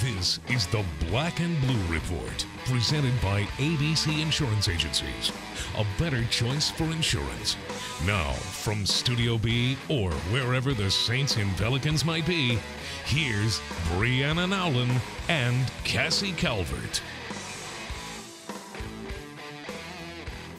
This 0.00 0.40
is 0.48 0.66
the 0.66 0.84
Black 1.08 1.38
and 1.38 1.58
Blue 1.60 1.94
Report, 1.94 2.44
presented 2.66 3.12
by 3.22 3.42
ABC 3.58 4.20
Insurance 4.20 4.68
Agencies. 4.68 5.30
A 5.76 5.86
better 5.98 6.24
choice 6.24 6.68
for 6.68 6.84
insurance. 6.84 7.56
Now, 8.04 8.32
from 8.32 8.86
Studio 8.86 9.38
B 9.38 9.78
or 9.88 10.10
wherever 10.32 10.74
the 10.74 10.90
Saints 10.90 11.36
and 11.36 11.56
Pelicans 11.56 12.04
might 12.04 12.26
be, 12.26 12.58
here's 13.04 13.60
Brianna 13.90 14.48
Nowlin 14.48 15.00
and 15.28 15.70
Cassie 15.84 16.32
Calvert. 16.32 17.00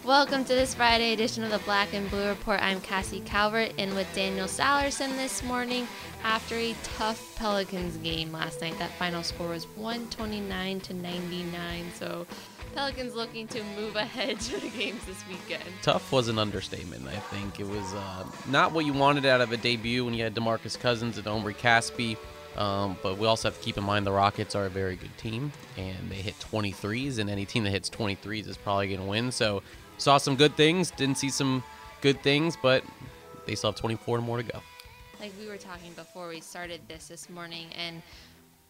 Welcome 0.05 0.45
to 0.45 0.53
this 0.53 0.75
Friday 0.75 1.13
edition 1.13 1.43
of 1.43 1.49
the 1.49 1.57
Black 1.57 1.95
and 1.95 2.07
Blue 2.11 2.27
Report. 2.27 2.61
I'm 2.61 2.79
Cassie 2.79 3.21
Calvert 3.21 3.73
in 3.79 3.95
with 3.95 4.07
Daniel 4.13 4.45
Sallerson 4.45 5.15
this 5.17 5.41
morning 5.41 5.87
after 6.23 6.53
a 6.53 6.75
tough 6.83 7.35
Pelicans 7.35 7.97
game 7.97 8.31
last 8.31 8.61
night. 8.61 8.77
That 8.77 8.91
final 8.99 9.23
score 9.23 9.49
was 9.49 9.65
129 9.75 10.79
to 10.81 10.93
99. 10.93 11.85
So 11.95 12.27
Pelicans 12.75 13.15
looking 13.15 13.47
to 13.47 13.63
move 13.75 13.95
ahead 13.95 14.39
to 14.41 14.59
the 14.59 14.69
games 14.69 15.03
this 15.05 15.27
weekend. 15.27 15.63
Tough 15.81 16.11
was 16.11 16.27
an 16.27 16.37
understatement. 16.37 17.07
I 17.07 17.17
think 17.17 17.59
it 17.59 17.67
was 17.67 17.95
uh, 17.95 18.25
not 18.47 18.73
what 18.73 18.85
you 18.85 18.93
wanted 18.93 19.25
out 19.25 19.41
of 19.41 19.51
a 19.53 19.57
debut 19.57 20.05
when 20.05 20.13
you 20.13 20.23
had 20.23 20.35
DeMarcus 20.35 20.79
Cousins 20.79 21.17
and 21.17 21.25
Omri 21.25 21.55
Caspi. 21.55 22.15
Um, 22.57 22.97
but 23.03 23.17
we 23.17 23.27
also 23.27 23.49
have 23.49 23.57
to 23.57 23.63
keep 23.63 23.77
in 23.77 23.83
mind 23.83 24.05
the 24.05 24.11
Rockets 24.11 24.55
are 24.55 24.65
a 24.65 24.69
very 24.69 24.95
good 24.95 25.17
team, 25.17 25.51
and 25.75 26.09
they 26.09 26.15
hit 26.15 26.35
23s, 26.39 27.19
and 27.19 27.29
any 27.29 27.45
team 27.45 27.65
that 27.65 27.71
hits 27.71 27.89
23s 27.89 28.47
is 28.47 28.55
probably 28.55 28.87
going 28.87 29.01
to 29.01 29.05
win. 29.05 29.31
So 29.31 29.61
saw 29.97 30.17
some 30.17 30.35
good 30.35 30.55
things, 30.55 30.91
didn't 30.91 31.17
see 31.17 31.29
some 31.29 31.63
good 32.01 32.21
things, 32.21 32.57
but 32.61 32.83
they 33.45 33.55
still 33.55 33.71
have 33.71 33.79
24 33.79 34.19
more 34.21 34.37
to 34.37 34.43
go. 34.43 34.61
Like 35.19 35.31
we 35.39 35.47
were 35.47 35.57
talking 35.57 35.93
before 35.93 36.27
we 36.27 36.41
started 36.41 36.81
this 36.87 37.07
this 37.07 37.29
morning, 37.29 37.67
and 37.77 38.01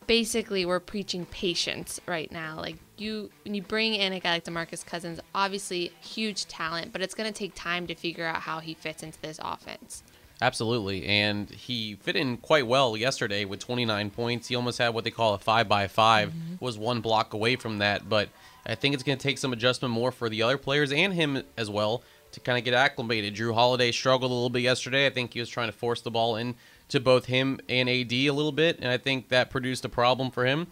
basically 0.07 0.65
we're 0.65 0.79
preaching 0.79 1.25
patience 1.25 1.99
right 2.05 2.31
now. 2.31 2.57
Like 2.57 2.77
you, 2.97 3.31
when 3.43 3.55
you 3.55 3.61
bring 3.61 3.95
in 3.95 4.13
a 4.13 4.19
guy 4.19 4.33
like 4.33 4.45
DeMarcus 4.45 4.85
Cousins, 4.85 5.19
obviously 5.33 5.91
huge 6.01 6.45
talent, 6.47 6.91
but 6.91 7.01
it's 7.01 7.15
going 7.15 7.31
to 7.31 7.37
take 7.37 7.55
time 7.55 7.87
to 7.87 7.95
figure 7.95 8.25
out 8.25 8.41
how 8.41 8.59
he 8.59 8.73
fits 8.73 9.03
into 9.03 9.19
this 9.21 9.39
offense. 9.41 10.03
Absolutely, 10.41 11.05
and 11.05 11.49
he 11.49 11.95
fit 11.95 12.17
in 12.17 12.37
quite 12.37 12.67
well 12.67 12.97
yesterday 12.97 13.45
with 13.45 13.59
29 13.59 14.09
points. 14.09 14.49
He 14.49 14.55
almost 14.55 14.77
had 14.77 14.89
what 14.89 15.05
they 15.05 15.11
call 15.11 15.33
a 15.33 15.39
five 15.39 15.69
by 15.69 15.87
5 15.87 16.29
mm-hmm. 16.29 16.55
Was 16.63 16.77
one 16.77 16.99
block 16.99 17.33
away 17.33 17.55
from 17.55 17.77
that, 17.77 18.09
but 18.09 18.29
I 18.65 18.75
think 18.75 18.93
it's 18.93 19.03
going 19.03 19.17
to 19.17 19.23
take 19.23 19.37
some 19.37 19.53
adjustment 19.53 19.93
more 19.93 20.11
for 20.11 20.29
the 20.29 20.41
other 20.41 20.57
players 20.57 20.91
and 20.91 21.13
him 21.13 21.43
as 21.57 21.69
well 21.69 22.03
to 22.31 22.39
kind 22.39 22.57
of 22.57 22.63
get 22.63 22.73
acclimated. 22.73 23.35
Jrue 23.35 23.53
Holiday 23.53 23.91
struggled 23.91 24.31
a 24.31 24.33
little 24.33 24.49
bit 24.49 24.61
yesterday. 24.61 25.05
I 25.05 25.09
think 25.09 25.33
he 25.33 25.39
was 25.39 25.49
trying 25.49 25.67
to 25.67 25.77
force 25.77 26.01
the 26.01 26.11
ball 26.11 26.35
in 26.35 26.55
to 26.89 26.99
both 26.99 27.25
him 27.25 27.59
and 27.69 27.89
AD 27.89 28.11
a 28.11 28.31
little 28.31 28.51
bit, 28.51 28.79
and 28.79 28.89
I 28.89 28.97
think 28.97 29.29
that 29.29 29.49
produced 29.49 29.85
a 29.85 29.89
problem 29.89 30.31
for 30.31 30.45
him. 30.45 30.67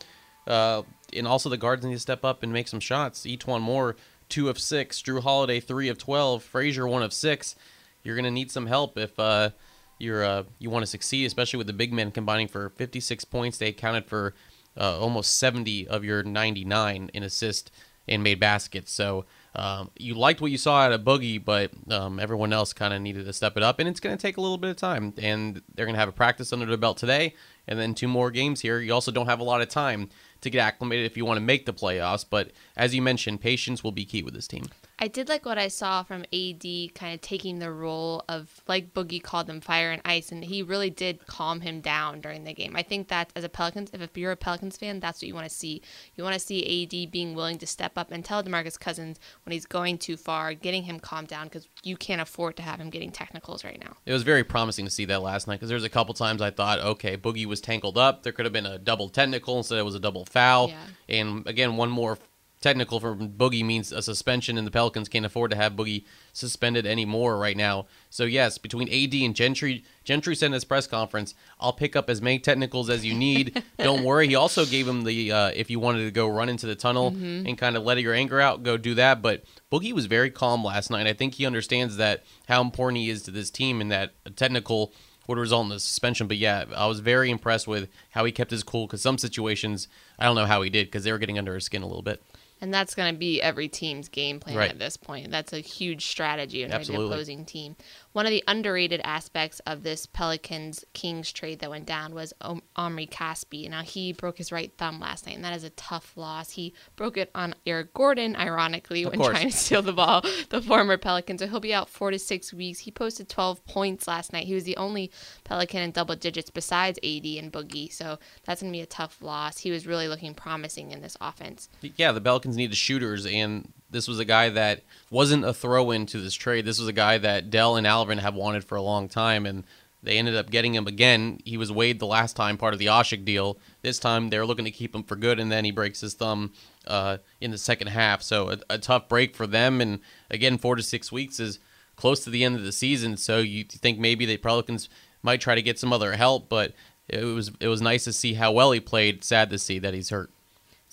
Uh, 0.45 0.83
and 1.16 1.27
also 1.27 1.49
the 1.49 1.58
guards 1.58 1.86
need 1.86 1.94
to 1.94 1.99
step 1.99 2.25
up 2.25 2.44
and 2.44 2.52
make 2.52 2.67
some 2.67 2.80
shots. 2.80 3.25
E'Twaun 3.25 3.61
Moore, 3.61 3.95
two 4.30 4.49
of 4.49 4.59
six. 4.59 5.02
Jrue 5.02 5.21
Holiday, 5.21 5.59
three 5.59 5.89
of 5.89 5.97
twelve. 5.97 6.44
Frazier, 6.44 6.88
one 6.88 7.03
of 7.03 7.14
six. 7.14 7.55
You're 8.03 8.16
going 8.16 8.25
to 8.25 8.31
need 8.31 8.52
some 8.52 8.67
help 8.67 8.97
if 8.97 9.17
uh, 9.17 9.52
you're 9.97 10.23
uh, 10.23 10.44
you 10.59 10.69
want 10.69 10.83
to 10.83 10.88
succeed, 10.88 11.25
especially 11.25 11.58
with 11.58 11.67
the 11.67 11.73
big 11.73 11.94
men 11.94 12.11
combining 12.11 12.47
for 12.47 12.69
56 12.69 13.23
points. 13.25 13.58
They 13.58 13.69
accounted 13.69 14.05
for 14.05 14.33
uh, 14.78 15.00
almost 15.00 15.38
70 15.40 15.88
of 15.88 16.04
your 16.04 16.24
99 16.24 17.12
in 17.14 17.24
assists 17.24 17.72
and 18.08 18.24
made 18.24 18.40
baskets. 18.40 18.92
So 18.92 19.26
um, 19.56 19.92
you 19.98 20.16
liked 20.16 20.42
what 20.42 20.52
you 20.52 20.58
saw 20.58 20.82
out 20.82 20.92
of 20.92 21.02
Boogie, 21.02 21.44
but 21.44 21.72
um, 21.92 22.20
everyone 22.20 22.52
else 22.52 22.74
kind 22.74 22.94
of 22.94 23.02
needed 23.02 23.26
to 23.26 23.34
step 23.34 23.56
it 23.56 23.64
up, 23.64 23.80
and 23.80 23.88
it's 23.88 24.00
going 24.00 24.16
to 24.16 24.22
take 24.22 24.38
a 24.38 24.42
little 24.42 24.58
bit 24.58 24.72
of 24.72 24.78
time. 24.78 25.14
And 25.18 25.62
they're 25.74 25.86
going 25.86 25.96
to 25.96 26.00
have 26.00 26.10
a 26.10 26.14
practice 26.14 26.52
under 26.52 26.66
their 26.66 26.78
belt 26.78 26.98
today, 26.98 27.36
and 27.68 27.80
then 27.80 27.94
two 27.94 28.08
more 28.08 28.32
games 28.32 28.62
here. 28.62 28.80
You 28.80 28.94
also 28.94 29.12
don't 29.12 29.28
have 29.28 29.40
a 29.40 29.44
lot 29.44 29.62
of 29.62 29.70
time 29.70 30.10
to 30.42 30.50
get 30.50 30.60
acclimated 30.60 31.06
if 31.06 31.16
you 31.16 31.26
want 31.26 31.38
to 31.38 31.42
make 31.42 31.66
the 31.66 31.74
playoffs. 31.74 32.26
But 32.28 32.52
as 32.76 32.94
you 32.94 33.02
mentioned, 33.02 33.42
patience 33.42 33.84
will 33.84 33.92
be 33.92 34.06
key 34.06 34.24
with 34.24 34.34
this 34.34 34.48
team. 34.48 34.66
I 34.99 35.08
did 35.08 35.27
like 35.27 35.45
what 35.45 35.58
I 35.58 35.67
saw 35.67 36.04
from 36.04 36.23
AD 36.33 36.64
kind 36.93 37.14
of 37.14 37.21
taking 37.21 37.59
the 37.59 37.71
role 37.71 38.23
of, 38.30 38.61
like 38.67 38.93
Boogie 38.93 39.21
called 39.21 39.48
them, 39.48 39.59
fire 39.59 39.92
and 39.92 40.02
ice, 40.05 40.31
and 40.31 40.43
he 40.43 40.61
really 40.61 40.89
did 40.89 41.26
calm 41.26 41.61
him 41.61 41.81
down 41.81 42.21
during 42.21 42.43
the 42.43 42.54
game. 42.54 42.76
I 42.76 42.83
think 42.83 43.08
that 43.08 43.32
as 43.36 43.43
a 43.43 43.49
Pelicans, 43.49 43.89
if 43.93 44.17
you're 44.17 44.32
a 44.32 44.37
Pelicans 44.37 44.77
fan, 44.77 44.99
that's 44.99 45.21
what 45.21 45.27
you 45.27 45.33
want 45.33 45.49
to 45.49 45.55
see. 45.55 45.82
You 46.15 46.23
want 46.23 46.36
to 46.36 46.39
see 46.39 46.83
AD 46.83 47.11
being 47.11 47.33
willing 47.33 47.58
to 47.58 47.67
step 47.67 47.98
up 47.98 48.11
and 48.11 48.23
tell 48.23 48.43
DeMarcus 48.43 48.80
Cousins 48.80 49.20
when 49.45 49.52
he's 49.52 49.65
going 49.65 49.98
too 49.98 50.15
far, 50.15 50.53
getting 50.53 50.83
him 50.83 50.99
calmed 50.99 51.27
down 51.27 51.45
because 51.45 51.67
you 51.83 51.98
can't 51.98 52.21
afford 52.21 52.55
to 52.58 52.64
have 52.64 52.80
him 52.80 52.89
getting 52.89 53.11
technicals 53.11 53.64
right 53.64 53.80
now. 53.83 53.98
It 54.05 54.14
was 54.14 54.23
very 54.23 54.43
promising 54.43 54.86
to 54.86 54.92
see 54.92 55.05
that 55.05 55.21
last 55.21 55.48
night 55.48 55.55
because 55.55 55.70
there 55.70 55.76
was 55.76 55.83
a 55.83 55.89
couple 55.89 56.14
times 56.14 56.42
I 56.42 56.52
thought, 56.52 56.80
okay, 56.80 57.17
Boogie 57.17 57.45
was 57.45 57.61
tangled 57.61 57.98
up. 57.98 58.23
There 58.23 58.32
could 58.32 58.45
have 58.45 58.53
been 58.53 58.65
a 58.65 58.77
double 58.77 59.09
technical 59.09 59.58
instead 59.58 59.80
it 59.80 59.86
was 59.86 59.95
a 59.95 59.99
double 59.99 60.26
foul. 60.26 60.70
Yeah. 60.70 60.77
And 61.09 61.48
again, 61.48 61.77
one 61.77 61.89
more 61.89 62.17
technical 62.64 63.00
for 63.02 63.14
Boogie 63.14 63.64
means 63.64 63.92
a 63.92 64.02
suspension, 64.02 64.58
and 64.58 64.66
the 64.66 64.72
Pelicans 64.72 65.10
can't 65.10 65.26
afford 65.26 65.52
to 65.52 65.58
have 65.58 65.74
Boogie 65.74 66.06
suspended 66.32 66.86
anymore 66.88 67.38
right 67.38 67.58
now. 67.58 67.88
So 68.10 68.24
yes, 68.24 68.58
between 68.58 68.88
AD 68.88 69.14
and 69.14 69.36
Gentry, 69.36 69.84
Gentry 70.06 70.34
said 70.34 70.48
in 70.48 70.54
his 70.54 70.64
press 70.64 70.88
conference, 70.88 71.36
"I'll 71.60 71.74
pick 71.74 71.96
up 71.96 72.10
as 72.10 72.22
many 72.22 72.40
technicals 72.40 72.90
as 72.90 73.06
you 73.06 73.14
need. 73.14 73.62
Don't 73.78 74.04
worry." 74.04 74.30
He 74.30 74.36
also 74.36 74.66
gave 74.66 74.88
him 74.88 75.04
the 75.04 75.32
uh, 75.32 75.52
if 75.54 75.70
you 75.70 75.80
wanted 75.80 76.06
to 76.06 76.12
go 76.12 76.28
run 76.28 76.50
into 76.50 76.66
the 76.66 76.76
tunnel 76.76 77.12
mm-hmm. 77.12 77.46
and 77.46 77.58
kind 77.58 77.76
of 77.76 77.84
let 77.84 78.00
your 78.00 78.14
anger 78.14 78.40
out, 78.40 78.64
go 78.64 78.78
do 78.78 78.95
that. 78.95 79.22
But 79.22 79.44
Boogie 79.72 79.94
was 79.94 80.06
very 80.06 80.32
calm 80.32 80.64
last 80.64 80.90
night. 80.90 81.06
I 81.06 81.14
think 81.14 81.36
he 81.36 81.45
understands 81.45 81.98
that 81.98 82.24
how 82.48 82.62
important 82.62 83.00
he 83.00 83.10
is 83.10 83.24
to 83.24 83.32
this 83.32 83.52
team, 83.52 83.82
and 83.82 83.92
that 83.92 84.14
a 84.26 84.30
technical 84.30 84.94
would 85.28 85.38
result 85.38 85.66
in 85.66 85.72
a 85.74 85.80
suspension. 85.80 86.28
But 86.28 86.38
yeah, 86.38 86.66
I 86.76 86.88
was 86.88 87.02
very 87.02 87.30
impressed 87.30 87.68
with 87.68 87.90
how 88.12 88.24
he 88.24 88.32
kept 88.32 88.52
his 88.52 88.64
cool 88.64 88.88
because 88.88 89.02
some 89.02 89.18
situations 89.18 89.90
I 90.18 90.26
don't 90.26 90.36
know 90.36 90.45
how 90.45 90.62
he 90.62 90.70
did 90.70 90.88
because 90.88 91.04
they 91.04 91.12
were 91.12 91.18
getting 91.18 91.38
under 91.38 91.56
his 91.56 91.66
skin 91.66 91.82
a 91.82 91.88
little 91.88 92.02
bit. 92.02 92.24
And 92.64 92.74
that's 92.74 92.96
going 92.96 93.14
to 93.14 93.20
be 93.20 93.42
every 93.42 93.68
team's 93.68 94.08
game 94.08 94.40
plan 94.40 94.56
right. 94.56 94.70
at 94.70 94.80
this 94.80 94.96
point. 94.96 95.32
That's 95.32 95.52
a 95.52 95.60
huge 95.60 96.08
strategy 96.08 96.64
under 96.64 96.82
the 96.82 96.94
opposing 96.94 97.44
team. 97.44 97.76
One 98.14 98.28
of 98.28 98.30
the 98.30 98.44
underrated 98.48 99.02
aspects 99.04 99.60
of 99.66 99.84
this 99.84 100.06
Pelicans 100.06 100.86
Kings 100.94 101.32
trade 101.32 101.60
that 101.60 101.70
went 101.70 101.88
down 101.88 102.14
was 102.14 102.32
Omri 102.76 103.08
Caspi. 103.08 103.68
Now, 103.70 103.82
he 103.82 104.14
broke 104.14 104.38
his 104.38 104.52
right 104.52 104.72
thumb 104.78 105.00
last 105.00 105.26
night, 105.26 105.36
and 105.36 105.44
that 105.44 105.56
is 105.56 105.64
a 105.64 105.72
tough 105.72 106.16
loss. 106.16 106.52
He 106.52 106.74
broke 106.96 107.18
it 107.18 107.32
on 107.34 107.56
Eric 107.66 107.94
Gordon, 107.94 108.36
ironically, 108.36 109.04
of 109.04 109.12
when 109.12 109.20
course. 109.20 109.32
trying 109.32 109.50
to 109.50 109.58
steal 109.58 109.82
the 109.82 109.94
ball, 109.94 110.24
the 110.50 110.62
former 110.62 110.98
Pelican. 110.98 111.40
So 111.40 111.48
he'll 111.48 111.60
be 111.60 111.74
out 111.74 111.90
four 111.90 112.12
to 112.12 112.20
six 112.20 112.54
weeks. 112.54 112.80
He 112.80 112.92
posted 112.92 113.30
12 113.30 113.66
points 113.66 114.08
last 114.08 114.32
night. 114.32 114.45
He 114.45 114.54
was 114.54 114.64
the 114.64 114.78
only 114.78 115.12
Pelican 115.44 115.82
in 115.82 115.92
double 115.92 116.16
digits 116.16 116.52
besides 116.52 117.00
AD 117.00 117.26
and 117.26 117.52
Boogie. 117.52 117.92
So 117.92 118.20
that's 118.45 118.62
going 118.62 118.72
to 118.72 118.78
be 118.78 118.82
a 118.82 118.86
tough 118.86 119.22
loss. 119.22 119.58
He 119.58 119.72
was 119.72 119.88
really 119.88 120.08
looking 120.08 120.36
promising 120.36 120.92
in 120.92 121.02
this 121.02 121.18
offense. 121.20 121.68
Yeah, 121.98 122.12
the 122.12 122.22
Pelicans 122.22 122.56
need 122.56 122.72
the 122.72 122.76
shooters, 122.76 123.26
and 123.26 123.74
this 123.93 124.08
was 124.08 124.20
a 124.20 124.26
guy 124.26 124.49
that 124.49 124.81
wasn't 125.09 125.45
a 125.45 125.54
throw 125.54 125.92
in 125.92 126.05
to 126.08 126.20
this 126.20 126.33
trade. 126.33 126.65
This 126.65 126.80
was 126.80 126.87
a 126.87 126.93
guy 126.93 127.17
that 127.20 127.49
Dell 127.49 127.76
and 127.77 127.87
Alvin 127.87 128.18
have 128.18 128.36
wanted 128.36 128.65
for 128.65 128.75
a 128.75 128.81
long 128.81 129.07
time, 129.07 129.45
and 129.45 129.63
they 130.04 130.18
ended 130.18 130.36
up 130.36 130.50
getting 130.50 130.75
him 130.75 130.86
again. 130.86 131.39
He 131.45 131.56
was 131.56 131.71
waived 131.71 132.00
the 132.00 132.06
last 132.06 132.36
time, 132.36 132.57
part 132.57 132.74
of 132.74 132.80
the 132.80 132.88
Oshik 132.88 133.24
deal. 133.24 133.57
This 133.81 134.00
time 134.00 134.30
they're 134.30 134.45
looking 134.45 134.65
to 134.65 134.71
keep 134.71 134.94
him 134.94 135.03
for 135.03 135.15
good, 135.15 135.39
and 135.39 135.51
then 135.51 135.63
he 135.63 135.71
breaks 135.71 136.01
his 136.01 136.13
thumb 136.13 136.51
uh, 136.86 137.18
in 137.39 137.51
the 137.51 137.57
second 137.57 137.88
half. 137.88 138.21
So 138.21 138.50
a, 138.50 138.57
a, 138.69 138.77
tough 138.77 139.07
break 139.07 139.36
for 139.36 139.48
them. 139.48 139.80
And 139.80 140.00
again, 140.30 140.57
four 140.57 140.75
to 140.75 140.83
six 140.83 141.12
weeks 141.12 141.39
is 141.39 141.59
close 141.95 142.24
to 142.25 142.30
the 142.30 142.44
end 142.44 142.57
of 142.57 142.63
the 142.63 142.74
season. 142.74 143.15
So 143.15 143.39
you 143.39 143.63
think 143.63 143.98
maybe 143.98 144.25
the 144.25 144.36
Pelicans 144.38 144.89
might 145.21 145.39
try 145.39 145.56
to 145.56 145.62
get 145.62 145.80
some 145.80 145.94
other 145.94 146.13
help, 146.13 146.50
but 146.50 146.74
it 147.07 147.24
was 147.24 147.51
it 147.62 147.69
was 147.69 147.81
nice 147.81 148.03
to 148.03 148.13
see 148.13 148.33
how 148.33 148.51
well 148.51 148.71
he 148.71 148.81
played. 148.81 149.24
Sad 149.24 149.50
to 149.51 149.57
see 149.57 149.80
that 149.80 149.94
he's 149.94 150.09
hurt. 150.09 150.31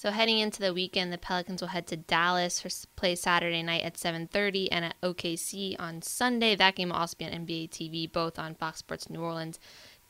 So 0.01 0.11
heading 0.11 0.39
into 0.39 0.63
the 0.63 0.73
weekend, 0.73 1.13
the 1.13 1.19
Pelicans 1.19 1.61
will 1.61 1.69
head 1.69 1.87
to 1.89 1.97
Dallas 1.99 2.59
for 2.59 2.71
play 2.97 3.15
Saturday 3.15 3.63
night 3.63 3.83
at 3.83 3.99
7:30 3.99 4.73
and 4.73 4.83
at 4.83 4.97
OKC 5.03 5.77
on 5.79 6.01
Sunday. 6.01 6.57
That 6.57 6.75
game 6.75 6.89
will 6.89 6.97
also 6.97 7.17
be 7.19 7.27
on 7.27 7.33
NBA 7.33 7.69
TV, 7.69 8.11
both 8.11 8.39
on 8.39 8.55
Fox 8.55 8.79
Sports 8.79 9.11
New 9.11 9.21
Orleans. 9.21 9.59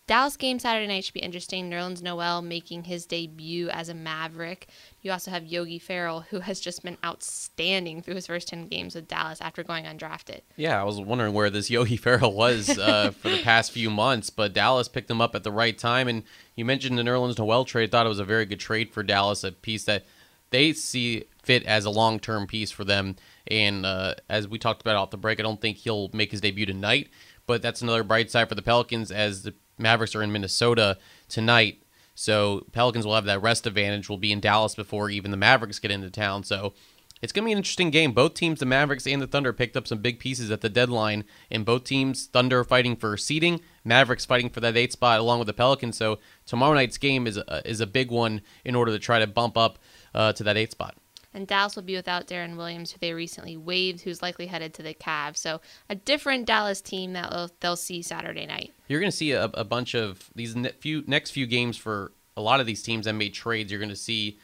Dallas 0.06 0.36
game 0.36 0.58
Saturday 0.58 0.88
night 0.88 1.04
should 1.04 1.14
be 1.14 1.20
interesting. 1.20 1.70
Nerlens 1.70 2.02
Noel 2.02 2.42
making 2.42 2.84
his 2.84 3.06
debut 3.06 3.68
as 3.68 3.88
a 3.88 3.94
Maverick. 3.94 4.66
You 5.02 5.12
also 5.12 5.30
have 5.30 5.46
Yogi 5.46 5.78
Ferrell, 5.78 6.22
who 6.30 6.40
has 6.40 6.58
just 6.58 6.82
been 6.82 6.98
outstanding 7.04 8.02
through 8.02 8.16
his 8.16 8.26
first 8.26 8.48
10 8.48 8.66
games 8.66 8.96
with 8.96 9.06
Dallas 9.06 9.40
after 9.40 9.62
going 9.62 9.84
undrafted. 9.84 10.40
Yeah, 10.56 10.80
I 10.80 10.84
was 10.84 11.00
wondering 11.00 11.32
where 11.32 11.48
this 11.48 11.70
Yogi 11.70 11.96
Ferrell 11.98 12.32
was 12.32 12.76
uh, 12.76 13.12
for 13.12 13.28
the 13.28 13.40
past 13.42 13.70
few 13.70 13.88
months, 13.88 14.30
but 14.30 14.52
Dallas 14.52 14.88
picked 14.88 15.10
him 15.10 15.20
up 15.20 15.36
at 15.36 15.44
the 15.44 15.52
right 15.52 15.78
time. 15.78 16.08
And 16.08 16.24
you 16.56 16.64
mentioned 16.64 16.98
the 16.98 17.02
Nerlens 17.02 17.38
Noel 17.38 17.64
trade. 17.64 17.92
Thought 17.92 18.06
it 18.06 18.08
was 18.10 18.18
a 18.18 18.24
very 18.24 18.46
good 18.46 18.60
trade 18.60 18.92
for 18.92 19.04
Dallas, 19.04 19.44
a 19.44 19.52
piece 19.52 19.84
that 19.84 20.04
they 20.50 20.72
see 20.72 21.24
fit 21.42 21.64
as 21.64 21.84
a 21.84 21.90
long 21.90 22.18
term 22.18 22.46
piece 22.46 22.72
for 22.72 22.84
them. 22.84 23.14
And 23.46 23.86
uh, 23.86 24.14
as 24.28 24.48
we 24.48 24.58
talked 24.58 24.82
about 24.82 24.96
off 24.96 25.10
the 25.10 25.16
break, 25.16 25.40
I 25.40 25.42
don't 25.44 25.60
think 25.60 25.78
he'll 25.78 26.10
make 26.12 26.30
his 26.32 26.40
debut 26.40 26.66
tonight, 26.66 27.08
but 27.46 27.62
that's 27.62 27.82
another 27.82 28.02
bright 28.02 28.30
side 28.30 28.48
for 28.48 28.54
the 28.54 28.62
Pelicans 28.62 29.10
as 29.10 29.42
the 29.42 29.54
Mavericks 29.80 30.14
are 30.14 30.22
in 30.22 30.32
Minnesota 30.32 30.98
tonight. 31.28 31.82
So 32.14 32.66
Pelicans 32.72 33.06
will 33.06 33.14
have 33.14 33.24
that 33.24 33.42
rest 33.42 33.66
advantage. 33.66 34.08
Will 34.08 34.18
be 34.18 34.32
in 34.32 34.40
Dallas 34.40 34.74
before 34.74 35.10
even 35.10 35.30
the 35.30 35.36
Mavericks 35.36 35.78
get 35.78 35.90
into 35.90 36.10
town. 36.10 36.44
So 36.44 36.74
it's 37.22 37.32
going 37.32 37.44
to 37.44 37.46
be 37.46 37.52
an 37.52 37.58
interesting 37.58 37.90
game. 37.90 38.12
Both 38.12 38.34
teams, 38.34 38.60
the 38.60 38.66
Mavericks 38.66 39.06
and 39.06 39.20
the 39.20 39.26
Thunder, 39.26 39.52
picked 39.52 39.76
up 39.76 39.86
some 39.86 39.98
big 39.98 40.18
pieces 40.18 40.50
at 40.50 40.62
the 40.62 40.68
deadline, 40.68 41.24
and 41.50 41.64
both 41.64 41.84
teams, 41.84 42.26
Thunder 42.26 42.64
fighting 42.64 42.96
for 42.96 43.16
seeding, 43.16 43.60
Mavericks 43.84 44.24
fighting 44.24 44.48
for 44.48 44.60
that 44.60 44.76
eight 44.76 44.92
spot 44.92 45.20
along 45.20 45.38
with 45.38 45.46
the 45.46 45.52
Pelicans. 45.52 45.96
So 45.96 46.18
tomorrow 46.46 46.74
night's 46.74 46.98
game 46.98 47.26
is 47.26 47.36
a, 47.36 47.68
is 47.68 47.80
a 47.80 47.86
big 47.86 48.10
one 48.10 48.40
in 48.64 48.74
order 48.74 48.92
to 48.92 48.98
try 48.98 49.18
to 49.18 49.26
bump 49.26 49.58
up 49.58 49.78
uh, 50.14 50.32
to 50.34 50.44
that 50.44 50.56
eight 50.56 50.70
spot. 50.70 50.96
And 51.32 51.46
Dallas 51.46 51.76
will 51.76 51.84
be 51.84 51.94
without 51.94 52.26
Deron 52.26 52.56
Williams, 52.56 52.90
who 52.90 52.98
they 53.00 53.12
recently 53.12 53.56
waived, 53.56 54.00
who's 54.00 54.20
likely 54.20 54.46
headed 54.46 54.74
to 54.74 54.82
the 54.82 54.94
Cavs. 54.94 55.36
So 55.36 55.60
a 55.88 55.94
different 55.94 56.46
Dallas 56.46 56.80
team 56.80 57.12
that 57.12 57.30
they'll, 57.30 57.50
they'll 57.60 57.76
see 57.76 58.02
Saturday 58.02 58.46
night. 58.46 58.72
You're 58.88 59.00
going 59.00 59.12
to 59.12 59.16
see 59.16 59.32
a, 59.32 59.44
a 59.44 59.64
bunch 59.64 59.94
of 59.94 60.30
these 60.34 60.56
ne- 60.56 60.72
few 60.72 61.04
next 61.06 61.30
few 61.30 61.46
games 61.46 61.76
for 61.76 62.12
a 62.36 62.40
lot 62.40 62.58
of 62.58 62.66
these 62.66 62.82
teams 62.82 63.04
that 63.04 63.12
made 63.12 63.34
trades. 63.34 63.70
You're 63.70 63.80
going 63.80 63.90
to 63.90 63.96
see 63.96 64.38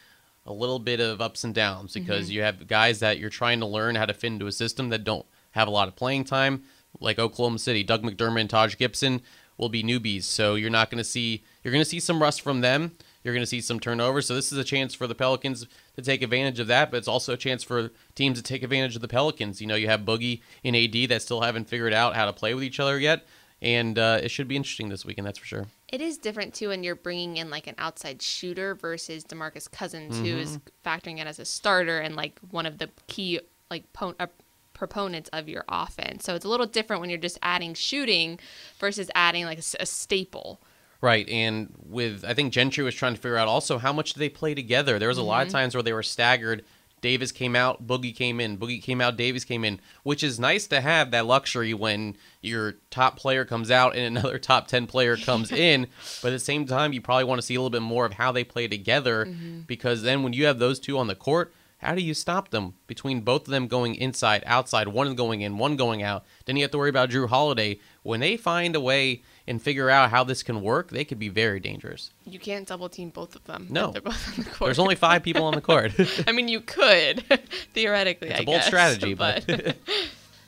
a 0.46 0.52
little 0.52 0.78
bit 0.78 1.00
of 1.00 1.20
ups 1.20 1.42
and 1.44 1.54
downs 1.54 1.94
because 1.94 2.26
mm-hmm. 2.26 2.34
you 2.34 2.42
have 2.42 2.68
guys 2.68 3.00
that 3.00 3.18
you're 3.18 3.30
trying 3.30 3.60
to 3.60 3.66
learn 3.66 3.96
how 3.96 4.06
to 4.06 4.14
fit 4.14 4.28
into 4.28 4.46
a 4.46 4.52
system 4.52 4.90
that 4.90 5.02
don't 5.02 5.26
have 5.52 5.66
a 5.66 5.72
lot 5.72 5.88
of 5.88 5.96
playing 5.96 6.24
time, 6.24 6.62
like 7.00 7.18
Oklahoma 7.18 7.58
City. 7.58 7.82
Doug 7.82 8.02
McDermott 8.02 8.42
and 8.42 8.50
Taj 8.50 8.76
Gibson 8.76 9.22
will 9.58 9.68
be 9.68 9.82
newbies, 9.82 10.22
so 10.24 10.54
you're 10.54 10.70
not 10.70 10.90
going 10.90 10.98
to 10.98 11.04
see 11.04 11.42
you're 11.64 11.72
going 11.72 11.82
to 11.82 11.88
see 11.88 12.00
some 12.00 12.22
rust 12.22 12.42
from 12.42 12.60
them. 12.60 12.92
You're 13.24 13.34
going 13.34 13.42
to 13.42 13.46
see 13.46 13.60
some 13.60 13.80
turnover. 13.80 14.22
So 14.22 14.36
this 14.36 14.52
is 14.52 14.58
a 14.58 14.62
chance 14.62 14.94
for 14.94 15.08
the 15.08 15.14
Pelicans 15.14 15.66
to 15.96 16.02
take 16.02 16.22
advantage 16.22 16.60
of 16.60 16.66
that, 16.68 16.90
but 16.90 16.98
it's 16.98 17.08
also 17.08 17.32
a 17.32 17.36
chance 17.36 17.62
for 17.62 17.90
teams 18.14 18.38
to 18.38 18.42
take 18.42 18.62
advantage 18.62 18.94
of 18.96 19.02
the 19.02 19.08
Pelicans. 19.08 19.60
You 19.60 19.66
know, 19.66 19.74
you 19.74 19.88
have 19.88 20.00
Boogie 20.00 20.42
and 20.64 20.76
AD 20.76 21.08
that 21.08 21.22
still 21.22 21.40
haven't 21.40 21.68
figured 21.68 21.92
out 21.92 22.14
how 22.14 22.26
to 22.26 22.32
play 22.32 22.54
with 22.54 22.64
each 22.64 22.78
other 22.78 22.98
yet, 22.98 23.26
and 23.62 23.98
uh, 23.98 24.20
it 24.22 24.30
should 24.30 24.48
be 24.48 24.56
interesting 24.56 24.88
this 24.88 25.04
weekend. 25.04 25.26
That's 25.26 25.38
for 25.38 25.46
sure. 25.46 25.66
It 25.88 26.00
is 26.00 26.18
different 26.18 26.54
too 26.54 26.68
when 26.68 26.84
you're 26.84 26.96
bringing 26.96 27.38
in 27.38 27.50
like 27.50 27.66
an 27.66 27.74
outside 27.78 28.20
shooter 28.20 28.74
versus 28.74 29.24
Demarcus 29.24 29.70
Cousins, 29.70 30.16
mm-hmm. 30.16 30.24
who 30.24 30.36
is 30.36 30.58
mm-hmm. 30.58 30.88
factoring 30.88 31.18
in 31.18 31.26
as 31.26 31.38
a 31.38 31.44
starter 31.44 31.98
and 31.98 32.16
like 32.16 32.38
one 32.50 32.66
of 32.66 32.78
the 32.78 32.90
key 33.06 33.40
like 33.70 33.90
po- 33.92 34.14
uh, 34.20 34.26
proponents 34.74 35.30
of 35.32 35.48
your 35.48 35.64
offense. 35.68 36.24
So 36.24 36.34
it's 36.34 36.44
a 36.44 36.48
little 36.48 36.66
different 36.66 37.00
when 37.00 37.08
you're 37.08 37.18
just 37.18 37.38
adding 37.42 37.74
shooting 37.74 38.38
versus 38.78 39.10
adding 39.14 39.46
like 39.46 39.58
a, 39.58 39.64
a 39.80 39.86
staple. 39.86 40.60
Right, 41.00 41.28
and 41.28 41.72
with 41.88 42.24
I 42.24 42.34
think 42.34 42.52
Gentry 42.52 42.82
was 42.82 42.94
trying 42.94 43.14
to 43.14 43.20
figure 43.20 43.36
out 43.36 43.48
also 43.48 43.78
how 43.78 43.92
much 43.92 44.14
do 44.14 44.18
they 44.18 44.28
play 44.28 44.54
together. 44.54 44.98
There 44.98 45.08
was 45.08 45.18
a 45.18 45.20
mm-hmm. 45.20 45.28
lot 45.28 45.42
of 45.42 45.48
mm-hmm. 45.48 45.58
times 45.58 45.74
where 45.74 45.82
they 45.82 45.92
were 45.92 46.02
staggered 46.02 46.64
Davis 47.06 47.30
came 47.30 47.54
out, 47.54 47.86
Boogie 47.86 48.14
came 48.14 48.40
in, 48.40 48.56
Boogie 48.58 48.82
came 48.82 49.00
out, 49.00 49.16
Davis 49.16 49.44
came 49.44 49.64
in, 49.64 49.80
which 50.02 50.22
is 50.22 50.40
nice 50.40 50.66
to 50.68 50.80
have 50.80 51.10
that 51.10 51.26
luxury 51.26 51.74
when 51.74 52.16
your 52.40 52.76
top 52.90 53.16
player 53.16 53.44
comes 53.44 53.70
out 53.70 53.94
and 53.94 54.16
another 54.16 54.38
top 54.40 54.66
10 54.66 54.86
player 54.86 55.16
comes 55.16 55.52
in. 55.70 55.86
But 56.22 56.28
at 56.28 56.32
the 56.32 56.38
same 56.38 56.66
time, 56.66 56.92
you 56.92 57.00
probably 57.00 57.24
want 57.24 57.40
to 57.40 57.46
see 57.46 57.54
a 57.54 57.60
little 57.60 57.70
bit 57.70 57.82
more 57.82 58.06
of 58.06 58.14
how 58.14 58.32
they 58.32 58.44
play 58.44 58.66
together 58.66 59.26
mm-hmm. 59.26 59.60
because 59.60 60.02
then 60.02 60.22
when 60.22 60.32
you 60.32 60.46
have 60.46 60.58
those 60.58 60.80
two 60.80 60.98
on 60.98 61.06
the 61.06 61.14
court, 61.14 61.54
how 61.86 61.94
do 61.94 62.02
you 62.02 62.14
stop 62.14 62.50
them 62.50 62.74
between 62.88 63.20
both 63.20 63.42
of 63.42 63.52
them 63.52 63.68
going 63.68 63.94
inside, 63.94 64.42
outside, 64.44 64.88
one 64.88 65.14
going 65.14 65.42
in, 65.42 65.56
one 65.56 65.76
going 65.76 66.02
out? 66.02 66.24
Then 66.44 66.56
you 66.56 66.62
have 66.62 66.72
to 66.72 66.78
worry 66.78 66.90
about 66.90 67.10
Jrue 67.10 67.28
Holiday. 67.28 67.78
When 68.02 68.18
they 68.18 68.36
find 68.36 68.74
a 68.74 68.80
way 68.80 69.22
and 69.46 69.62
figure 69.62 69.88
out 69.88 70.10
how 70.10 70.24
this 70.24 70.42
can 70.42 70.62
work, 70.62 70.90
they 70.90 71.04
could 71.04 71.20
be 71.20 71.28
very 71.28 71.60
dangerous. 71.60 72.10
You 72.24 72.40
can't 72.40 72.66
double 72.66 72.88
team 72.88 73.10
both 73.10 73.36
of 73.36 73.44
them. 73.44 73.68
No, 73.70 73.92
they're 73.92 74.02
both 74.02 74.36
on 74.36 74.44
the 74.44 74.50
court. 74.50 74.66
There's 74.66 74.80
only 74.80 74.96
five 74.96 75.22
people 75.22 75.44
on 75.44 75.54
the 75.54 75.60
court. 75.60 75.92
I 76.26 76.32
mean, 76.32 76.48
you 76.48 76.60
could 76.60 77.22
theoretically. 77.72 78.30
It's 78.30 78.40
a 78.40 78.42
I 78.42 78.44
bold 78.44 78.58
guess, 78.58 78.66
strategy, 78.66 79.14
but. 79.22 79.46
but. 79.46 79.76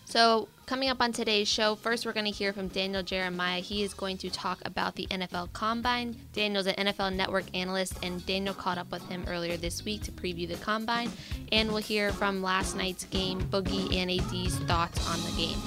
so 0.06 0.48
coming 0.68 0.90
up 0.90 1.00
on 1.00 1.12
today's 1.12 1.48
show, 1.48 1.74
first 1.74 2.04
we're 2.04 2.12
going 2.12 2.26
to 2.26 2.30
hear 2.30 2.52
from 2.52 2.68
Daniel 2.68 3.02
Jeremiah. 3.02 3.60
He 3.60 3.82
is 3.82 3.94
going 3.94 4.18
to 4.18 4.28
talk 4.28 4.60
about 4.66 4.96
the 4.96 5.06
NFL 5.06 5.50
Combine. 5.54 6.14
Daniel's 6.34 6.66
an 6.66 6.74
NFL 6.74 7.14
Network 7.16 7.46
analyst, 7.54 7.94
and 8.02 8.24
Daniel 8.26 8.52
caught 8.52 8.76
up 8.76 8.92
with 8.92 9.02
him 9.08 9.24
earlier 9.28 9.56
this 9.56 9.82
week 9.86 10.02
to 10.02 10.12
preview 10.12 10.46
the 10.46 10.56
Combine. 10.56 11.10
And 11.52 11.70
we'll 11.70 11.78
hear 11.78 12.12
from 12.12 12.42
last 12.42 12.76
night's 12.76 13.04
game, 13.04 13.40
Boogie 13.40 13.96
and 13.96 14.10
AD's 14.10 14.58
thoughts 14.66 15.08
on 15.08 15.18
the 15.22 15.32
game. 15.38 15.58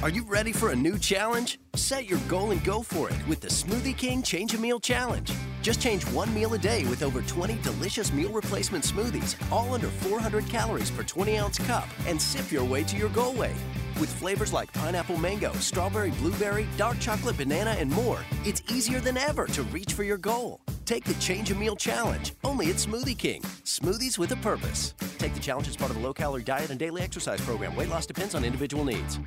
Are 0.00 0.10
you 0.10 0.22
ready 0.26 0.52
for 0.52 0.70
a 0.70 0.76
new 0.76 0.98
challenge? 0.98 1.58
Set 1.74 2.08
your 2.08 2.20
goal 2.28 2.52
and 2.52 2.62
go 2.62 2.82
for 2.82 3.10
it 3.10 3.16
with 3.26 3.40
the 3.40 3.48
Smoothie 3.48 3.96
King 3.96 4.22
Change 4.22 4.54
a 4.54 4.58
Meal 4.58 4.78
Challenge. 4.78 5.32
Just 5.66 5.80
change 5.80 6.04
one 6.12 6.32
meal 6.32 6.54
a 6.54 6.58
day 6.58 6.84
with 6.84 7.02
over 7.02 7.22
20 7.22 7.56
delicious 7.60 8.12
meal 8.12 8.30
replacement 8.30 8.84
smoothies, 8.84 9.34
all 9.50 9.74
under 9.74 9.88
400 9.88 10.46
calories 10.46 10.92
per 10.92 11.02
20 11.02 11.38
ounce 11.38 11.58
cup, 11.58 11.88
and 12.06 12.22
sip 12.22 12.52
your 12.52 12.62
way 12.62 12.84
to 12.84 12.96
your 12.96 13.08
goal 13.08 13.34
weight. 13.34 13.56
With 13.98 14.08
flavors 14.08 14.52
like 14.52 14.72
pineapple 14.72 15.16
mango, 15.16 15.52
strawberry 15.54 16.12
blueberry, 16.12 16.68
dark 16.76 17.00
chocolate 17.00 17.36
banana, 17.36 17.70
and 17.70 17.90
more, 17.90 18.20
it's 18.44 18.62
easier 18.70 19.00
than 19.00 19.16
ever 19.16 19.46
to 19.46 19.64
reach 19.64 19.94
for 19.94 20.04
your 20.04 20.18
goal. 20.18 20.60
Take 20.84 21.02
the 21.02 21.14
Change 21.14 21.50
a 21.50 21.56
Meal 21.56 21.74
Challenge, 21.74 22.32
only 22.44 22.70
at 22.70 22.76
Smoothie 22.76 23.18
King. 23.18 23.42
Smoothies 23.64 24.18
with 24.18 24.30
a 24.30 24.36
purpose. 24.36 24.94
Take 25.18 25.34
the 25.34 25.40
challenge 25.40 25.66
as 25.66 25.76
part 25.76 25.90
of 25.90 25.96
a 25.96 26.00
low 26.00 26.12
calorie 26.12 26.44
diet 26.44 26.70
and 26.70 26.78
daily 26.78 27.02
exercise 27.02 27.40
program. 27.40 27.74
Weight 27.74 27.88
loss 27.88 28.06
depends 28.06 28.36
on 28.36 28.44
individual 28.44 28.84
needs. 28.84 29.18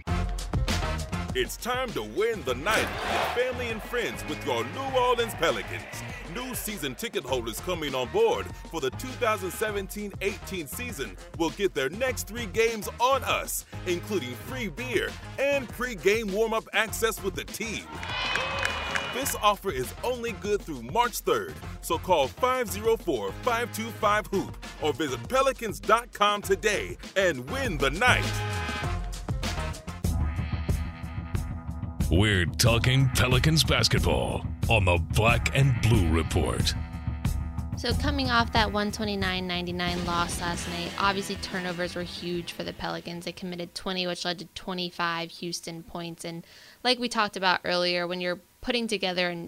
It's 1.36 1.58
time 1.58 1.92
to 1.92 2.02
win 2.02 2.42
the 2.42 2.56
night 2.56 2.88
with 3.04 3.46
family 3.46 3.70
and 3.70 3.80
friends 3.84 4.28
with 4.28 4.44
your 4.48 4.64
New 4.64 5.00
Orleans 5.00 5.36
Pelicans. 5.36 5.84
New 6.34 6.56
season 6.56 6.96
ticket 6.96 7.24
holders 7.24 7.60
coming 7.60 7.94
on 7.94 8.08
board 8.08 8.48
for 8.72 8.82
the 8.82 8.90
2017 8.92 10.12
18 10.22 10.66
season 10.66 11.16
will 11.38 11.52
get 11.52 11.76
their 11.76 11.90
next 11.92 12.28
three 12.28 12.48
games 12.48 12.90
on 13.00 13.24
us, 13.24 13.66
including 13.86 14.34
free 14.48 14.70
beer 14.70 15.12
and 15.38 15.70
pre 15.70 15.94
game 15.94 16.34
warm 16.34 16.52
up 16.52 16.68
access 16.74 17.22
with 17.24 17.36
the 17.36 17.44
team. 17.44 17.84
This 19.14 19.36
offer 19.40 19.72
is 19.72 19.94
only 20.04 20.32
good 20.32 20.64
through 20.64 20.82
March 20.82 21.24
3rd, 21.24 21.54
so 21.82 22.00
call 22.00 22.28
504 22.28 23.32
525 23.44 24.28
Hoop 24.28 24.58
or 24.82 24.94
visit 24.94 25.30
pelicans.com 25.30 26.42
today 26.42 26.98
and 27.16 27.48
win 27.52 27.78
the 27.78 27.92
night. 27.92 28.26
We're 32.12 32.46
talking 32.46 33.08
Pelicans 33.10 33.64
basketball 33.64 34.44
on 34.68 34.84
the 34.84 34.98
Black 35.14 35.56
and 35.56 35.80
Blue 35.84 36.10
Report. 36.10 36.74
So 37.78 37.94
coming 37.94 38.32
off 38.32 38.52
that 38.54 38.70
129-99 38.70 40.08
loss 40.08 40.42
last 40.42 40.68
night, 40.70 40.92
obviously 40.98 41.36
turnovers 41.36 41.94
were 41.94 42.02
huge 42.02 42.54
for 42.54 42.64
the 42.64 42.74
Pelicans. 42.74 43.26
They 43.26 43.32
committed 43.32 43.76
20, 43.76 44.08
which 44.08 44.26
led 44.26 44.40
to 44.40 44.46
25 44.46 45.30
Houston 45.30 45.84
points. 45.84 46.26
And 46.26 46.48
like 46.84 46.98
we 46.98 47.10
talked 47.10 47.38
about 47.38 47.60
earlier, 47.64 48.08
when 48.08 48.22
you're 48.22 48.40
putting 48.62 48.88
together 48.88 49.48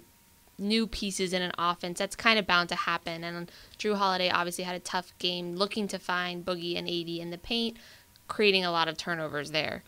new 0.60 0.86
pieces 0.86 1.34
in 1.34 1.42
an 1.42 1.54
offense, 1.58 1.98
that's 1.98 2.16
kind 2.16 2.38
of 2.38 2.46
bound 2.46 2.70
to 2.70 2.76
happen. 2.76 3.24
And 3.24 3.52
Jrue 3.80 3.96
Holiday 3.96 4.30
obviously 4.30 4.66
had 4.66 4.76
a 4.76 4.80
tough 4.80 5.18
game, 5.18 5.56
looking 5.56 5.88
to 5.88 5.98
find 5.98 6.46
Boogie 6.46 6.78
and 6.78 6.88
AD 6.88 7.10
in 7.10 7.32
the 7.32 7.40
paint, 7.40 7.78
creating 8.28 8.64
a 8.64 8.72
lot 8.72 8.88
of 8.88 8.98
turnovers 8.98 9.50
there. 9.50 9.82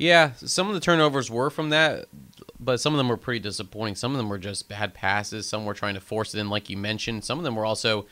Yeah, 0.00 0.32
some 0.36 0.66
of 0.66 0.72
the 0.72 0.80
turnovers 0.80 1.30
were 1.30 1.50
from 1.50 1.68
that, 1.70 2.06
but 2.58 2.80
some 2.80 2.94
of 2.94 2.96
them 2.96 3.10
were 3.10 3.18
pretty 3.18 3.40
disappointing. 3.40 3.96
Some 3.96 4.12
of 4.12 4.16
them 4.16 4.30
were 4.30 4.38
just 4.38 4.66
bad 4.66 4.94
passes. 4.94 5.46
Some 5.46 5.66
were 5.66 5.74
trying 5.74 5.92
to 5.92 6.00
force 6.00 6.34
it 6.34 6.40
in, 6.40 6.48
like 6.48 6.70
you 6.70 6.78
mentioned. 6.78 7.22
Some 7.22 7.36
of 7.36 7.44
them 7.44 7.54
were 7.54 7.66
also 7.66 8.06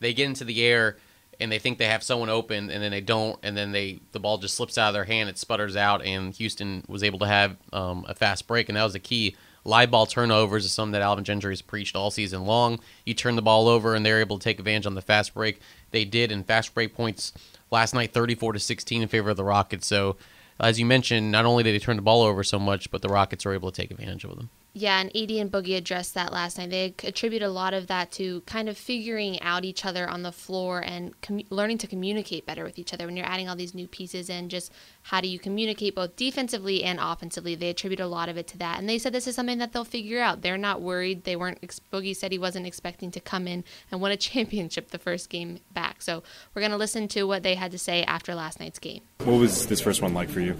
they 0.00 0.12
get 0.12 0.26
into 0.26 0.44
the 0.44 0.62
air 0.62 0.98
and 1.40 1.50
they 1.50 1.58
think 1.58 1.78
they 1.78 1.86
have 1.86 2.02
someone 2.02 2.28
open, 2.28 2.68
and 2.68 2.82
then 2.82 2.90
they 2.90 3.00
don't, 3.00 3.38
and 3.42 3.56
then 3.56 3.72
they 3.72 4.00
the 4.12 4.20
ball 4.20 4.36
just 4.36 4.54
slips 4.54 4.76
out 4.76 4.88
of 4.88 4.92
their 4.92 5.04
hand. 5.04 5.30
It 5.30 5.38
sputters 5.38 5.76
out, 5.76 6.04
and 6.04 6.34
Houston 6.34 6.84
was 6.86 7.02
able 7.02 7.20
to 7.20 7.26
have 7.26 7.56
um, 7.72 8.04
a 8.06 8.14
fast 8.14 8.46
break, 8.46 8.68
and 8.68 8.76
that 8.76 8.84
was 8.84 8.92
the 8.92 8.98
key. 8.98 9.34
Live 9.64 9.90
ball 9.90 10.04
turnovers 10.04 10.66
is 10.66 10.72
something 10.72 10.92
that 10.92 11.00
Alvin 11.00 11.24
Gentry 11.24 11.52
has 11.52 11.62
preached 11.62 11.96
all 11.96 12.10
season 12.10 12.44
long. 12.44 12.80
You 13.06 13.14
turn 13.14 13.36
the 13.36 13.42
ball 13.42 13.66
over, 13.66 13.94
and 13.94 14.04
they're 14.04 14.20
able 14.20 14.38
to 14.38 14.44
take 14.44 14.58
advantage 14.58 14.84
on 14.84 14.94
the 14.94 15.00
fast 15.00 15.32
break. 15.32 15.58
They 15.90 16.04
did, 16.04 16.30
in 16.30 16.44
fast 16.44 16.74
break 16.74 16.94
points 16.94 17.32
last 17.70 17.94
night, 17.94 18.12
34 18.12 18.52
to 18.52 18.58
16 18.58 19.00
in 19.00 19.08
favor 19.08 19.30
of 19.30 19.38
the 19.38 19.44
Rockets. 19.44 19.86
So 19.86 20.18
as 20.60 20.78
you 20.78 20.86
mentioned, 20.86 21.30
not 21.30 21.44
only 21.44 21.62
did 21.62 21.74
they 21.74 21.78
turn 21.78 21.96
the 21.96 22.02
ball 22.02 22.22
over 22.22 22.44
so 22.44 22.58
much, 22.58 22.90
but 22.90 23.02
the 23.02 23.08
Rockets 23.08 23.44
were 23.44 23.54
able 23.54 23.70
to 23.70 23.80
take 23.80 23.90
advantage 23.90 24.24
of 24.24 24.36
them. 24.36 24.50
Yeah, 24.72 25.00
and 25.00 25.08
AD 25.16 25.30
and 25.32 25.50
Boogie 25.50 25.76
addressed 25.76 26.14
that 26.14 26.32
last 26.32 26.56
night. 26.56 26.70
They 26.70 26.94
attribute 27.02 27.42
a 27.42 27.48
lot 27.48 27.74
of 27.74 27.88
that 27.88 28.12
to 28.12 28.42
kind 28.42 28.68
of 28.68 28.78
figuring 28.78 29.40
out 29.42 29.64
each 29.64 29.84
other 29.84 30.08
on 30.08 30.22
the 30.22 30.30
floor 30.30 30.78
and 30.78 31.20
com- 31.22 31.42
learning 31.50 31.78
to 31.78 31.88
communicate 31.88 32.46
better 32.46 32.62
with 32.62 32.78
each 32.78 32.94
other. 32.94 33.06
When 33.06 33.16
you're 33.16 33.26
adding 33.26 33.48
all 33.48 33.56
these 33.56 33.74
new 33.74 33.88
pieces 33.88 34.30
in, 34.30 34.48
just 34.48 34.70
how 35.02 35.20
do 35.20 35.26
you 35.26 35.40
communicate 35.40 35.96
both 35.96 36.14
defensively 36.14 36.84
and 36.84 37.00
offensively? 37.00 37.56
They 37.56 37.70
attribute 37.70 37.98
a 37.98 38.06
lot 38.06 38.28
of 38.28 38.36
it 38.36 38.46
to 38.48 38.58
that. 38.58 38.78
And 38.78 38.88
they 38.88 38.98
said 38.98 39.12
this 39.12 39.26
is 39.26 39.34
something 39.34 39.58
that 39.58 39.72
they'll 39.72 39.84
figure 39.84 40.20
out. 40.20 40.42
They're 40.42 40.56
not 40.56 40.80
worried. 40.80 41.24
They 41.24 41.34
weren't, 41.34 41.60
Boogie 41.92 42.14
said 42.14 42.30
he 42.30 42.38
wasn't 42.38 42.66
expecting 42.66 43.10
to 43.10 43.20
come 43.20 43.48
in 43.48 43.64
and 43.90 44.00
win 44.00 44.12
a 44.12 44.16
championship 44.30 44.92
the 44.92 44.98
first 44.98 45.30
game 45.30 45.58
back. 45.72 46.00
So 46.00 46.22
we're 46.54 46.62
going 46.62 46.70
to 46.72 46.78
listen 46.78 47.08
to 47.08 47.24
what 47.24 47.42
they 47.42 47.56
had 47.56 47.72
to 47.72 47.78
say 47.78 48.04
after 48.04 48.36
last 48.36 48.60
night's 48.60 48.78
game. 48.78 49.02
What 49.24 49.40
was 49.40 49.66
this 49.66 49.80
first 49.80 50.00
one 50.00 50.14
like 50.14 50.28
for 50.28 50.40
you? 50.40 50.56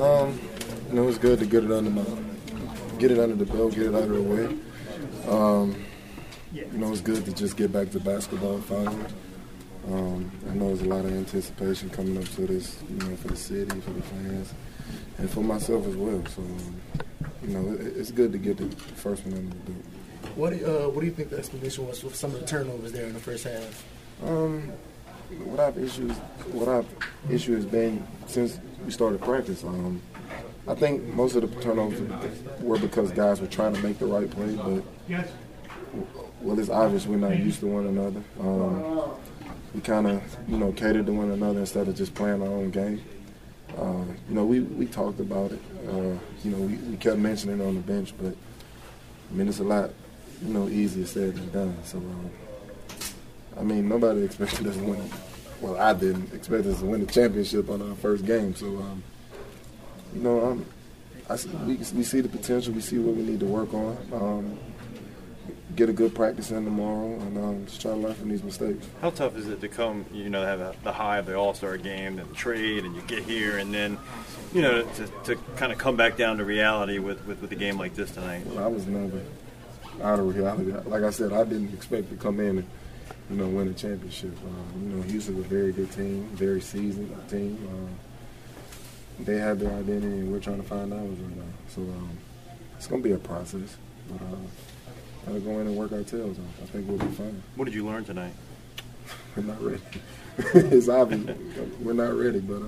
Um, 0.00 0.40
it 0.92 1.00
was 1.00 1.18
good 1.18 1.38
to 1.38 1.46
get 1.46 1.62
it 1.62 1.70
under 1.70 1.90
my 1.90 2.04
get 2.98 3.10
it 3.10 3.18
under 3.18 3.36
the 3.36 3.46
belt, 3.46 3.74
get 3.74 3.86
it 3.86 3.94
out 3.94 4.02
of 4.02 4.10
the 4.10 4.22
way. 4.22 4.56
Um, 5.28 5.84
you 6.52 6.66
know, 6.72 6.90
it's 6.92 7.00
good 7.00 7.24
to 7.24 7.32
just 7.32 7.56
get 7.56 7.72
back 7.72 7.90
to 7.90 8.00
basketball 8.00 8.58
finally. 8.62 9.04
Um, 9.88 10.30
I 10.50 10.54
know 10.54 10.68
there's 10.68 10.82
a 10.82 10.86
lot 10.86 11.04
of 11.04 11.12
anticipation 11.12 11.90
coming 11.90 12.16
up 12.18 12.24
to 12.24 12.46
this, 12.46 12.82
you 12.88 12.96
know, 12.96 13.16
for 13.16 13.28
the 13.28 13.36
city, 13.36 13.80
for 13.80 13.90
the 13.90 14.02
fans, 14.02 14.54
and 15.18 15.30
for 15.30 15.40
myself 15.40 15.86
as 15.86 15.94
well. 15.94 16.24
So, 16.26 16.42
you 17.42 17.56
know, 17.56 17.72
it, 17.74 17.96
it's 17.96 18.10
good 18.10 18.32
to 18.32 18.38
get 18.38 18.56
the 18.56 18.68
first 18.96 19.24
one 19.24 19.34
under 19.34 19.50
the 19.50 19.72
belt. 19.72 19.84
What 20.34 20.50
do, 20.50 20.66
uh, 20.66 20.88
what 20.88 21.00
do 21.00 21.06
you 21.06 21.12
think 21.12 21.30
the 21.30 21.38
explanation 21.38 21.86
was 21.86 22.00
for 22.00 22.10
some 22.10 22.34
of 22.34 22.40
the 22.40 22.46
turnovers 22.46 22.92
there 22.92 23.06
in 23.06 23.14
the 23.14 23.20
first 23.20 23.44
half? 23.44 23.84
Um, 24.24 24.72
what 25.44 25.60
I've 25.60 25.78
issues, 25.78 26.12
what 26.52 26.68
I've 26.68 26.86
issue 27.30 27.54
has 27.54 27.64
been 27.66 28.06
since 28.26 28.58
we 28.84 28.90
started 28.90 29.20
practice. 29.20 29.62
Um, 29.62 30.00
I 30.68 30.74
think 30.74 31.04
most 31.14 31.36
of 31.36 31.42
the 31.42 31.60
turnovers 31.60 32.00
were 32.60 32.78
because 32.78 33.12
guys 33.12 33.40
were 33.40 33.46
trying 33.46 33.74
to 33.74 33.82
make 33.82 33.98
the 33.98 34.06
right 34.06 34.28
play, 34.28 34.54
but 34.56 34.82
well, 36.40 36.58
it's 36.58 36.68
obvious 36.68 37.06
we're 37.06 37.16
not 37.16 37.38
used 37.38 37.60
to 37.60 37.66
one 37.66 37.86
another. 37.86 38.22
Um, 38.40 39.10
we 39.74 39.80
kind 39.80 40.06
of, 40.06 40.36
you 40.48 40.58
know, 40.58 40.72
catered 40.72 41.06
to 41.06 41.12
one 41.12 41.30
another 41.30 41.60
instead 41.60 41.86
of 41.86 41.94
just 41.94 42.14
playing 42.14 42.42
our 42.42 42.48
own 42.48 42.70
game. 42.70 43.02
Uh, 43.76 44.04
you 44.28 44.34
know, 44.34 44.44
we, 44.44 44.60
we 44.60 44.86
talked 44.86 45.20
about 45.20 45.52
it. 45.52 45.60
Uh, 45.88 46.18
you 46.42 46.50
know, 46.50 46.58
we, 46.58 46.76
we 46.76 46.96
kept 46.96 47.18
mentioning 47.18 47.60
it 47.60 47.64
on 47.64 47.74
the 47.74 47.80
bench, 47.80 48.14
but 48.18 48.34
I 49.30 49.34
mean, 49.34 49.48
it's 49.48 49.58
a 49.58 49.64
lot, 49.64 49.90
you 50.42 50.52
know, 50.52 50.68
easier 50.68 51.06
said 51.06 51.34
than 51.34 51.50
done. 51.50 51.76
So, 51.84 51.98
um, 51.98 52.30
I 53.58 53.62
mean, 53.62 53.88
nobody 53.88 54.22
expected 54.24 54.66
us 54.66 54.76
to 54.76 54.82
win. 54.82 55.10
Well, 55.60 55.76
I 55.76 55.94
didn't 55.94 56.32
expect 56.34 56.66
us 56.66 56.80
to 56.80 56.86
win 56.86 57.04
the 57.04 57.12
championship 57.12 57.70
on 57.70 57.82
our 57.82 57.96
first 57.96 58.24
game. 58.24 58.54
So, 58.54 58.66
um, 58.66 59.02
you 60.14 60.22
know, 60.22 60.46
um, 60.46 60.66
I 61.28 61.36
see, 61.36 61.48
we, 61.48 61.76
we 61.76 62.02
see 62.04 62.20
the 62.20 62.28
potential. 62.28 62.72
We 62.72 62.80
see 62.80 62.98
what 62.98 63.16
we 63.16 63.22
need 63.22 63.40
to 63.40 63.46
work 63.46 63.74
on. 63.74 63.98
Um, 64.12 64.58
get 65.74 65.88
a 65.90 65.92
good 65.92 66.14
practice 66.14 66.50
in 66.50 66.64
tomorrow, 66.64 67.12
and 67.20 67.36
um, 67.36 67.66
just 67.66 67.82
try 67.82 67.90
to 67.90 67.96
learn 67.96 68.14
from 68.14 68.30
these 68.30 68.42
mistakes. 68.42 68.86
How 69.02 69.10
tough 69.10 69.36
is 69.36 69.48
it 69.48 69.60
to 69.60 69.68
come, 69.68 70.06
you 70.12 70.30
know, 70.30 70.42
have 70.42 70.60
a, 70.60 70.74
the 70.84 70.92
high 70.92 71.18
of 71.18 71.26
the 71.26 71.34
All 71.34 71.52
Star 71.52 71.76
game, 71.76 72.18
and 72.18 72.30
the 72.30 72.34
trade, 72.34 72.84
and 72.84 72.94
you 72.96 73.02
get 73.02 73.24
here, 73.24 73.58
and 73.58 73.74
then, 73.74 73.98
you 74.54 74.62
know, 74.62 74.82
to, 74.82 75.06
to 75.24 75.36
kind 75.56 75.72
of 75.72 75.78
come 75.78 75.96
back 75.96 76.16
down 76.16 76.38
to 76.38 76.44
reality 76.44 76.98
with, 76.98 77.26
with, 77.26 77.42
with 77.42 77.52
a 77.52 77.56
game 77.56 77.78
like 77.78 77.94
this 77.94 78.12
tonight? 78.12 78.46
Well, 78.46 78.64
I 78.64 78.68
was 78.68 78.86
never 78.86 79.20
out 80.02 80.18
of 80.18 80.34
reality. 80.34 80.72
Like 80.88 81.02
I 81.02 81.10
said, 81.10 81.32
I 81.32 81.44
didn't 81.44 81.74
expect 81.74 82.08
to 82.10 82.16
come 82.16 82.40
in 82.40 82.58
and, 82.58 82.68
you 83.30 83.36
know, 83.36 83.48
win 83.48 83.68
a 83.68 83.74
championship. 83.74 84.36
Uh, 84.38 84.78
you 84.78 84.88
know, 84.88 85.02
Houston's 85.02 85.44
a 85.44 85.48
very 85.48 85.72
good 85.72 85.90
team, 85.92 86.24
very 86.34 86.60
seasoned 86.60 87.14
team. 87.28 87.58
Uh, 87.68 87.90
they 89.20 89.38
have 89.38 89.58
their 89.58 89.72
identity, 89.72 90.06
and 90.06 90.32
we're 90.32 90.40
trying 90.40 90.60
to 90.60 90.68
find 90.68 90.92
ours 90.92 91.18
right 91.18 91.36
now. 91.36 91.42
So 91.68 91.82
um, 91.82 92.10
it's 92.76 92.86
going 92.86 93.02
to 93.02 93.08
be 93.08 93.14
a 93.14 93.18
process. 93.18 93.76
But, 94.08 94.22
uh, 94.22 94.36
gotta 95.26 95.40
go 95.40 95.50
in 95.58 95.66
and 95.66 95.76
work 95.76 95.92
our 95.92 96.02
tails 96.02 96.38
off. 96.38 96.62
I 96.62 96.66
think 96.66 96.88
we'll 96.88 96.98
be 96.98 97.06
fine. 97.14 97.42
What 97.56 97.64
did 97.64 97.74
you 97.74 97.84
learn 97.84 98.04
tonight? 98.04 98.32
We're 99.36 99.42
not 99.42 99.62
ready. 99.62 99.82
it's 100.38 100.88
obvious 100.88 101.36
we're 101.80 101.92
not 101.92 102.14
ready, 102.14 102.40
but 102.40 102.62
uh, 102.62 102.66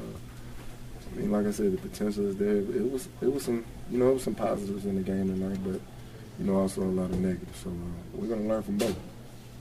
I 1.13 1.21
mean, 1.21 1.31
like 1.31 1.47
I 1.47 1.51
said, 1.51 1.73
the 1.73 1.79
potential 1.79 2.27
is 2.27 2.37
there. 2.37 2.57
It 2.57 2.91
was 2.91 3.09
it 3.21 3.33
was 3.33 3.45
some 3.45 3.65
you 3.91 3.99
know 3.99 4.11
it 4.11 4.15
was 4.15 4.25
some 4.25 4.35
positives 4.35 4.85
in 4.85 4.97
the 4.97 5.03
game 5.03 5.29
tonight, 5.29 5.59
but 5.63 5.81
you 6.39 6.47
know 6.47 6.57
also 6.57 6.83
a 6.83 6.85
lot 6.85 7.11
of 7.11 7.19
negatives. 7.19 7.59
So 7.61 7.71
uh, 7.71 7.73
we're 8.15 8.29
gonna 8.29 8.49
learn 8.49 8.63
from 8.63 8.79
both. 8.79 8.97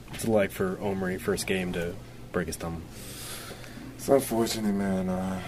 What's 0.09 0.23
it 0.23 0.29
like 0.29 0.51
for 0.51 0.79
Omri 0.81 1.17
first 1.17 1.47
game 1.47 1.73
to 1.73 1.95
break 2.31 2.47
his 2.47 2.55
thumb? 2.55 2.81
It's 3.95 4.07
unfortunate, 4.07 4.73
man. 4.73 5.09
Uh, 5.09 5.41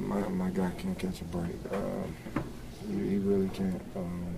my 0.00 0.20
my 0.28 0.50
guy 0.50 0.70
can't 0.78 0.98
catch 0.98 1.20
a 1.20 1.24
break. 1.24 1.54
Um, 1.72 2.14
he, 2.88 3.10
he, 3.10 3.16
really 3.18 3.48
can't. 3.48 3.82
Um, 3.96 4.36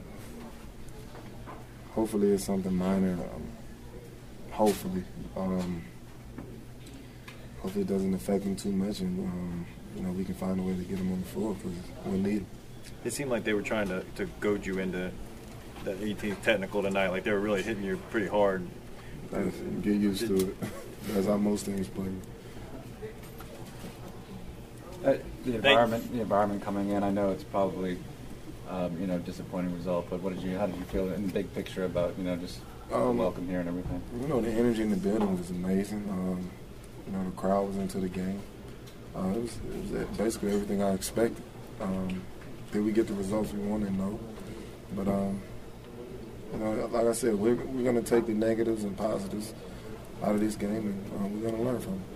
hopefully 1.92 2.32
it's 2.32 2.44
something 2.44 2.74
minor. 2.74 3.12
Um, 3.12 3.46
hopefully, 4.50 5.04
um, 5.36 5.82
hopefully 7.60 7.82
it 7.82 7.88
doesn't 7.88 8.14
affect 8.14 8.44
him 8.44 8.56
too 8.56 8.72
much, 8.72 9.00
and 9.00 9.18
um, 9.20 9.66
you 9.96 10.02
know 10.02 10.12
we 10.12 10.24
can 10.24 10.34
find 10.34 10.58
a 10.58 10.62
way 10.62 10.74
to 10.74 10.82
get 10.82 10.98
him 10.98 11.12
on 11.12 11.20
the 11.20 11.26
floor 11.26 11.54
because 11.54 11.78
we 12.06 12.18
need 12.18 12.38
him. 12.38 12.46
It 13.04 13.12
seemed 13.12 13.30
like 13.30 13.44
they 13.44 13.54
were 13.54 13.62
trying 13.62 13.88
to, 13.88 14.04
to 14.16 14.26
goad 14.40 14.66
you 14.66 14.78
into 14.78 15.10
that 15.84 16.00
18th 16.00 16.42
technical 16.42 16.82
tonight. 16.82 17.08
Like 17.08 17.24
they 17.24 17.32
were 17.32 17.40
really 17.40 17.62
hitting 17.62 17.84
you 17.84 17.96
pretty 18.10 18.28
hard. 18.28 18.66
That's, 19.30 19.56
get 19.82 19.94
used 19.94 20.26
to 20.26 20.36
it. 20.36 20.56
That's 21.08 21.26
how 21.26 21.36
most 21.36 21.66
things 21.66 21.88
play. 21.88 22.08
Uh, 25.04 25.16
the 25.44 25.56
environment, 25.56 26.12
the 26.12 26.20
environment 26.20 26.62
coming 26.62 26.90
in. 26.90 27.02
I 27.02 27.10
know 27.10 27.30
it's 27.30 27.44
probably 27.44 27.98
um, 28.68 28.98
you 29.00 29.06
know, 29.06 29.18
disappointing 29.18 29.74
result. 29.74 30.06
But 30.10 30.20
what 30.22 30.34
did 30.34 30.42
you, 30.42 30.56
how 30.58 30.66
did 30.66 30.76
you 30.76 30.84
feel 30.84 31.12
in 31.12 31.26
the 31.26 31.32
big 31.32 31.52
picture 31.54 31.84
about, 31.84 32.16
you 32.18 32.24
know, 32.24 32.36
just 32.36 32.60
um, 32.92 33.18
welcome 33.18 33.48
here 33.48 33.60
and 33.60 33.68
everything? 33.68 34.02
You 34.20 34.28
know, 34.28 34.40
the 34.40 34.50
energy 34.50 34.82
in 34.82 34.90
the 34.90 34.96
building 34.96 35.36
was 35.38 35.50
amazing. 35.50 36.06
Um, 36.10 36.50
you 37.06 37.12
know, 37.12 37.24
the 37.24 37.30
crowd 37.32 37.68
was 37.68 37.76
into 37.76 37.98
the 37.98 38.08
game. 38.08 38.40
Uh, 39.14 39.28
it, 39.28 39.42
was, 39.42 39.56
it 39.92 40.08
was 40.08 40.18
basically 40.18 40.52
everything 40.52 40.82
I 40.82 40.94
expected. 40.94 41.42
Um, 41.80 42.22
did 42.72 42.84
we 42.84 42.92
get 42.92 43.06
the 43.06 43.14
results 43.14 43.52
we 43.52 43.60
wanted? 43.60 43.96
No. 43.96 44.18
But, 44.96 45.08
um, 45.08 45.40
you 46.52 46.58
know, 46.58 46.88
like 46.92 47.06
I 47.06 47.12
said, 47.12 47.34
we're, 47.34 47.54
we're 47.54 47.84
going 47.84 48.02
to 48.02 48.02
take 48.02 48.26
the 48.26 48.34
negatives 48.34 48.84
and 48.84 48.96
positives 48.96 49.54
out 50.22 50.34
of 50.34 50.40
this 50.40 50.56
game, 50.56 50.70
and 50.70 51.12
uh, 51.12 51.26
we're 51.26 51.50
going 51.50 51.56
to 51.56 51.62
learn 51.62 51.80
from 51.80 51.94
it. 51.94 52.13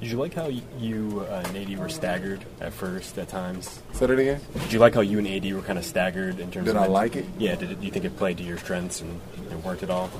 Did 0.00 0.10
you 0.10 0.18
like 0.18 0.34
how 0.34 0.48
you 0.78 1.26
uh, 1.28 1.42
and 1.46 1.56
AD 1.56 1.78
were 1.78 1.88
staggered 1.88 2.44
at 2.60 2.72
first 2.72 3.16
at 3.16 3.28
times? 3.28 3.80
Say 3.92 4.06
that 4.06 4.18
again. 4.18 4.40
Did 4.52 4.72
you 4.72 4.78
like 4.78 4.94
how 4.94 5.00
you 5.00 5.18
and 5.18 5.26
AD 5.26 5.50
were 5.54 5.62
kind 5.62 5.78
of 5.78 5.84
staggered 5.84 6.40
in 6.40 6.50
terms 6.50 6.66
did 6.66 6.76
of? 6.76 6.82
Did 6.82 6.90
I 6.90 6.92
like 6.92 7.16
it? 7.16 7.24
Yeah. 7.38 7.54
Did 7.54 7.70
it, 7.70 7.80
do 7.80 7.86
you 7.86 7.92
think 7.92 8.04
it 8.04 8.16
played 8.16 8.36
to 8.38 8.44
your 8.44 8.58
strengths 8.58 9.00
and 9.00 9.20
it 9.50 9.64
worked 9.64 9.82
at 9.82 9.90
all? 9.90 10.10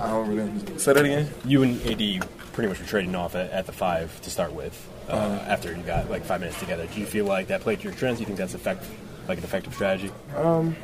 I 0.00 0.08
don't 0.08 0.28
really. 0.28 0.78
Say 0.78 0.92
that 0.92 1.04
again. 1.04 1.30
You 1.44 1.62
and 1.62 1.80
AD 1.82 2.28
pretty 2.52 2.68
much 2.68 2.78
were 2.78 2.86
trading 2.86 3.14
off 3.14 3.34
at, 3.34 3.50
at 3.50 3.66
the 3.66 3.72
five 3.72 4.20
to 4.22 4.30
start 4.30 4.52
with. 4.52 4.88
Uh, 5.08 5.12
uh, 5.12 5.44
after 5.48 5.74
you 5.74 5.82
got 5.82 6.10
like 6.10 6.24
five 6.24 6.40
minutes 6.40 6.58
together, 6.60 6.86
do 6.86 7.00
you 7.00 7.06
feel 7.06 7.24
like 7.24 7.48
that 7.48 7.60
played 7.60 7.78
to 7.78 7.84
your 7.84 7.92
strengths? 7.92 8.18
Do 8.18 8.22
you 8.22 8.26
think 8.26 8.38
that's 8.38 8.54
effect, 8.54 8.84
like 9.28 9.38
an 9.38 9.44
effective 9.44 9.74
strategy? 9.74 10.12
Um, 10.36 10.76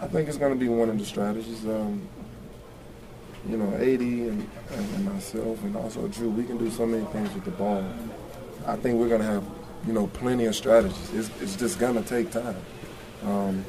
I 0.00 0.06
think 0.06 0.28
it's 0.28 0.38
going 0.38 0.52
to 0.52 0.58
be 0.58 0.68
one 0.68 0.88
of 0.88 0.98
the 0.98 1.04
strategies. 1.04 1.64
Um, 1.64 2.08
you 3.48 3.56
know, 3.56 3.72
AD 3.74 4.00
and, 4.00 4.48
and, 4.70 5.04
myself 5.04 5.62
and 5.64 5.76
also 5.76 6.06
Jrue, 6.08 6.34
we 6.34 6.44
can 6.44 6.58
do 6.58 6.70
so 6.70 6.84
many 6.86 7.04
things 7.06 7.32
with 7.34 7.44
the 7.44 7.50
ball. 7.52 7.84
I 8.66 8.76
think 8.76 8.98
we're 8.98 9.08
going 9.08 9.22
to 9.22 9.26
have, 9.26 9.44
you 9.86 9.92
know, 9.92 10.06
plenty 10.08 10.44
of 10.44 10.54
strategies. 10.54 11.14
It's, 11.14 11.30
it's 11.40 11.56
just 11.56 11.78
going 11.78 11.94
to 11.94 12.02
take 12.02 12.30
time. 12.30 12.56
Um, 13.24 13.64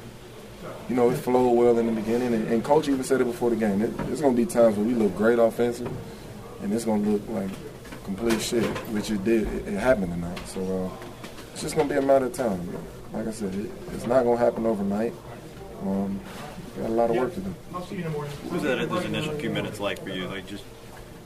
you 0.89 0.95
know, 0.95 1.09
it 1.09 1.15
flowed 1.15 1.53
well 1.53 1.77
in 1.77 1.87
the 1.87 1.91
beginning, 1.91 2.33
and, 2.33 2.47
and 2.47 2.63
Coach 2.63 2.89
even 2.89 3.03
said 3.03 3.21
it 3.21 3.25
before 3.25 3.49
the 3.49 3.55
game. 3.55 3.81
It, 3.81 3.95
there's 3.99 4.21
going 4.21 4.35
to 4.35 4.45
be 4.45 4.45
times 4.45 4.75
where 4.75 4.85
we 4.85 4.93
look 4.93 5.15
great 5.15 5.39
offensive, 5.39 5.91
and 6.61 6.73
it's 6.73 6.85
going 6.85 7.03
to 7.03 7.09
look 7.11 7.29
like 7.29 7.49
complete 8.03 8.41
shit, 8.41 8.65
which 8.89 9.09
it 9.09 9.23
did. 9.23 9.47
It, 9.47 9.69
it 9.69 9.79
happened 9.79 10.11
tonight. 10.11 10.39
So 10.47 10.61
uh, 10.61 11.05
it's 11.53 11.61
just 11.61 11.75
going 11.75 11.87
to 11.87 11.93
be 11.93 11.97
a 11.97 12.01
matter 12.01 12.25
of 12.25 12.33
time. 12.33 12.77
Like 13.13 13.27
I 13.27 13.31
said, 13.31 13.55
it, 13.55 13.71
it's 13.93 14.05
not 14.05 14.23
going 14.23 14.37
to 14.37 14.43
happen 14.43 14.65
overnight. 14.65 15.13
Um, 15.81 16.19
got 16.77 16.89
a 16.89 16.93
lot 16.93 17.09
of 17.09 17.15
work 17.15 17.33
to 17.33 17.39
do. 17.41 17.49
What 17.71 18.53
was 18.53 18.63
that 18.63 18.89
those 18.89 19.05
initial 19.05 19.33
few 19.33 19.49
minutes 19.49 19.79
like 19.79 20.01
for 20.01 20.09
you? 20.09 20.27
Like 20.27 20.47
just 20.47 20.63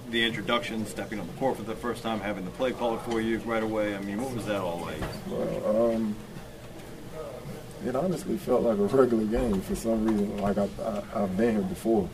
the 0.09 0.23
introduction, 0.23 0.85
stepping 0.85 1.19
on 1.19 1.27
the 1.27 1.33
court 1.33 1.57
for 1.57 1.63
the 1.63 1.75
first 1.75 2.03
time, 2.03 2.19
having 2.19 2.45
the 2.45 2.51
play 2.51 2.71
called 2.71 3.01
for 3.01 3.21
you 3.21 3.39
right 3.39 3.63
away. 3.63 3.95
I 3.95 4.01
mean, 4.01 4.21
what 4.21 4.33
was 4.33 4.45
that 4.45 4.61
all 4.61 4.79
like? 4.79 5.01
Well, 5.27 5.93
um, 5.93 6.15
it 7.85 7.95
honestly 7.95 8.37
felt 8.37 8.63
like 8.63 8.77
a 8.77 8.83
regular 8.85 9.25
game 9.25 9.61
for 9.61 9.75
some 9.75 10.05
reason. 10.05 10.37
Like 10.37 10.57
I, 10.57 10.67
I, 11.13 11.19
have 11.19 11.37
been 11.37 11.55
here 11.55 11.63
before, 11.63 12.09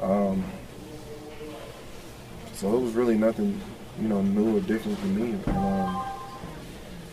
um, 0.00 0.44
so 2.54 2.76
it 2.76 2.80
was 2.80 2.92
really 2.92 3.16
nothing, 3.16 3.60
you 4.00 4.08
know, 4.08 4.22
new 4.22 4.58
or 4.58 4.60
different 4.60 4.98
to 4.98 5.06
me. 5.06 5.32
And, 5.32 5.48
um, 5.48 6.06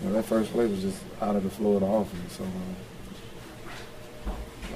you 0.01 0.07
know, 0.07 0.13
that 0.13 0.25
first 0.25 0.51
play 0.51 0.65
was 0.65 0.81
just 0.81 1.01
out 1.21 1.35
of 1.35 1.43
the 1.43 1.49
flow 1.49 1.73
of 1.73 1.81
the 1.81 1.87
offense. 1.87 2.37
So. 2.37 2.43
Uh, 2.43 2.88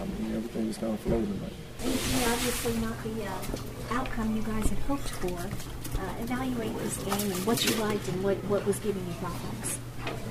I 0.04 0.22
mean, 0.22 0.36
everything 0.36 0.68
just 0.68 0.82
kind 0.82 0.94
of 0.94 1.00
flowed 1.00 1.24
tonight. 1.24 1.54
Obviously, 1.80 2.74
not 2.78 3.02
the 3.04 3.24
uh, 3.26 3.98
outcome 4.00 4.36
you 4.36 4.42
guys 4.42 4.70
had 4.70 4.80
hoped 4.80 5.10
for. 5.10 5.40
Uh, 5.40 6.14
evaluate 6.22 6.78
this 6.80 6.98
game 6.98 7.32
and 7.32 7.46
what 7.46 7.64
you 7.64 7.74
liked 7.76 8.06
and 8.10 8.22
what, 8.22 8.36
what 8.46 8.66
was 8.66 8.80
giving 8.80 9.06
you 9.08 9.14
problems. 9.14 9.80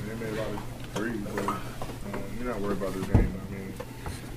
They 0.07 0.15
made 0.17 0.39
a 0.39 0.43
lot 0.43 0.51
of 0.51 0.63
threes, 0.93 1.21
but 1.35 1.49
um, 1.49 1.61
you're 2.37 2.49
not 2.49 2.61
worried 2.61 2.79
about 2.79 2.93
this 2.93 3.07
game. 3.07 3.42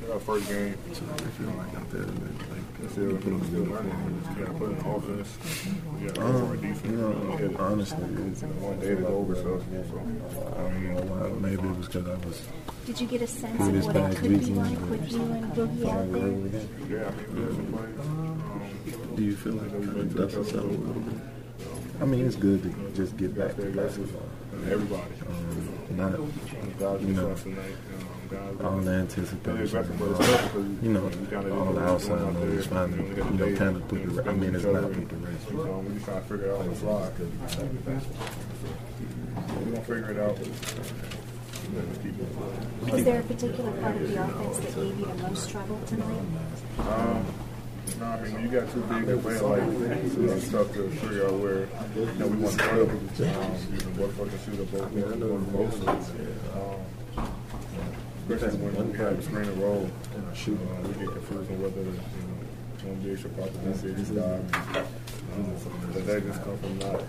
I 0.06 0.12
mean, 0.12 0.12
it's 0.12 0.12
our 0.12 0.20
first 0.20 0.50
game. 0.50 0.78
So 0.94 1.06
they 1.06 1.32
feel 1.32 1.52
like 1.58 1.76
out 1.76 1.92
there, 1.92 2.02
like, 2.02 2.92
still, 2.92 3.20
still 3.20 3.64
learning. 3.64 4.24
You 4.30 4.46
got 4.46 4.52
to 4.52 4.58
put 4.60 4.72
in 4.72 4.78
offense. 4.78 5.38
You 6.00 6.08
got 6.08 6.16
to 6.16 6.22
um, 6.22 6.48
our 6.48 6.56
defense. 6.56 6.86
You 6.86 6.98
know, 6.98 7.56
honestly, 7.60 8.06
it's, 8.28 8.42
one 8.44 8.80
day 8.80 8.88
is 8.88 9.06
over, 9.06 9.36
so, 9.36 9.60
so 9.60 10.56
I 10.58 10.70
mean, 10.70 11.42
maybe 11.42 11.68
it 11.68 11.78
was 11.78 11.88
because 11.88 12.08
I 12.08 12.26
was 12.26 12.42
did 12.86 13.02
you 13.02 13.08
get 13.08 13.24
a 13.24 13.28
sense 13.28 13.60
of 13.60 13.86
what 13.88 13.96
it 13.96 14.16
could 14.18 14.30
be 14.30 14.46
like 14.52 14.80
with 14.92 15.12
you 15.12 15.22
and 15.24 15.52
Boogie 15.54 15.90
out 15.90 16.12
there? 16.14 16.62
Yeah, 16.88 17.12
Do 19.16 19.24
you 19.24 19.36
feel 19.36 19.54
like 19.54 19.72
the 19.72 20.04
dust 20.04 20.36
has 20.36 20.48
settled 20.50 20.72
a 20.72 20.78
little 20.78 21.02
bit? 21.02 21.20
I 22.00 22.06
mean, 22.06 22.28
it's 22.28 22.36
good 22.36 22.62
to 22.62 22.70
just 22.94 23.18
get 23.18 23.36
back 23.36 23.56
to 23.56 23.64
basketball. 23.72 24.30
Everybody. 24.70 25.02
Um, 25.28 25.98
not, 25.98 27.02
you 27.02 27.14
know, 27.14 27.36
all 28.64 28.78
the 28.78 28.92
anticipation, 28.92 30.80
you 30.82 30.92
know, 30.92 31.04
all 31.54 31.74
the 31.74 31.82
outside 31.82 32.34
noise 32.34 32.68
finally, 32.68 33.08
you 33.08 33.24
know, 33.24 33.56
kind 33.56 33.76
of 33.78 33.88
put 33.88 34.16
the, 34.16 34.30
I 34.30 34.34
mean, 34.34 34.56
it's 34.56 34.64
not 34.66 34.84
put 34.92 35.10
the 35.10 35.16
rest. 35.18 35.52
We 35.52 35.56
trying 36.02 36.22
to 36.22 36.28
figure 36.28 36.46
it 36.46 36.52
out 36.52 36.60
on 36.62 36.70
the 36.70 36.76
fly. 36.76 37.10
We're 39.56 39.66
going 39.66 39.76
to 39.76 39.82
figure 39.82 40.12
it 40.12 40.20
out. 40.20 40.38
Is 42.96 43.04
there 43.06 43.20
a 43.20 43.24
particular 43.24 43.72
part 43.82 43.96
of 43.96 44.08
the 44.12 44.24
offense 44.24 44.58
that 44.60 44.76
gave 44.76 45.00
you 45.00 45.06
the 45.06 45.16
most 45.16 45.50
trouble 45.50 45.80
tonight? 45.88 46.22
Um, 46.80 47.26
No, 48.00 48.06
I 48.06 48.22
mean, 48.22 48.42
you 48.42 48.48
got 48.60 48.72
too 48.72 48.82
big 48.82 49.06
to 49.06 49.18
play 49.18 49.40
like 49.40 49.64
you 49.64 50.32
it's 50.32 50.50
tough 50.52 50.74
to 50.74 50.90
figure 50.90 51.28
out 51.28 51.34
where 51.34 51.62
you 51.96 52.20
know 52.20 52.28
we 52.28 52.38
want 52.38 52.58
to 52.60 52.64
throw. 52.66 52.84
Um, 52.84 52.92
you 53.72 53.78
know, 53.78 53.92
both 53.98 54.14
fucking 54.18 54.40
shoot 54.44 54.60
up 54.60 54.72
both 54.72 54.98
ends, 54.98 55.16
both 55.16 55.52
both 55.54 55.86
sides. 55.86 56.10
Um, 56.54 56.80
especially 58.30 58.58
when 58.58 58.92
we 58.92 58.98
have 58.98 59.24
screen 59.24 59.46
and 59.46 59.62
roll, 59.62 59.90
shoot, 60.34 60.58
uh, 60.58 60.88
we 60.88 60.94
get 61.06 61.14
confused 61.14 61.52
on 61.52 61.62
whether 61.62 61.82
you 61.82 61.92
know 61.94 62.90
one 62.90 63.00
big 63.02 63.20
should 63.20 63.36
probably 63.36 63.54
be 63.62 63.78
six 63.78 64.10
guy. 64.10 64.42
But 65.94 66.06
that 66.06 66.26
just 66.26 66.44
come 66.44 66.58
from 66.58 66.80
not 66.80 67.02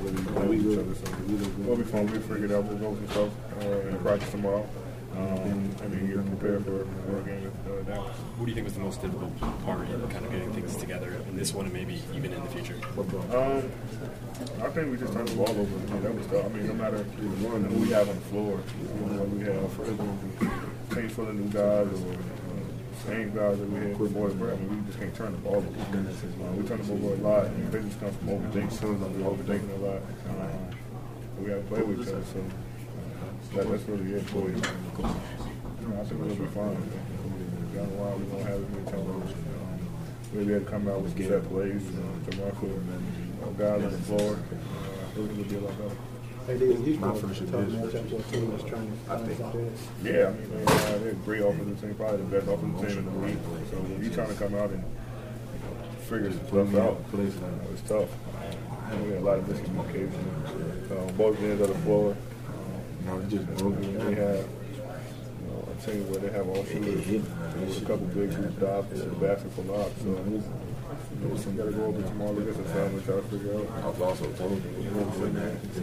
really 0.00 0.22
knowing 0.32 0.60
each 0.60 0.78
other. 0.78 0.94
So 0.94 1.64
it'll 1.64 1.76
be 1.76 1.84
fun. 1.84 2.06
We 2.06 2.18
figured 2.18 2.52
out 2.52 2.64
we'll 2.64 2.76
go 2.76 2.94
some 2.96 3.08
stuff 3.08 3.30
uh, 3.62 3.88
in 3.88 3.98
practice 3.98 4.30
tomorrow. 4.30 4.66
Um, 5.16 5.74
I 5.82 5.86
mean, 5.88 6.06
get 6.06 6.38
prepared 6.38 6.64
for, 6.64 6.84
for 6.84 7.18
a 7.18 7.22
game 7.22 7.44
with 7.44 7.88
uh, 7.88 7.90
Dallas. 7.90 8.16
What 8.36 8.44
do 8.44 8.50
you 8.50 8.54
think 8.54 8.66
was 8.66 8.74
the 8.74 8.80
most 8.80 9.00
difficult 9.02 9.38
part 9.64 9.88
in 9.88 10.00
kind 10.08 10.24
of 10.24 10.30
getting 10.30 10.52
things 10.52 10.76
together 10.76 11.20
in 11.28 11.36
this 11.36 11.54
one 11.54 11.64
and 11.64 11.74
maybe 11.74 12.02
even 12.14 12.32
in 12.32 12.42
the 12.42 12.50
future? 12.50 12.76
Um, 13.34 13.70
I 14.62 14.68
think 14.70 14.90
we 14.90 14.96
just 14.96 15.12
turned 15.12 15.28
the 15.28 15.36
ball 15.36 15.48
over. 15.48 15.62
I 15.62 15.64
mean, 15.64 16.02
that 16.02 16.14
was 16.14 16.26
tough. 16.26 16.44
I 16.44 16.48
mean, 16.50 16.66
no 16.68 16.74
matter 16.74 17.02
who 17.02 17.80
we 17.80 17.90
have 17.90 18.08
on 18.08 18.14
the 18.14 18.20
floor, 18.22 18.60
you 18.78 19.14
know, 19.14 19.24
we 19.24 19.44
have 19.44 20.94
change 20.94 21.12
for 21.12 21.24
the 21.24 21.32
new 21.32 21.48
guys 21.50 21.86
or 21.88 22.12
uh, 22.12 23.06
same 23.06 23.34
guys 23.34 23.58
that 23.58 23.70
we 23.70 23.80
had 23.80 23.98
before, 23.98 24.30
I 24.30 24.34
mean, 24.34 24.80
we 24.80 24.86
just 24.86 24.98
can't 24.98 25.14
turn 25.14 25.32
the 25.32 25.38
ball 25.38 25.56
over. 25.56 25.66
Uh, 25.68 26.52
we 26.52 26.66
turn 26.68 26.78
the 26.78 26.84
ball 26.84 27.12
over 27.12 27.14
a 27.14 27.26
lot, 27.26 27.46
and 27.46 27.72
they 27.72 27.80
just 27.80 27.98
come 28.00 28.12
from 28.12 28.28
overthinking. 28.28 28.82
We're 28.82 29.30
overthinking 29.30 29.72
a 29.72 29.86
lot. 29.86 30.02
Uh, 30.28 30.58
we 31.40 31.50
have 31.50 31.62
to 31.62 31.74
play 31.74 31.82
with 31.82 32.00
each 32.02 32.08
other, 32.12 32.24
so 32.24 32.44
that, 33.54 33.68
that's 33.70 33.82
really 33.88 34.14
it 34.14 34.22
for 34.30 34.48
you. 34.48 34.56
I 34.56 36.04
think 36.04 36.20
we'll 36.20 36.34
be 36.34 36.46
fine. 36.46 36.76
Down 37.74 37.88
the 37.90 38.02
line, 38.02 38.18
we 38.20 38.26
won't 38.32 38.46
have 38.46 38.62
as 38.62 38.68
many 38.70 38.84
turnovers. 38.90 39.32
Um, 39.32 39.78
we'll 40.32 40.44
be 40.44 40.54
able 40.54 40.64
to 40.64 40.70
come 40.70 40.88
out 40.88 41.00
with 41.02 41.16
set 41.16 41.48
plays 41.48 41.82
uh, 41.88 42.30
to 42.30 42.36
mark 42.38 42.54
uh, 42.62 43.50
guys 43.58 43.84
on 43.84 43.90
the 43.92 43.98
floor. 43.98 44.32
Uh, 44.32 44.36
I 44.36 45.14
think 45.14 45.30
it'll 45.30 45.44
be 45.44 45.56
a 45.56 45.60
lot 45.60 45.78
better. 45.78 45.96
My 46.48 46.54
first 46.54 47.42
matchup 47.44 48.08
for 48.08 48.16
a 48.16 48.22
team 48.32 48.50
that's 48.50 48.64
trying 48.64 48.88
to 48.90 48.96
find 49.04 49.36
something. 49.36 49.72
Yeah, 50.02 50.28
I 50.28 50.30
mean, 50.32 50.48
they, 50.50 50.64
uh, 50.64 50.98
they're 50.98 51.10
a 51.10 51.14
great 51.14 51.42
offensive 51.42 51.80
team, 51.80 51.94
probably 51.94 52.16
the 52.18 52.24
best 52.24 52.48
offensive 52.48 52.88
team 52.88 52.98
in 52.98 53.04
the 53.04 53.26
league. 53.26 53.38
So 53.70 53.76
when 53.76 54.02
you're 54.02 54.14
trying 54.14 54.28
to 54.28 54.34
come 54.34 54.54
out 54.54 54.70
and 54.70 54.82
you 54.82 55.60
know, 55.60 55.76
figure 56.08 56.32
stuff 56.32 56.74
out, 56.74 57.04
you 57.12 57.18
know, 57.18 57.68
it's 57.72 57.82
tough. 57.84 58.08
Um, 58.90 59.04
we 59.04 59.12
had 59.12 59.20
a 59.20 59.24
lot 59.24 59.38
of 59.38 59.44
miscommunication 59.44 60.48
uh, 60.90 61.12
both 61.12 61.38
ends 61.42 61.60
of 61.60 61.68
the 61.68 61.74
floor. 61.84 62.16
Um, 63.10 63.30
just 63.30 63.46
broken. 63.56 64.06
We 64.06 64.14
have 64.16 64.36
you 64.36 65.46
know, 65.48 65.68
a 65.70 65.86
team 65.86 66.10
where 66.10 66.20
they 66.20 66.30
have 66.30 66.48
all 66.48 66.64
shooters 66.64 67.06
with 67.06 67.82
a 67.82 67.86
couple 67.86 68.06
big 68.08 68.34
group 68.34 68.56
stops 68.58 68.92
and 69.00 69.12
a 69.12 69.14
basket 69.16 69.52
for 69.52 69.62
lobs. 69.62 70.02
So 70.02 71.50
you 71.50 71.56
got 71.56 71.64
to 71.64 71.72
go 71.72 71.84
over 71.86 72.02
tomorrow, 72.02 72.32
look 72.32 72.48
at 72.48 72.56
the 72.56 72.62
film, 72.70 72.94
and 72.94 73.04
try 73.04 73.16
to 73.16 73.22
figure 73.22 73.54
out. 73.56 73.66
I 73.82 73.88
was 73.88 74.00
also 74.00 74.30
told 74.32 74.62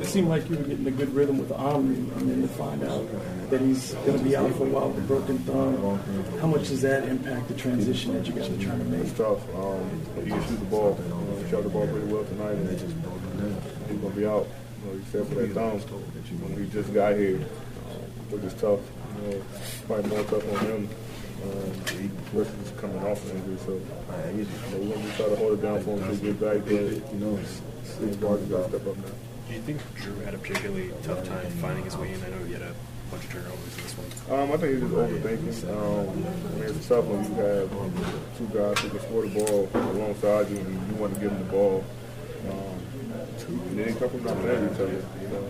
It 0.01 0.05
seemed 0.05 0.29
like 0.29 0.49
you 0.49 0.57
were 0.57 0.63
getting 0.63 0.87
a 0.87 0.91
good 0.91 1.13
rhythm 1.13 1.37
with 1.37 1.51
Omri, 1.51 1.95
and 1.95 2.29
then 2.29 2.41
to 2.41 2.47
find 2.47 2.83
out 2.83 3.05
that 3.49 3.61
he's 3.61 3.93
going 4.05 4.17
to 4.17 4.23
be 4.23 4.35
out 4.35 4.51
for 4.53 4.65
a 4.65 4.69
while 4.69 4.89
with 4.89 5.03
a 5.03 5.07
broken 5.07 5.37
thumb. 5.39 5.99
How 6.39 6.47
much 6.47 6.69
does 6.69 6.81
that 6.81 7.03
impact 7.03 7.47
the 7.47 7.53
transition 7.55 8.13
that 8.13 8.25
you 8.27 8.33
guys 8.33 8.49
are 8.49 8.63
trying 8.63 8.79
to 8.79 8.85
make? 8.85 9.01
It's 9.01 9.17
tough. 9.17 9.41
Um, 9.55 10.01
he 10.23 10.29
can 10.29 10.47
shoot 10.47 10.59
the 10.59 10.65
ball. 10.65 10.95
He 11.43 11.51
shot 11.51 11.63
the 11.63 11.69
ball 11.69 11.87
pretty 11.87 12.07
well 12.07 12.25
tonight, 12.25 12.53
and 12.53 12.69
he's 12.69 13.99
going 13.99 14.13
to 14.13 14.19
be 14.19 14.25
out. 14.25 14.47
You 14.85 14.91
know, 14.91 14.99
except 14.99 15.29
for 15.29 15.35
that 15.35 15.53
thumb 15.53 15.79
when 15.79 16.63
he 16.63 16.69
just 16.69 16.93
got 16.93 17.15
here. 17.15 17.37
Um, 17.37 18.01
but 18.29 18.43
it's 18.43 18.53
tough. 18.61 18.79
You 19.15 19.31
know, 19.31 19.43
probably 19.87 20.09
more 20.09 20.23
tough 20.25 20.53
on 20.53 20.65
him. 20.65 20.89
Um, 21.43 21.73
he 21.99 22.09
versus 22.33 22.71
coming 22.77 23.03
off 23.05 23.23
an 23.29 23.37
injury, 23.37 23.57
so 23.65 23.73
you 23.73 24.43
know, 24.43 24.77
we're 24.79 24.95
going 24.95 25.05
to 25.05 25.15
try 25.15 25.29
to 25.29 25.35
hold 25.35 25.59
it 25.59 25.61
down 25.61 25.83
for 25.83 25.97
him 25.97 26.17
to 26.17 26.23
get 26.23 26.39
back. 26.39 26.63
But 26.65 27.13
you 27.13 27.19
know, 27.19 27.39
Barnes 28.19 28.47
got 28.47 28.63
to 28.63 28.69
step 28.69 28.87
up 28.87 28.97
now. 28.97 29.03
Do 29.47 29.53
you 29.53 29.61
think 29.61 29.81
Jrue 29.97 30.25
had 30.25 30.33
a 30.33 30.37
particularly 30.39 30.91
tough 31.03 31.23
time 31.23 31.51
finding 31.61 31.85
his 31.85 31.95
way 31.97 32.13
in? 32.13 32.23
I 32.23 32.29
know 32.29 32.43
he 32.45 32.53
had 32.53 32.63
a 32.63 32.73
bunch 33.11 33.25
of 33.25 33.31
turnovers 33.31 33.77
in 33.77 33.83
this 33.83 33.93
one. 33.93 34.39
Um, 34.39 34.51
I 34.51 34.57
think 34.57 34.73
he's 34.73 34.81
just 34.81 34.93
overthinking. 34.93 35.69
Um, 35.69 36.09
I 36.09 36.55
mean, 36.55 36.75
it's 36.75 36.87
tough 36.87 37.05
when 37.05 37.23
you 37.23 37.35
have 37.45 37.69
two 38.37 38.47
guys 38.57 38.79
who 38.79 38.89
can 38.89 38.99
score 39.01 39.21
the 39.21 39.29
ball 39.37 39.69
alongside 39.91 40.49
you 40.49 40.57
and 40.57 40.87
you 40.89 40.95
want 40.95 41.13
to 41.13 41.19
give 41.19 41.29
them 41.29 41.45
the 41.45 41.51
ball. 41.51 41.85
And 43.47 43.77
they 43.77 43.85
didn't 43.85 43.99
come 43.99 44.09
from 44.09 44.23
not 44.23 44.37
playing 44.39 44.65
each 44.65 44.79
other. 44.79 45.05
You 45.21 45.27
know, 45.27 45.41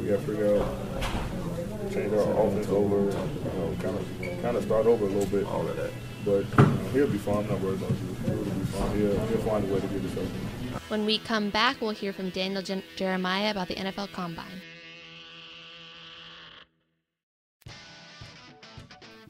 we 0.00 0.08
got 0.08 0.20
to 0.20 0.26
figure 0.26 0.56
out, 0.56 1.92
change 1.92 2.12
our 2.12 2.46
offense 2.46 2.68
over, 2.68 2.96
you 2.96 3.58
know, 3.58 3.76
kind 3.80 3.96
of, 3.96 4.42
kind 4.42 4.56
of 4.56 4.64
start 4.64 4.86
over 4.86 5.04
a 5.04 5.08
little 5.08 5.26
bit. 5.26 5.46
All 5.46 5.66
of 5.66 5.76
that. 5.76 5.90
But 6.24 6.44
you 6.58 6.64
know, 6.64 6.88
he'll 6.92 7.06
be 7.08 7.18
fine. 7.18 7.38
I'm 7.38 7.48
not 7.48 7.60
worried 7.60 7.78
about 7.78 7.90
you. 7.90 8.16
He'll 8.26 8.44
be 8.44 8.64
fine. 8.66 8.98
He'll, 8.98 9.26
he'll 9.26 9.38
find 9.38 9.68
a 9.68 9.74
way 9.74 9.80
to 9.80 9.86
get 9.86 10.02
this 10.02 10.16
over. 10.16 10.28
When 10.88 11.04
we 11.04 11.18
come 11.18 11.50
back, 11.50 11.80
we'll 11.80 11.90
hear 11.90 12.12
from 12.12 12.30
Daniel 12.30 12.62
Jen- 12.62 12.84
Jeremiah 12.96 13.50
about 13.50 13.68
the 13.68 13.74
NFL 13.74 14.12
Combine. 14.12 14.62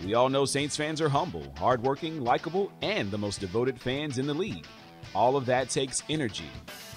We 0.04 0.14
all 0.14 0.28
know 0.28 0.44
Saints 0.44 0.76
fans 0.76 1.00
are 1.00 1.08
humble, 1.08 1.52
hardworking, 1.56 2.22
likable, 2.22 2.72
and 2.82 3.10
the 3.10 3.18
most 3.18 3.40
devoted 3.40 3.80
fans 3.80 4.18
in 4.18 4.26
the 4.26 4.34
league. 4.34 4.66
All 5.14 5.36
of 5.36 5.46
that 5.46 5.70
takes 5.70 6.02
energy. 6.08 6.50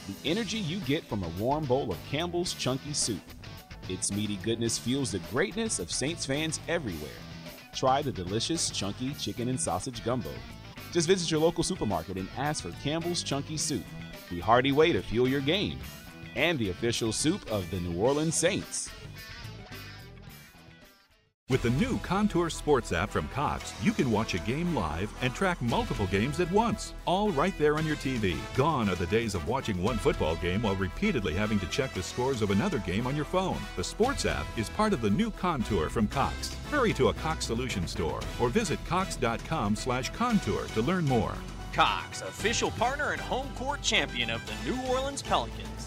The 0.07 0.29
energy 0.29 0.59
you 0.59 0.79
get 0.81 1.03
from 1.03 1.23
a 1.23 1.29
warm 1.39 1.65
bowl 1.65 1.91
of 1.91 1.97
Campbell's 2.11 2.53
Chunky 2.53 2.93
Soup. 2.93 3.21
Its 3.89 4.11
meaty 4.11 4.35
goodness 4.37 4.77
fuels 4.77 5.11
the 5.11 5.19
greatness 5.31 5.79
of 5.79 5.91
Saints 5.91 6.27
fans 6.27 6.59
everywhere. 6.67 7.09
Try 7.73 8.03
the 8.03 8.11
delicious 8.11 8.69
Chunky 8.69 9.15
Chicken 9.15 9.49
and 9.49 9.59
Sausage 9.59 10.03
Gumbo. 10.03 10.29
Just 10.91 11.07
visit 11.07 11.31
your 11.31 11.39
local 11.39 11.63
supermarket 11.63 12.17
and 12.17 12.29
ask 12.37 12.63
for 12.63 12.71
Campbell's 12.83 13.23
Chunky 13.23 13.57
Soup, 13.57 13.83
the 14.29 14.39
hearty 14.39 14.71
way 14.71 14.91
to 14.91 15.01
fuel 15.01 15.27
your 15.27 15.41
game, 15.41 15.79
and 16.35 16.59
the 16.59 16.69
official 16.69 17.11
soup 17.11 17.51
of 17.51 17.69
the 17.71 17.79
New 17.79 17.99
Orleans 17.99 18.35
Saints. 18.35 18.89
With 21.47 21.62
the 21.62 21.69
new 21.69 21.99
Contour 21.99 22.49
Sports 22.49 22.91
app 22.91 23.12
from 23.12 23.27
Cox, 23.27 23.71
you 23.84 23.91
can 23.91 24.10
watch 24.10 24.34
a 24.34 24.39
game 24.39 24.73
live 24.73 25.13
and 25.21 25.31
track 25.31 25.62
multiple 25.62 26.08
games 26.08 26.39
at 26.39 26.51
once, 26.51 26.95
all 27.05 27.29
right 27.29 27.53
there 27.60 27.77
on 27.77 27.86
your 27.86 27.97
TV. 27.97 28.36
Gone 28.55 28.89
are 28.89 28.95
the 28.95 29.05
days 29.05 29.36
of 29.36 29.47
watching 29.47 29.84
one 29.84 29.97
football 29.97 30.38
game 30.38 30.63
while 30.63 30.75
repeatedly 30.75 31.36
having 31.36 31.60
to 31.60 31.67
check 31.67 31.93
the 31.93 32.01
scores 32.01 32.41
of 32.41 32.49
another 32.49 32.79
game 32.79 33.05
on 33.05 33.15
your 33.15 33.25
phone. 33.25 33.60
The 33.77 33.84
Sports 33.84 34.25
app 34.25 34.47
is 34.58 34.71
part 34.71 34.91
of 34.91 35.01
the 35.01 35.10
new 35.12 35.29
Contour 35.29 35.89
from 35.89 36.08
Cox. 36.08 36.55
Hurry 36.71 36.93
to 36.93 37.10
a 37.10 37.13
Cox 37.13 37.45
Solution 37.45 37.86
store 37.86 38.21
or 38.41 38.49
visit 38.49 38.84
cox.com/contour 38.88 40.65
to 40.65 40.81
learn 40.81 41.05
more. 41.05 41.36
Cox, 41.73 42.23
official 42.23 42.71
partner 42.71 43.12
and 43.12 43.21
home 43.21 43.49
court 43.53 43.84
champion 43.84 44.31
of 44.31 44.41
the 44.47 44.55
New 44.67 44.81
Orleans 44.88 45.21
Pelicans. 45.21 45.85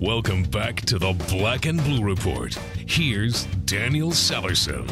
Welcome 0.00 0.44
back 0.44 0.82
to 0.82 0.96
the 0.96 1.12
Black 1.28 1.66
and 1.66 1.82
Blue 1.82 2.04
Report. 2.04 2.54
Here's 2.86 3.46
Daniel 3.64 4.10
Sellerson. 4.10 4.88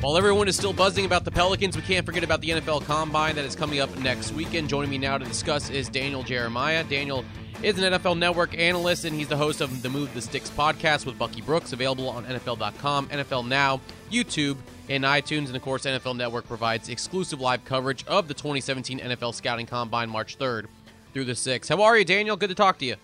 While 0.00 0.16
everyone 0.16 0.48
is 0.48 0.56
still 0.56 0.72
buzzing 0.72 1.04
about 1.04 1.26
the 1.26 1.30
Pelicans, 1.30 1.76
we 1.76 1.82
can't 1.82 2.06
forget 2.06 2.24
about 2.24 2.40
the 2.40 2.48
NFL 2.48 2.86
Combine 2.86 3.36
that 3.36 3.44
is 3.44 3.54
coming 3.54 3.80
up 3.80 3.94
next 3.98 4.32
weekend. 4.32 4.70
Joining 4.70 4.88
me 4.88 4.96
now 4.96 5.18
to 5.18 5.24
discuss 5.26 5.68
is 5.68 5.90
Daniel 5.90 6.22
Jeremiah. 6.22 6.82
Daniel 6.84 7.26
is 7.62 7.78
an 7.78 7.92
NFL 7.92 8.16
Network 8.16 8.56
analyst, 8.56 9.04
and 9.04 9.14
he's 9.14 9.28
the 9.28 9.36
host 9.36 9.60
of 9.60 9.82
the 9.82 9.90
Move 9.90 10.14
the 10.14 10.22
Sticks 10.22 10.48
podcast 10.48 11.04
with 11.04 11.18
Bucky 11.18 11.42
Brooks, 11.42 11.74
available 11.74 12.08
on 12.08 12.24
NFL.com, 12.24 13.08
NFL 13.08 13.46
Now, 13.46 13.82
YouTube, 14.10 14.56
and 14.88 15.04
iTunes. 15.04 15.48
And 15.48 15.56
of 15.56 15.60
course, 15.60 15.84
NFL 15.84 16.16
Network 16.16 16.48
provides 16.48 16.88
exclusive 16.88 17.42
live 17.42 17.66
coverage 17.66 18.02
of 18.06 18.28
the 18.28 18.34
2017 18.34 18.98
NFL 18.98 19.34
Scouting 19.34 19.66
Combine 19.66 20.08
March 20.08 20.38
3rd 20.38 20.68
through 21.12 21.26
the 21.26 21.32
6th. 21.32 21.68
How 21.68 21.82
are 21.82 21.98
you, 21.98 22.04
Daniel? 22.06 22.38
Good 22.38 22.48
to 22.48 22.54
talk 22.54 22.78
to 22.78 22.86
you. 22.86 22.96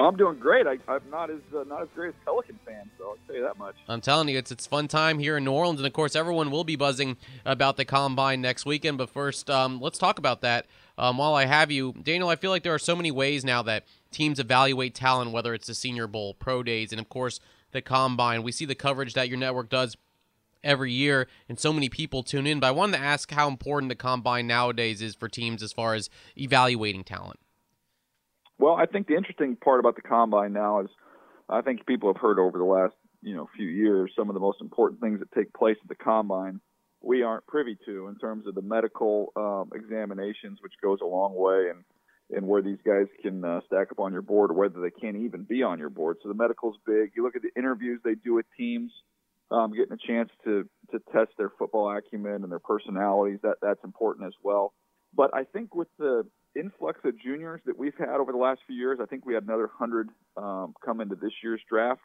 I'm 0.00 0.16
doing 0.16 0.38
great. 0.38 0.66
I, 0.66 0.78
I'm 0.88 1.02
not 1.10 1.30
as 1.30 1.40
uh, 1.54 1.64
not 1.64 1.82
as 1.82 1.88
great 1.94 2.08
as 2.08 2.14
Pelican 2.24 2.58
fan, 2.64 2.90
so 2.98 3.10
I'll 3.10 3.16
tell 3.26 3.36
you 3.36 3.42
that 3.42 3.58
much. 3.58 3.76
I'm 3.88 4.00
telling 4.00 4.28
you, 4.28 4.38
it's 4.38 4.50
it's 4.50 4.66
fun 4.66 4.88
time 4.88 5.18
here 5.18 5.36
in 5.36 5.44
New 5.44 5.52
Orleans, 5.52 5.78
and 5.80 5.86
of 5.86 5.92
course, 5.92 6.16
everyone 6.16 6.50
will 6.50 6.64
be 6.64 6.76
buzzing 6.76 7.16
about 7.44 7.76
the 7.76 7.84
combine 7.84 8.40
next 8.40 8.64
weekend. 8.64 8.98
But 8.98 9.10
first, 9.10 9.50
um, 9.50 9.80
let's 9.80 9.98
talk 9.98 10.18
about 10.18 10.40
that. 10.40 10.66
Um, 10.96 11.18
while 11.18 11.34
I 11.34 11.44
have 11.44 11.70
you, 11.70 11.94
Daniel, 12.02 12.28
I 12.28 12.36
feel 12.36 12.50
like 12.50 12.62
there 12.62 12.74
are 12.74 12.78
so 12.78 12.96
many 12.96 13.10
ways 13.10 13.44
now 13.44 13.62
that 13.62 13.84
teams 14.10 14.38
evaluate 14.38 14.94
talent, 14.94 15.32
whether 15.32 15.54
it's 15.54 15.66
the 15.66 15.74
Senior 15.74 16.06
Bowl, 16.06 16.34
pro 16.34 16.62
days, 16.62 16.92
and 16.92 17.00
of 17.00 17.08
course 17.08 17.40
the 17.72 17.82
combine. 17.82 18.42
We 18.42 18.52
see 18.52 18.64
the 18.64 18.74
coverage 18.74 19.14
that 19.14 19.28
your 19.28 19.38
network 19.38 19.68
does 19.68 19.96
every 20.64 20.92
year, 20.92 21.28
and 21.48 21.58
so 21.58 21.72
many 21.72 21.88
people 21.88 22.22
tune 22.22 22.46
in. 22.46 22.60
But 22.60 22.68
I 22.68 22.72
wanted 22.72 22.96
to 22.98 23.02
ask 23.02 23.30
how 23.30 23.48
important 23.48 23.90
the 23.90 23.96
combine 23.96 24.46
nowadays 24.46 25.02
is 25.02 25.14
for 25.14 25.28
teams 25.28 25.62
as 25.62 25.72
far 25.72 25.94
as 25.94 26.10
evaluating 26.36 27.04
talent. 27.04 27.38
Well, 28.60 28.74
I 28.74 28.84
think 28.84 29.06
the 29.06 29.16
interesting 29.16 29.56
part 29.56 29.80
about 29.80 29.96
the 29.96 30.02
combine 30.02 30.52
now 30.52 30.82
is 30.82 30.88
I 31.48 31.62
think 31.62 31.86
people 31.86 32.12
have 32.12 32.20
heard 32.20 32.38
over 32.38 32.58
the 32.58 32.64
last 32.64 32.94
you 33.22 33.34
know 33.34 33.48
few 33.56 33.66
years 33.66 34.12
some 34.14 34.28
of 34.28 34.34
the 34.34 34.40
most 34.40 34.60
important 34.60 35.00
things 35.00 35.20
that 35.20 35.32
take 35.32 35.52
place 35.54 35.76
at 35.82 35.88
the 35.88 35.94
combine 35.94 36.60
we 37.02 37.22
aren't 37.22 37.46
privy 37.46 37.78
to 37.86 38.08
in 38.08 38.16
terms 38.16 38.46
of 38.46 38.54
the 38.54 38.62
medical 38.62 39.32
um, 39.34 39.70
examinations, 39.74 40.58
which 40.62 40.74
goes 40.82 40.98
a 41.02 41.06
long 41.06 41.34
way, 41.34 41.70
and 41.70 41.84
and 42.36 42.46
where 42.46 42.62
these 42.62 42.78
guys 42.86 43.06
can 43.22 43.44
uh, 43.44 43.60
stack 43.66 43.90
up 43.90 43.98
on 43.98 44.12
your 44.12 44.22
board 44.22 44.50
or 44.50 44.54
whether 44.54 44.80
they 44.80 44.90
can't 44.90 45.16
even 45.16 45.42
be 45.42 45.62
on 45.62 45.78
your 45.78 45.90
board. 45.90 46.18
So 46.22 46.28
the 46.28 46.34
medical's 46.34 46.76
big. 46.86 47.12
You 47.16 47.24
look 47.24 47.34
at 47.36 47.42
the 47.42 47.58
interviews 47.58 48.00
they 48.04 48.14
do 48.14 48.34
with 48.34 48.46
teams, 48.56 48.92
um, 49.50 49.72
getting 49.72 49.94
a 49.94 50.06
chance 50.06 50.30
to 50.44 50.68
to 50.92 51.00
test 51.12 51.30
their 51.38 51.50
football 51.58 51.90
acumen 51.96 52.42
and 52.42 52.52
their 52.52 52.60
personalities. 52.60 53.40
That 53.42 53.56
that's 53.62 53.82
important 53.84 54.26
as 54.26 54.34
well. 54.42 54.74
But 55.14 55.34
I 55.34 55.44
think 55.44 55.74
with 55.74 55.88
the 55.98 56.24
influx 56.56 57.00
of 57.04 57.18
juniors 57.20 57.60
that 57.66 57.78
we've 57.78 57.96
had 57.98 58.20
over 58.20 58.32
the 58.32 58.38
last 58.38 58.60
few 58.66 58.76
years, 58.76 58.98
I 59.02 59.06
think 59.06 59.24
we 59.24 59.34
had 59.34 59.44
another 59.44 59.70
hundred 59.72 60.08
um, 60.36 60.74
come 60.84 61.00
into 61.00 61.14
this 61.14 61.32
year's 61.42 61.60
draft. 61.68 62.00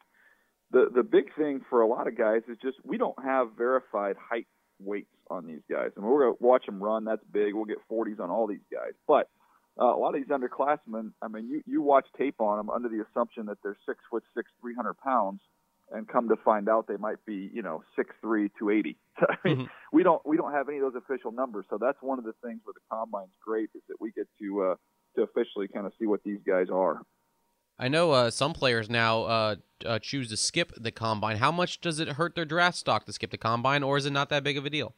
The 0.70 0.88
the 0.94 1.02
big 1.02 1.34
thing 1.36 1.60
for 1.70 1.82
a 1.82 1.86
lot 1.86 2.08
of 2.08 2.16
guys 2.16 2.42
is 2.48 2.58
just 2.62 2.78
we 2.84 2.98
don't 2.98 3.18
have 3.22 3.48
verified 3.56 4.16
height 4.18 4.46
weights 4.80 5.14
on 5.30 5.46
these 5.46 5.62
guys, 5.70 5.90
and 5.96 6.04
we're 6.04 6.24
gonna 6.24 6.36
watch 6.40 6.66
them 6.66 6.82
run. 6.82 7.04
That's 7.04 7.24
big. 7.32 7.54
We'll 7.54 7.64
get 7.64 7.78
40s 7.90 8.20
on 8.20 8.30
all 8.30 8.46
these 8.46 8.66
guys, 8.72 8.92
but 9.06 9.28
uh, 9.80 9.94
a 9.94 9.98
lot 9.98 10.14
of 10.14 10.22
these 10.22 10.30
underclassmen, 10.30 11.12
I 11.20 11.28
mean, 11.28 11.48
you 11.48 11.62
you 11.66 11.82
watch 11.82 12.06
tape 12.16 12.40
on 12.40 12.56
them 12.56 12.70
under 12.70 12.88
the 12.88 13.04
assumption 13.04 13.46
that 13.46 13.58
they're 13.62 13.76
six 13.86 14.00
foot 14.10 14.24
six, 14.34 14.50
300 14.60 14.94
pounds, 14.98 15.40
and 15.92 16.08
come 16.08 16.28
to 16.28 16.36
find 16.36 16.68
out 16.68 16.88
they 16.88 16.96
might 16.96 17.24
be, 17.24 17.50
you 17.52 17.62
know, 17.62 17.82
six 17.94 18.10
three, 18.20 18.50
280. 18.58 18.96
I 19.18 19.36
mean, 19.44 19.56
mm-hmm. 19.56 19.64
we 19.92 20.02
don't 20.02 20.24
we 20.26 20.36
don't 20.36 20.52
have 20.52 20.68
any 20.68 20.78
of 20.78 20.92
those 20.92 21.02
official 21.02 21.32
numbers, 21.32 21.66
so 21.70 21.78
that's 21.80 21.98
one 22.00 22.18
of 22.18 22.24
the 22.24 22.34
things 22.44 22.60
where 22.64 22.74
the 22.74 22.80
combine's 22.90 23.34
great 23.44 23.70
is 23.74 23.82
that 23.88 24.00
we 24.00 24.12
get 24.12 24.28
to 24.40 24.62
uh, 24.62 24.74
to 25.16 25.22
officially 25.22 25.68
kind 25.68 25.86
of 25.86 25.92
see 25.98 26.06
what 26.06 26.22
these 26.24 26.40
guys 26.46 26.66
are. 26.72 27.00
I 27.78 27.88
know 27.88 28.12
uh, 28.12 28.30
some 28.30 28.54
players 28.54 28.88
now 28.88 29.22
uh, 29.24 29.56
uh, 29.84 29.98
choose 29.98 30.30
to 30.30 30.36
skip 30.36 30.72
the 30.76 30.90
combine. 30.90 31.36
How 31.36 31.52
much 31.52 31.80
does 31.80 32.00
it 32.00 32.08
hurt 32.08 32.34
their 32.34 32.46
draft 32.46 32.78
stock 32.78 33.04
to 33.04 33.12
skip 33.12 33.30
the 33.30 33.38
combine, 33.38 33.82
or 33.82 33.98
is 33.98 34.06
it 34.06 34.12
not 34.12 34.30
that 34.30 34.42
big 34.42 34.56
of 34.56 34.64
a 34.64 34.70
deal? 34.70 34.94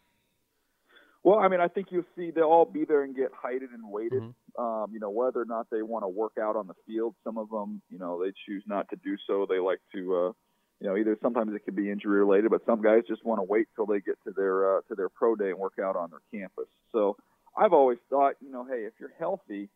Well, 1.25 1.41
I 1.41 1.49
mean, 1.49 1.61
I 1.61 1.69
think 1.69 1.89
you'll 1.91 2.05
see 2.17 2.31
they'll 2.31 2.45
all 2.45 2.65
be 2.65 2.85
there 2.85 3.03
and 3.03 3.15
get 3.15 3.31
heighted 3.35 3.71
and 3.71 3.91
weighted. 3.91 4.23
Mm-hmm. 4.23 4.63
Um, 4.63 4.91
you 4.93 5.01
know, 5.01 5.11
whether 5.11 5.41
or 5.41 5.45
not 5.45 5.67
they 5.71 5.83
want 5.83 6.05
to 6.05 6.09
work 6.09 6.33
out 6.41 6.57
on 6.57 6.67
the 6.67 6.75
field, 6.87 7.15
some 7.25 7.39
of 7.39 7.51
them, 7.51 7.83
you 7.91 7.99
know, 7.99 8.23
they 8.25 8.33
choose 8.47 8.63
not 8.67 8.89
to 8.91 8.97
do 8.97 9.17
so. 9.27 9.47
They 9.49 9.59
like 9.59 9.81
to, 9.95 10.17
uh, 10.17 10.33
you 10.81 10.89
know, 10.89 10.97
either 10.97 11.17
sometimes 11.23 11.55
it 11.55 11.65
can 11.65 11.75
be 11.75 11.91
injury 11.91 12.21
related, 12.21 12.51
but 12.51 12.65
some 12.67 12.83
guys 12.83 13.03
just 13.09 13.25
want 13.25 13.39
to 13.41 13.43
wait 13.43 13.67
till 13.75 13.87
they 13.87 14.01
get 14.01 14.17
to 14.25 14.33
their 14.37 14.79
uh, 14.79 14.81
to 14.89 14.95
their 14.95 15.09
pro 15.09 15.35
day 15.35 15.51
and 15.51 15.59
work 15.59 15.75
out 15.83 15.97
on 15.97 16.11
their 16.11 16.23
campus. 16.33 16.69
So 16.93 17.17
I've 17.57 17.73
always 17.73 17.99
thought, 18.11 18.35
you 18.41 18.51
know, 18.51 18.65
hey, 18.65 18.85
if 18.87 18.95
you're 19.01 19.15
healthy, 19.19 19.69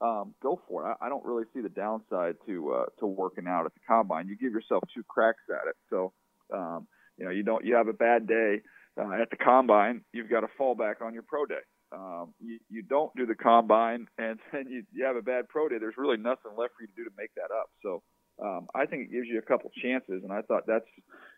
um, 0.00 0.34
go 0.42 0.60
for 0.68 0.84
it. 0.84 0.96
I, 1.00 1.06
I 1.06 1.08
don't 1.08 1.24
really 1.24 1.44
see 1.54 1.60
the 1.60 1.68
downside 1.68 2.36
to 2.46 2.72
uh, 2.72 2.86
to 3.00 3.06
working 3.06 3.46
out 3.46 3.66
at 3.66 3.74
the 3.74 3.80
combine. 3.86 4.28
You 4.28 4.36
give 4.36 4.52
yourself 4.52 4.82
two 4.94 5.04
cracks 5.08 5.42
at 5.48 5.68
it. 5.68 5.76
So, 5.90 6.12
um, 6.52 6.88
you 7.16 7.24
know, 7.24 7.30
you 7.30 7.44
don't 7.44 7.64
you 7.64 7.76
have 7.76 7.88
a 7.88 7.92
bad 7.92 8.26
day 8.26 8.62
uh, 8.98 9.22
at 9.22 9.30
the 9.30 9.36
combine, 9.36 10.02
you've 10.12 10.30
got 10.30 10.40
to 10.40 10.48
fall 10.56 10.74
back 10.74 11.00
on 11.00 11.14
your 11.14 11.22
pro 11.22 11.46
day. 11.46 11.62
Um, 11.90 12.34
you, 12.40 12.58
you 12.68 12.82
don't 12.82 13.14
do 13.16 13.24
the 13.24 13.34
combine 13.34 14.08
and 14.18 14.38
then 14.52 14.66
you, 14.68 14.82
you 14.92 15.04
have 15.04 15.16
a 15.16 15.22
bad 15.22 15.48
pro 15.48 15.68
day. 15.68 15.76
There's 15.78 15.96
really 15.96 16.16
nothing 16.16 16.52
left 16.56 16.74
for 16.76 16.82
you 16.82 16.88
to 16.88 16.94
do 16.96 17.04
to 17.04 17.14
make 17.16 17.30
that 17.36 17.54
up. 17.54 17.70
So 17.82 18.02
um, 18.42 18.68
I 18.74 18.86
think 18.86 19.08
it 19.08 19.12
gives 19.12 19.26
you 19.26 19.38
a 19.38 19.42
couple 19.42 19.70
chances. 19.82 20.22
And 20.22 20.32
I 20.32 20.42
thought 20.42 20.66
that's, 20.66 20.88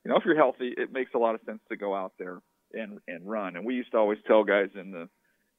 you 0.04 0.10
know, 0.10 0.16
if 0.16 0.24
you're 0.24 0.36
healthy, 0.36 0.74
it 0.76 0.92
makes 0.92 1.12
a 1.14 1.18
lot 1.18 1.34
of 1.34 1.40
sense 1.46 1.60
to 1.68 1.76
go 1.76 1.94
out 1.94 2.12
there 2.18 2.40
and 2.72 2.98
and 3.08 3.28
run. 3.28 3.56
And 3.56 3.64
we 3.64 3.74
used 3.74 3.92
to 3.92 3.98
always 3.98 4.18
tell 4.26 4.44
guys 4.44 4.70
in 4.74 4.90
the 4.90 5.08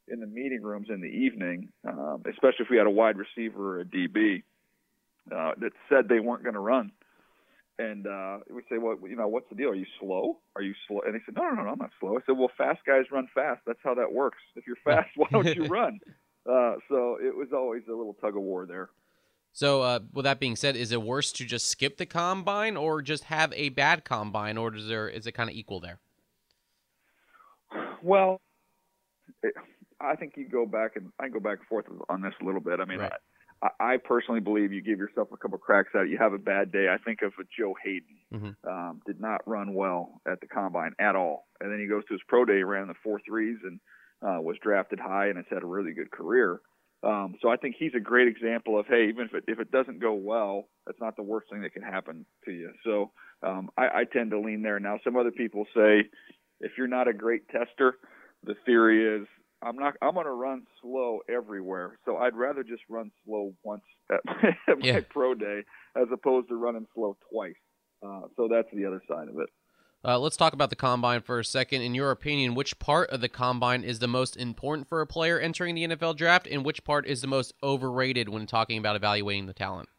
in 0.08 0.20
the 0.20 0.28
meeting 0.28 0.62
rooms 0.62 0.88
in 0.90 1.02
the 1.02 1.08
evening, 1.08 1.70
um, 1.88 2.24
especially 2.30 2.66
if 2.66 2.70
we 2.70 2.78
had 2.78 2.88
a 2.88 2.92
wide 2.92 3.16
receiver 3.18 3.78
or 3.78 3.82
a 3.82 3.86
DB 3.86 4.44
uh, 5.32 5.52
that 5.60 5.72
said 5.90 6.10
they 6.10 6.20
weren't 6.20 6.44
going 6.44 6.56
to 6.56 6.60
run 6.60 6.92
and 7.82 8.06
uh, 8.06 8.38
we 8.50 8.62
say, 8.70 8.78
well, 8.78 8.98
you 9.08 9.16
know, 9.16 9.28
what's 9.28 9.50
the 9.50 9.56
deal? 9.56 9.70
Are 9.70 9.76
you 9.76 9.86
slow? 10.00 10.40
Are 10.56 10.62
you 10.62 10.74
slow? 10.88 11.02
And 11.06 11.16
they 11.16 11.20
said, 11.26 11.36
no, 11.36 11.50
no, 11.50 11.64
no, 11.64 11.70
I'm 11.70 11.80
not 11.80 11.92
slow. 12.00 12.16
I 12.16 12.20
said, 12.26 12.38
well, 12.38 12.52
fast 12.58 12.80
guys 12.86 13.06
run 13.12 13.28
fast. 13.34 13.62
That's 13.66 13.80
how 13.84 13.96
that 13.96 14.12
works. 14.12 14.38
If 14.56 14.68
you're 14.68 14.78
fast, 14.84 15.10
why 15.16 15.28
don't 15.32 15.56
you 15.56 15.66
run? 15.68 16.00
Uh, 16.48 16.76
so 16.90 17.18
it 17.22 17.36
was 17.36 17.50
always 17.54 17.84
a 17.88 17.94
little 17.94 18.16
tug 18.16 18.36
of 18.36 18.44
war 18.44 18.66
there. 18.66 18.90
So, 19.54 19.82
uh, 19.82 20.00
with 20.14 20.24
that 20.24 20.40
being 20.40 20.56
said, 20.56 20.76
is 20.76 20.92
it 20.92 21.02
worse 21.02 21.32
to 21.34 21.46
just 21.46 21.68
skip 21.68 21.98
the 21.98 22.06
combine 22.06 22.78
or 22.78 23.02
just 23.02 23.26
have 23.26 23.52
a 23.54 23.70
bad 23.70 24.06
combine, 24.06 24.58
or 24.58 24.74
is 24.74 24.88
there 24.88 25.10
is 25.10 25.28
it 25.28 25.34
kind 25.34 25.50
of 25.50 25.56
equal 25.56 25.80
there? 25.80 26.00
Well, 28.02 28.40
it, 29.44 29.54
I 30.00 30.16
think 30.16 30.34
you 30.38 30.48
go 30.48 30.66
back 30.66 30.96
and 30.96 31.12
I 31.20 31.28
go 31.28 31.40
back 31.40 31.60
and 31.60 31.68
forth 31.68 31.86
on 32.10 32.22
this 32.22 32.34
a 32.42 32.46
little 32.46 32.62
bit. 32.62 32.80
I 32.80 32.86
mean, 32.86 33.00
right. 33.00 33.12
I 33.80 33.98
personally 33.98 34.40
believe 34.40 34.74
you 34.74 34.82
give 34.82 34.98
yourself 34.98 35.28
a 35.32 35.38
couple 35.38 35.58
cracks 35.60 35.90
at 35.94 36.04
it. 36.04 36.10
You 36.10 36.18
have 36.18 36.34
a 36.34 36.40
bad 36.40 36.72
day. 36.72 36.88
I 36.90 36.98
think 36.98 37.22
of 37.22 37.34
Joe 37.56 37.76
Haden 37.84 38.18
Mm-hmm. 38.34 38.70
Um, 38.70 39.02
did 39.06 39.20
not 39.20 39.42
run 39.46 39.74
well 39.74 40.22
at 40.26 40.40
the 40.40 40.48
combine 40.48 40.94
at 41.00 41.18
all, 41.18 41.48
and 41.60 41.70
then 41.72 41.80
he 41.80 41.88
goes 41.88 42.06
to 42.06 42.14
his 42.14 42.22
pro 42.30 42.46
day, 42.46 42.64
ran 42.64 42.88
the 42.88 42.94
four 43.04 43.20
threes, 43.28 43.58
and 43.64 43.80
uh, 44.22 44.42
was 44.42 44.56
drafted 44.64 45.02
high, 45.02 45.28
and 45.28 45.36
has 45.36 45.46
had 45.50 45.64
a 45.64 45.66
really 45.66 45.92
good 45.92 46.12
career. 46.12 46.62
Um, 47.04 47.36
so 47.42 47.50
I 47.50 47.58
think 47.58 47.76
he's 47.80 47.94
a 47.96 48.00
great 48.00 48.28
example 48.28 48.80
of 48.80 48.86
hey, 48.88 49.08
even 49.10 49.26
if 49.26 49.34
it 49.34 49.44
if 49.48 49.60
it 49.60 49.72
doesn't 49.72 50.00
go 50.00 50.14
well, 50.14 50.66
that's 50.86 51.00
not 51.00 51.16
the 51.16 51.24
worst 51.24 51.50
thing 51.50 51.62
that 51.62 51.74
can 51.74 51.82
happen 51.82 52.26
to 52.46 52.52
you. 52.52 52.72
So 52.84 53.12
um, 53.42 53.70
I, 53.78 53.88
I 53.88 54.04
tend 54.04 54.32
to 54.32 54.40
lean 54.40 54.62
there. 54.62 54.80
Now 54.80 55.00
some 55.04 55.16
other 55.16 55.32
people 55.32 55.66
say 55.76 56.10
if 56.60 56.74
you're 56.78 56.88
not 56.88 57.08
a 57.08 57.14
great 57.14 57.48
tester, 57.50 57.96
the 58.44 58.56
theory 58.66 59.22
is 59.22 59.28
I'm 59.64 59.76
not. 59.76 59.96
I'm 60.02 60.14
going 60.14 60.26
to 60.26 60.32
run 60.32 60.64
slow 60.82 61.20
everywhere. 61.30 62.00
So 62.06 62.18
I'd 62.18 62.36
rather 62.36 62.64
just 62.64 62.82
run 62.90 63.12
slow 63.26 63.54
once 63.64 63.84
at 64.12 64.22
my, 64.26 64.34
at 64.68 64.80
my 64.80 64.86
yeah. 64.86 65.00
pro 65.10 65.34
day 65.36 65.62
as 65.96 66.08
opposed 66.12 66.50
to 66.50 66.56
running 66.56 66.88
slow 66.96 67.16
twice. 67.32 67.54
Uh, 68.04 68.22
so 68.36 68.48
that's 68.50 68.68
the 68.74 68.86
other 68.86 69.02
side 69.08 69.28
of 69.28 69.40
it. 69.40 69.50
Uh, 70.04 70.18
let's 70.18 70.38
talk 70.38 70.54
about 70.54 70.72
the 70.72 70.76
combine 70.76 71.22
for 71.22 71.40
a 71.40 71.46
second. 71.46 71.84
In 71.84 71.94
your 71.94 72.10
opinion, 72.10 72.56
which 72.56 72.80
part 72.80 73.10
of 73.12 73.22
the 73.22 73.30
combine 73.30 73.84
is 73.84 74.00
the 74.00 74.08
most 74.08 74.36
important 74.36 74.90
for 74.90 75.02
a 75.02 75.08
player 75.08 75.40
entering 75.40 75.76
the 75.76 75.88
NFL 75.88 76.18
draft, 76.18 76.48
and 76.48 76.66
which 76.66 76.84
part 76.84 77.06
is 77.06 77.22
the 77.22 77.28
most 77.28 77.54
overrated 77.62 78.28
when 78.28 78.48
talking 78.48 78.80
about 78.80 78.96
evaluating 78.96 79.46
the 79.46 79.54
talent? 79.54 79.90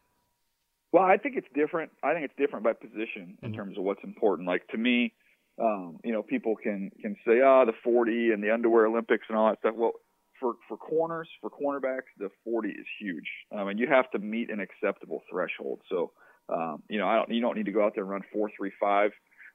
Well, 0.91 1.03
I 1.03 1.17
think 1.17 1.37
it's 1.37 1.47
different. 1.55 1.91
I 2.03 2.13
think 2.13 2.25
it's 2.25 2.35
different 2.37 2.65
by 2.65 2.73
position 2.73 3.37
in 3.41 3.49
mm-hmm. 3.49 3.55
terms 3.55 3.77
of 3.77 3.83
what's 3.83 4.03
important. 4.03 4.47
Like 4.47 4.67
to 4.67 4.77
me, 4.77 5.13
um, 5.57 5.99
you 6.03 6.11
know, 6.11 6.21
people 6.21 6.55
can 6.55 6.91
can 7.01 7.15
say, 7.25 7.39
ah, 7.43 7.61
oh, 7.61 7.65
the 7.65 7.73
40 7.83 8.31
and 8.31 8.43
the 8.43 8.51
underwear 8.53 8.87
Olympics 8.87 9.25
and 9.29 9.37
all 9.37 9.49
that 9.49 9.59
stuff. 9.59 9.75
Well, 9.75 9.93
for 10.39 10.55
for 10.67 10.75
corners, 10.75 11.29
for 11.39 11.49
cornerbacks, 11.49 12.11
the 12.19 12.29
40 12.43 12.69
is 12.69 12.85
huge. 12.99 13.29
I 13.55 13.63
mean, 13.63 13.77
you 13.77 13.87
have 13.87 14.11
to 14.11 14.19
meet 14.19 14.49
an 14.49 14.59
acceptable 14.59 15.23
threshold. 15.31 15.81
So, 15.89 16.11
um, 16.49 16.83
you 16.89 16.99
know, 16.99 17.07
I 17.07 17.15
don't 17.15 17.31
you 17.31 17.39
don't 17.39 17.55
need 17.55 17.67
to 17.67 17.71
go 17.71 17.85
out 17.85 17.93
there 17.95 18.03
and 18.03 18.11
run 18.11 18.23
4.35. 18.35 19.11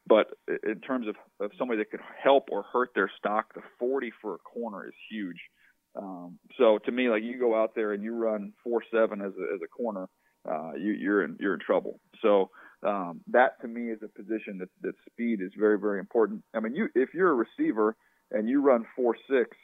But 0.08 0.28
in 0.66 0.80
terms 0.80 1.06
of, 1.06 1.16
of 1.40 1.50
somebody 1.58 1.78
that 1.78 1.90
could 1.90 2.00
help 2.22 2.48
or 2.50 2.62
hurt 2.62 2.90
their 2.94 3.10
stock, 3.18 3.52
the 3.54 3.60
40 3.78 4.10
for 4.22 4.34
a 4.34 4.38
corner 4.38 4.86
is 4.86 4.94
huge. 5.10 5.38
Um, 5.96 6.38
so 6.56 6.78
to 6.78 6.92
me, 6.92 7.08
like 7.08 7.22
you 7.22 7.38
go 7.38 7.60
out 7.60 7.74
there 7.74 7.92
and 7.92 8.02
you 8.02 8.14
run 8.14 8.52
4.7 8.66 9.12
as 9.14 9.32
a, 9.34 9.54
as 9.54 9.60
a 9.62 9.68
corner, 9.68 10.08
uh, 10.48 10.72
you, 10.78 10.92
you're 10.92 11.24
in 11.24 11.36
you're 11.40 11.54
in 11.54 11.60
trouble. 11.60 12.00
So 12.22 12.50
um, 12.86 13.20
that 13.28 13.60
to 13.62 13.68
me 13.68 13.90
is 13.90 13.98
a 14.02 14.08
position 14.08 14.58
that, 14.58 14.68
that 14.82 14.94
speed 15.10 15.40
is 15.42 15.50
very, 15.58 15.78
very 15.78 15.98
important. 15.98 16.42
I 16.54 16.60
mean, 16.60 16.74
you 16.74 16.88
if 16.94 17.10
you're 17.12 17.30
a 17.30 17.34
receiver 17.34 17.96
and 18.30 18.48
you 18.48 18.62
run 18.62 18.84
four 18.94 19.16
six, 19.28 19.56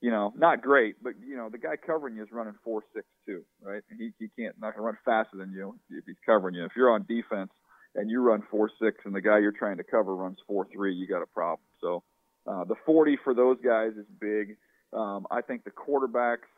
you 0.00 0.10
know, 0.10 0.32
not 0.36 0.60
great, 0.60 0.96
but 1.02 1.14
you 1.26 1.36
know 1.36 1.48
the 1.50 1.58
guy 1.58 1.76
covering 1.76 2.16
you 2.16 2.22
is 2.22 2.28
running 2.30 2.54
four 2.62 2.82
six 2.94 3.06
too, 3.26 3.42
right? 3.62 3.82
He 3.98 4.10
he 4.18 4.28
can't 4.38 4.56
not 4.60 4.74
gonna 4.74 4.86
run 4.86 4.98
faster 5.04 5.36
than 5.38 5.52
you 5.52 5.74
if 5.90 6.04
he's 6.06 6.16
covering 6.26 6.54
you. 6.54 6.64
If 6.64 6.72
you're 6.76 6.92
on 6.92 7.06
defense 7.08 7.50
and 7.94 8.10
you 8.10 8.20
run 8.20 8.42
four 8.50 8.70
six 8.80 8.98
and 9.04 9.14
the 9.14 9.20
guy 9.20 9.38
you're 9.38 9.52
trying 9.52 9.76
to 9.78 9.84
cover 9.84 10.14
runs 10.14 10.38
four 10.46 10.66
three, 10.72 10.94
you 10.94 11.06
got 11.06 11.22
a 11.22 11.26
problem. 11.26 11.66
So 11.80 12.02
uh, 12.46 12.64
the 12.64 12.76
40 12.86 13.18
for 13.24 13.34
those 13.34 13.58
guys 13.64 13.92
is 13.92 14.06
big. 14.20 14.56
Um, 14.92 15.26
I 15.30 15.40
think 15.40 15.64
the 15.64 15.70
quarterbacks 15.70 16.48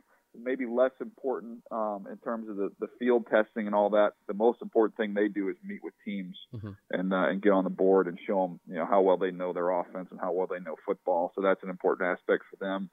maybe 0.42 0.66
less 0.66 0.90
important 1.01 1.62
um, 1.70 2.07
in 2.11 2.18
terms 2.18 2.49
of 2.49 2.57
the, 2.57 2.70
the 2.81 2.88
field 2.99 3.27
testing 3.31 3.66
and 3.66 3.75
all 3.75 3.90
that. 3.90 4.12
The 4.29 4.35
most 4.35 4.61
important 4.62 4.96
thing 4.96 5.14
they 5.14 5.29
do 5.29 5.49
is 5.49 5.57
meet 5.64 5.83
with 5.83 5.94
teams 6.05 6.37
mm-hmm. 6.55 6.70
and 6.90 7.12
uh, 7.12 7.29
and 7.29 7.42
get 7.42 7.53
on 7.53 7.64
the 7.64 7.70
board 7.70 8.07
and 8.07 8.18
show 8.27 8.42
them 8.46 8.61
you 8.68 8.75
know 8.75 8.87
how 8.87 9.03
well 9.03 9.16
they 9.16 9.31
know 9.31 9.53
their 9.53 9.70
offense 9.70 10.09
and 10.11 10.20
how 10.20 10.33
well 10.33 10.46
they 10.46 10.61
know 10.61 10.77
football. 10.85 11.33
So 11.35 11.42
that's 11.42 11.62
an 11.62 11.70
important 11.70 12.18
aspect 12.18 12.44
for 12.51 12.57
them. 12.64 12.90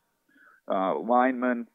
Uh, 0.67 0.97
linemen, 0.99 1.67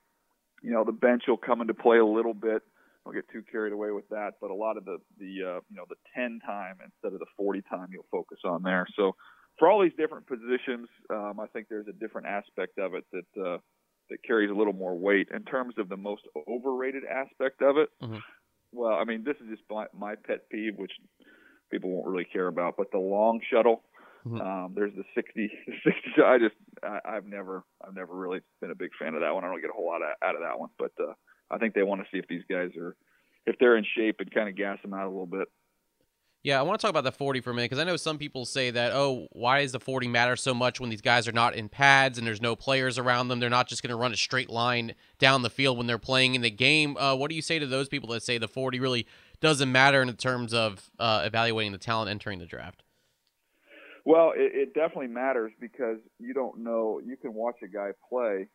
you 0.62 0.72
know, 0.72 0.84
the 0.84 0.92
bench 0.92 1.24
will 1.28 1.36
come 1.36 1.60
into 1.60 1.74
play 1.74 1.98
a 1.98 2.06
little 2.06 2.34
bit. 2.34 2.62
Don't 3.08 3.14
get 3.14 3.32
too 3.32 3.42
carried 3.50 3.72
away 3.72 3.90
with 3.90 4.06
that, 4.10 4.32
but 4.38 4.50
a 4.50 4.54
lot 4.54 4.76
of 4.76 4.84
the 4.84 4.98
the 5.18 5.56
uh, 5.56 5.60
you 5.70 5.76
know 5.76 5.84
the 5.88 5.96
10 6.14 6.40
time 6.44 6.76
instead 6.84 7.14
of 7.14 7.20
the 7.20 7.26
40 7.38 7.62
time 7.62 7.88
you'll 7.90 8.04
focus 8.10 8.38
on 8.44 8.62
there. 8.62 8.86
So 8.96 9.16
for 9.58 9.70
all 9.70 9.82
these 9.82 9.96
different 9.96 10.26
positions, 10.26 10.88
um, 11.08 11.40
I 11.40 11.46
think 11.46 11.68
there's 11.70 11.88
a 11.88 11.92
different 11.92 12.26
aspect 12.26 12.78
of 12.78 12.92
it 12.92 13.04
that 13.12 13.42
uh, 13.42 13.58
that 14.10 14.22
carries 14.26 14.50
a 14.50 14.54
little 14.54 14.74
more 14.74 14.94
weight 14.94 15.28
in 15.34 15.42
terms 15.44 15.74
of 15.78 15.88
the 15.88 15.96
most 15.96 16.22
overrated 16.46 17.04
aspect 17.04 17.62
of 17.62 17.78
it. 17.78 17.88
Mm-hmm. 18.02 18.18
Well, 18.72 18.92
I 18.92 19.04
mean, 19.04 19.24
this 19.24 19.36
is 19.40 19.48
just 19.48 19.62
my, 19.70 19.86
my 19.98 20.14
pet 20.14 20.50
peeve, 20.50 20.74
which 20.76 20.92
people 21.70 21.90
won't 21.90 22.06
really 22.06 22.26
care 22.30 22.48
about, 22.48 22.74
but 22.76 22.90
the 22.92 22.98
long 22.98 23.40
shuttle. 23.50 23.84
Mm-hmm. 24.26 24.40
Um, 24.40 24.72
there's 24.74 24.92
the 24.94 25.04
60, 25.14 25.50
60. 25.84 26.22
I 26.22 26.38
just, 26.38 26.54
I, 26.82 27.16
I've 27.16 27.24
never, 27.24 27.64
I've 27.86 27.94
never 27.94 28.14
really 28.14 28.40
been 28.60 28.70
a 28.70 28.74
big 28.74 28.90
fan 29.00 29.14
of 29.14 29.20
that 29.20 29.34
one. 29.34 29.44
I 29.44 29.48
don't 29.48 29.62
get 29.62 29.70
a 29.70 29.74
whole 29.74 29.86
lot 29.86 30.02
out 30.02 30.34
of 30.34 30.42
that 30.42 30.58
one, 30.58 30.70
but 30.78 30.92
uh, 31.00 31.14
I 31.50 31.58
think 31.58 31.74
they 31.74 31.82
want 31.82 32.02
to 32.02 32.06
see 32.12 32.18
if 32.18 32.28
these 32.28 32.44
guys 32.48 32.70
are, 32.76 32.96
if 33.46 33.56
they're 33.58 33.76
in 33.76 33.84
shape 33.96 34.16
and 34.20 34.30
kind 34.32 34.48
of 34.48 34.56
gas 34.56 34.78
them 34.82 34.94
out 34.94 35.06
a 35.06 35.10
little 35.10 35.26
bit. 35.26 35.48
Yeah, 36.44 36.60
I 36.60 36.62
want 36.62 36.78
to 36.80 36.82
talk 36.82 36.90
about 36.90 37.02
the 37.02 37.12
40 37.12 37.40
for 37.40 37.50
a 37.50 37.54
minute 37.54 37.70
because 37.70 37.82
I 37.82 37.84
know 37.84 37.96
some 37.96 38.16
people 38.16 38.46
say 38.46 38.70
that, 38.70 38.92
oh, 38.94 39.26
why 39.32 39.62
does 39.62 39.72
the 39.72 39.80
40 39.80 40.06
matter 40.06 40.36
so 40.36 40.54
much 40.54 40.78
when 40.78 40.88
these 40.88 41.00
guys 41.00 41.26
are 41.26 41.32
not 41.32 41.54
in 41.54 41.68
pads 41.68 42.16
and 42.16 42.26
there's 42.26 42.40
no 42.40 42.54
players 42.54 42.96
around 42.96 43.26
them? 43.26 43.40
They're 43.40 43.50
not 43.50 43.68
just 43.68 43.82
going 43.82 43.90
to 43.90 43.96
run 43.96 44.12
a 44.12 44.16
straight 44.16 44.48
line 44.48 44.94
down 45.18 45.42
the 45.42 45.50
field 45.50 45.76
when 45.76 45.88
they're 45.88 45.98
playing 45.98 46.36
in 46.36 46.42
the 46.42 46.50
game. 46.50 46.96
Uh, 46.96 47.16
what 47.16 47.28
do 47.28 47.34
you 47.34 47.42
say 47.42 47.58
to 47.58 47.66
those 47.66 47.88
people 47.88 48.10
that 48.10 48.22
say 48.22 48.38
the 48.38 48.46
40 48.46 48.78
really 48.78 49.06
doesn't 49.40 49.70
matter 49.70 50.00
in 50.00 50.12
terms 50.14 50.54
of 50.54 50.90
uh, 51.00 51.22
evaluating 51.24 51.72
the 51.72 51.78
talent 51.78 52.08
entering 52.08 52.38
the 52.38 52.46
draft? 52.46 52.84
Well, 54.04 54.32
it, 54.34 54.52
it 54.54 54.74
definitely 54.74 55.08
matters 55.08 55.52
because 55.60 55.98
you 56.18 56.34
don't 56.34 56.60
know. 56.60 57.00
You 57.04 57.16
can 57.16 57.34
watch 57.34 57.56
a 57.62 57.68
guy 57.68 57.90
play. 58.08 58.48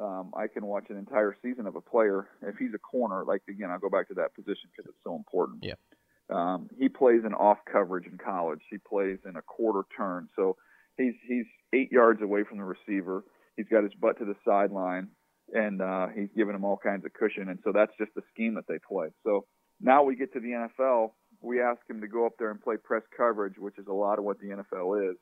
Um, 0.00 0.32
I 0.34 0.46
can 0.46 0.64
watch 0.64 0.86
an 0.88 0.96
entire 0.96 1.36
season 1.42 1.66
of 1.66 1.76
a 1.76 1.80
player. 1.80 2.28
If 2.42 2.56
he's 2.56 2.74
a 2.74 2.78
corner, 2.78 3.24
like 3.24 3.42
again, 3.48 3.70
I'll 3.70 3.78
go 3.78 3.90
back 3.90 4.08
to 4.08 4.14
that 4.14 4.34
position 4.34 4.70
because 4.74 4.88
it's 4.88 5.04
so 5.04 5.14
important. 5.14 5.62
Yeah. 5.62 5.74
Um, 6.30 6.68
he 6.78 6.88
plays 6.88 7.22
in 7.26 7.34
off 7.34 7.58
coverage 7.70 8.06
in 8.06 8.16
college. 8.16 8.60
He 8.70 8.78
plays 8.78 9.18
in 9.28 9.36
a 9.36 9.42
quarter 9.42 9.86
turn, 9.96 10.28
so 10.36 10.56
he's 10.96 11.14
he's 11.26 11.46
eight 11.72 11.90
yards 11.92 12.22
away 12.22 12.44
from 12.48 12.58
the 12.58 12.64
receiver. 12.64 13.24
He's 13.56 13.66
got 13.70 13.82
his 13.82 13.92
butt 13.94 14.18
to 14.18 14.24
the 14.24 14.36
sideline, 14.44 15.08
and 15.52 15.82
uh, 15.82 16.06
he's 16.14 16.28
giving 16.36 16.54
him 16.54 16.64
all 16.64 16.78
kinds 16.78 17.04
of 17.04 17.12
cushion. 17.12 17.48
And 17.48 17.58
so 17.64 17.72
that's 17.72 17.92
just 17.98 18.14
the 18.14 18.22
scheme 18.32 18.54
that 18.54 18.66
they 18.68 18.78
play. 18.78 19.08
So 19.24 19.44
now 19.80 20.04
we 20.04 20.16
get 20.16 20.32
to 20.34 20.40
the 20.40 20.68
NFL. 20.78 21.12
We 21.40 21.60
ask 21.60 21.80
him 21.88 22.00
to 22.00 22.08
go 22.08 22.26
up 22.26 22.32
there 22.38 22.50
and 22.50 22.60
play 22.60 22.76
press 22.76 23.02
coverage, 23.16 23.58
which 23.58 23.78
is 23.78 23.86
a 23.86 23.92
lot 23.92 24.18
of 24.18 24.24
what 24.24 24.38
the 24.38 24.48
NFL 24.48 25.10
is. 25.10 25.16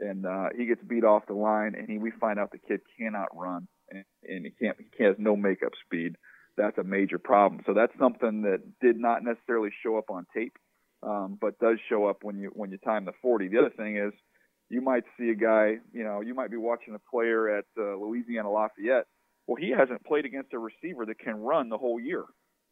And 0.00 0.24
uh, 0.24 0.48
he 0.56 0.66
gets 0.66 0.82
beat 0.82 1.04
off 1.04 1.26
the 1.26 1.34
line, 1.34 1.74
and 1.76 1.88
he, 1.88 1.98
we 1.98 2.10
find 2.12 2.38
out 2.38 2.52
the 2.52 2.58
kid 2.58 2.80
cannot 2.98 3.28
run, 3.34 3.68
and, 3.90 4.04
and 4.24 4.44
he 4.44 4.50
can't. 4.50 4.76
He 4.96 5.04
has 5.04 5.16
no 5.18 5.36
makeup 5.36 5.72
speed 5.84 6.16
that's 6.60 6.78
a 6.78 6.84
major 6.84 7.18
problem. 7.18 7.62
So 7.66 7.74
that's 7.74 7.92
something 7.98 8.42
that 8.42 8.60
did 8.80 8.98
not 8.98 9.24
necessarily 9.24 9.70
show 9.82 9.96
up 9.96 10.10
on 10.10 10.26
tape, 10.34 10.56
um, 11.02 11.38
but 11.40 11.58
does 11.58 11.78
show 11.88 12.06
up 12.06 12.18
when 12.22 12.38
you 12.38 12.50
when 12.54 12.70
you 12.70 12.78
time 12.78 13.04
the 13.04 13.12
40. 13.22 13.48
The 13.48 13.58
other 13.58 13.70
thing 13.70 13.96
is, 13.96 14.12
you 14.68 14.80
might 14.80 15.04
see 15.18 15.30
a 15.30 15.34
guy, 15.34 15.76
you 15.92 16.04
know, 16.04 16.20
you 16.20 16.34
might 16.34 16.50
be 16.50 16.56
watching 16.56 16.94
a 16.94 17.10
player 17.10 17.58
at 17.58 17.64
uh, 17.78 17.96
Louisiana 17.96 18.50
Lafayette. 18.50 19.06
Well, 19.46 19.56
he 19.56 19.70
hasn't 19.70 20.04
played 20.04 20.26
against 20.26 20.52
a 20.52 20.58
receiver 20.58 21.06
that 21.06 21.18
can 21.18 21.40
run 21.40 21.70
the 21.70 21.78
whole 21.78 21.98
year. 21.98 22.24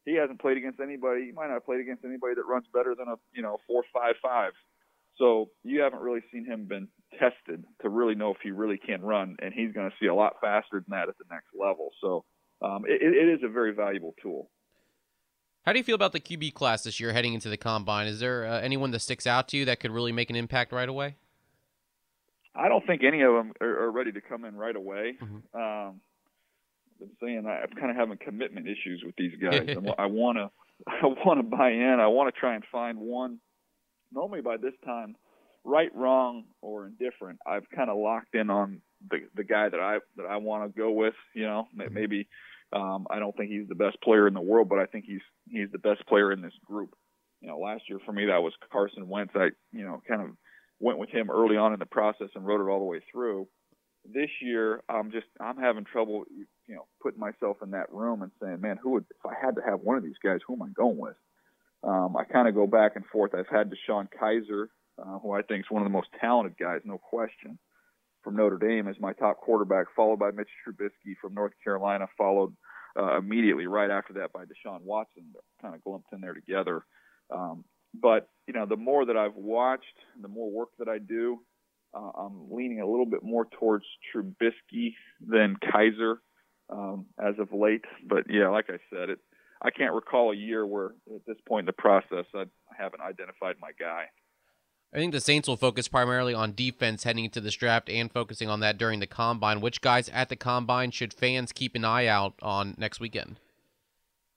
He 0.05 0.15
hasn't 0.15 0.41
played 0.41 0.57
against 0.57 0.81
anybody. 0.81 1.27
He 1.27 1.33
might 1.33 1.49
not 1.49 1.55
have 1.55 1.67
played 1.67 1.81
against 1.81 2.05
anybody 2.05 2.35
that 2.35 2.47
runs 2.47 2.67
better 2.73 2.95
than 2.95 3.09
a 3.09 3.17
you 3.33 3.43
know 3.43 3.59
four 3.67 3.85
five 3.93 4.15
five. 4.23 4.53
So 5.17 5.51
you 5.65 5.81
haven't 5.81 6.01
really 6.01 6.23
seen 6.33 6.45
him 6.45 6.67
been 6.67 6.89
tested 7.19 7.65
to 7.83 7.89
really 7.89 8.15
know 8.15 8.31
if 8.31 8.39
he 8.43 8.51
really 8.51 8.79
can 8.79 9.03
run, 9.03 9.37
and 9.41 9.53
he's 9.55 9.73
going 9.73 9.89
to 9.91 9.97
see 10.01 10.07
a 10.07 10.15
lot 10.15 10.35
faster 10.41 10.81
than 10.81 10.91
that 10.91 11.09
at 11.09 11.19
the 11.19 11.25
next 11.31 11.49
level. 11.59 11.91
So 12.01 12.25
um, 12.63 12.85
it, 12.87 13.01
it 13.03 13.29
is 13.29 13.41
a 13.45 13.49
very 13.49 13.73
valuable 13.75 14.15
tool. 14.23 14.51
How 15.63 15.73
do 15.73 15.79
you 15.79 15.85
feel 15.85 15.97
about 15.97 16.13
the 16.13 16.21
QB 16.21 16.55
class 16.55 16.83
this 16.83 16.99
year 16.99 17.13
heading 17.13 17.35
into 17.35 17.49
the 17.49 17.57
combine? 17.57 18.07
Is 18.07 18.21
there 18.21 18.47
uh, 18.47 18.61
anyone 18.61 18.91
that 18.93 19.01
sticks 19.01 19.27
out 19.27 19.49
to 19.49 19.57
you 19.57 19.65
that 19.67 19.81
could 19.81 19.91
really 19.91 20.13
make 20.13 20.31
an 20.31 20.37
impact 20.37 20.73
right 20.73 20.89
away? 20.89 21.17
I 22.55 22.69
don't 22.69 22.87
think 22.87 23.03
any 23.05 23.23
of 23.23 23.35
them 23.35 23.53
are, 23.61 23.85
are 23.85 23.91
ready 23.91 24.13
to 24.13 24.21
come 24.21 24.45
in 24.45 24.57
right 24.57 24.75
away. 24.75 25.17
Mm-hmm. 25.23 25.61
Um, 25.61 26.01
I've 26.91 26.99
been 26.99 27.11
saying 27.23 27.45
I'm 27.47 27.77
kind 27.79 27.91
of 27.91 27.97
having 27.97 28.19
commitment 28.19 28.67
issues 28.67 29.03
with 29.05 29.15
these 29.17 29.33
guys. 29.41 29.69
I 29.99 30.07
want 30.07 30.39
to, 30.39 30.51
I 30.87 31.07
want 31.07 31.39
to 31.39 31.57
buy 31.57 31.71
in. 31.71 31.99
I 32.01 32.09
want 32.09 32.35
to 32.35 32.41
try 32.41 32.55
and 32.55 32.65
find 32.73 32.99
one. 32.99 33.39
Normally 34.13 34.41
by 34.41 34.57
this 34.57 34.75
time, 34.85 35.17
right, 35.65 35.95
wrong, 35.95 36.45
or 36.63 36.87
indifferent, 36.87 37.39
I've 37.47 37.69
kind 37.75 37.91
of 37.91 37.99
locked 37.99 38.35
in 38.35 38.51
on 38.51 38.81
the 39.11 39.19
the 39.35 39.45
guy 39.45 39.69
that 39.69 39.81
I 39.81 39.99
that 40.17 40.27
I 40.27 40.37
want 40.39 40.65
to 40.65 40.79
go 40.79 40.91
with. 40.91 41.15
You 41.35 41.45
know, 41.45 41.69
maybe 41.75 42.29
um, 42.73 43.07
I 43.11 43.19
don't 43.19 43.37
think 43.37 43.51
he's 43.51 43.69
the 43.69 43.75
best 43.75 44.01
player 44.03 44.27
in 44.27 44.35
the 44.35 44.41
world, 44.41 44.69
but 44.69 44.79
I 44.79 44.87
think 44.87 45.05
he's 45.07 45.23
he's 45.49 45.71
the 45.71 45.79
best 45.79 46.07
player 46.07 46.33
in 46.33 46.43
this 46.43 46.55
group. 46.65 46.95
You 47.41 47.49
know, 47.49 47.59
last 47.59 47.85
year 47.89 47.99
for 48.05 48.13
me 48.13 48.27
that 48.27 48.43
was 48.43 48.53
Carson 48.73 49.09
Wentz. 49.09 49.33
I 49.35 49.51
you 49.73 49.85
know 49.85 50.03
kind 50.07 50.23
of 50.23 50.31
went 50.81 50.99
with 50.99 51.11
him 51.11 51.31
early 51.31 51.57
on 51.57 51.73
in 51.73 51.79
the 51.79 51.87
process 51.87 52.29
and 52.35 52.47
rode 52.47 52.61
it 52.61 52.71
all 52.71 52.79
the 52.79 52.85
way 52.85 53.01
through. 53.11 53.49
This 54.05 54.31
year, 54.41 54.83
I'm 54.89 55.11
just 55.11 55.27
I'm 55.41 55.59
having 55.59 55.85
trouble, 55.85 56.25
you 56.31 56.75
know, 56.75 56.87
putting 57.03 57.21
myself 57.21 57.59
in 57.63 57.73
that 57.73 57.93
room 57.93 58.23
and 58.23 58.31
saying, 58.41 58.61
man, 58.61 58.79
who 58.83 58.91
would 58.91 59.05
if 59.11 59.31
I 59.31 59.35
had 59.45 59.57
to 59.57 59.63
have 59.63 59.81
one 59.81 59.97
of 59.97 60.03
these 60.03 60.19
guys, 60.23 60.41
who 60.47 60.55
am 60.55 60.63
I 60.63 60.69
going 60.75 60.97
with? 60.97 61.17
Um, 61.83 62.17
I 62.17 62.25
kind 62.25 62.49
of 62.49 62.55
go 62.55 62.67
back 62.67 62.97
and 62.97 63.05
forth. 63.07 63.35
I've 63.35 63.49
had 63.49 63.71
DeShone 63.71 64.09
Kizer, 64.21 64.67
uh, 65.01 65.19
who 65.19 65.33
I 65.33 65.43
think 65.43 65.65
is 65.65 65.71
one 65.71 65.83
of 65.83 65.87
the 65.87 65.93
most 65.97 66.09
talented 66.21 66.57
guys, 66.59 66.81
no 66.85 66.99
question 66.99 67.59
from 68.23 68.37
Notre 68.37 68.59
Dame 68.59 68.89
as 68.89 68.97
my 69.01 69.13
top 69.13 69.39
quarterback, 69.39 69.87
followed 69.95 70.19
by 70.19 70.31
Mitch 70.31 70.49
Trubisky 70.67 71.15
from 71.21 71.35
North 71.35 71.53
Carolina, 71.63 72.07
followed 72.17 72.55
uh, 72.99 73.17
immediately 73.17 73.67
right 73.67 73.91
after 73.91 74.15
that 74.15 74.33
by 74.33 74.45
Deshaun 74.45 74.83
Watson. 74.83 75.33
Kind 75.63 75.75
of 75.75 75.81
lumped 75.87 76.13
in 76.13 76.21
there 76.21 76.35
together. 76.35 76.85
Um, 77.31 77.65
but 77.95 78.29
you 78.47 78.55
know, 78.55 78.67
the 78.67 78.77
more 78.77 79.07
that 79.07 79.17
I've 79.17 79.37
watched, 79.37 79.85
the 80.21 80.29
more 80.29 80.51
work 80.51 80.71
that 80.79 80.89
I 80.89 80.99
do, 80.99 81.39
uh, 81.95 82.11
I'm 82.19 82.51
leaning 82.51 82.81
a 82.81 82.87
little 82.87 83.07
bit 83.07 83.23
more 83.23 83.47
towards 83.59 83.85
Trubisky 84.15 84.95
than 85.27 85.57
Kizer 85.57 86.17
um, 86.71 87.07
as 87.19 87.35
of 87.39 87.53
late. 87.53 87.85
But 88.07 88.25
yeah, 88.29 88.49
like 88.49 88.67
I 88.69 88.79
said, 88.93 89.11
it. 89.11 89.19
I 89.61 89.71
can't 89.71 89.95
recall 89.95 90.31
a 90.31 90.37
year 90.37 90.65
where, 90.65 90.95
at 91.13 91.27
this 91.27 91.37
point 91.49 91.63
in 91.63 91.67
the 91.67 91.73
process, 91.73 92.27
I 92.33 92.45
haven't 92.79 93.01
identified 93.01 93.57
my 93.61 93.71
guy. 93.79 94.05
I 94.93 94.97
think 94.97 95.13
the 95.13 95.21
Saints 95.21 95.47
will 95.47 95.59
focus 95.59 95.87
primarily 95.87 96.33
on 96.33 96.55
defense 96.55 97.05
heading 97.05 97.25
into 97.25 97.43
this 97.43 97.55
draft 97.55 97.91
and 97.91 98.11
focusing 98.11 98.49
on 98.49 98.61
that 98.61 98.79
during 98.79 99.01
the 99.01 99.07
combine. 99.07 99.61
Which 99.61 99.83
guys 99.83 100.09
at 100.09 100.31
the 100.31 100.37
combine 100.37 100.93
should 100.93 101.13
fans 101.13 101.53
keep 101.53 101.75
an 101.75 101.85
eye 101.85 102.07
out 102.07 102.35
on 102.41 102.75
next 102.79 102.99
weekend? 102.99 103.37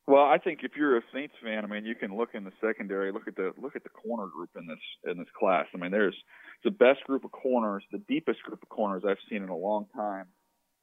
Well, 0.07 0.25
I 0.25 0.39
think 0.39 0.59
if 0.63 0.71
you're 0.75 0.97
a 0.97 1.01
Saints 1.13 1.35
fan, 1.41 1.63
I 1.63 1.67
mean, 1.67 1.85
you 1.85 1.95
can 1.95 2.17
look 2.17 2.29
in 2.33 2.43
the 2.43 2.51
secondary, 2.59 3.13
look 3.13 3.29
at 3.29 3.37
the 3.37 3.53
look 3.57 3.77
at 3.77 3.83
the 3.83 3.89
corner 3.89 4.27
group 4.27 4.49
in 4.57 4.67
this 4.67 4.79
in 5.09 5.17
this 5.17 5.29
class. 5.39 5.67
I 5.73 5.77
mean, 5.77 5.91
there's 5.91 6.17
the 6.65 6.71
best 6.71 7.01
group 7.05 7.23
of 7.23 7.31
corners, 7.31 7.85
the 7.93 7.99
deepest 8.09 8.43
group 8.43 8.61
of 8.61 8.67
corners 8.67 9.03
I've 9.07 9.17
seen 9.29 9.43
in 9.43 9.49
a 9.49 9.55
long 9.55 9.85
time. 9.95 10.25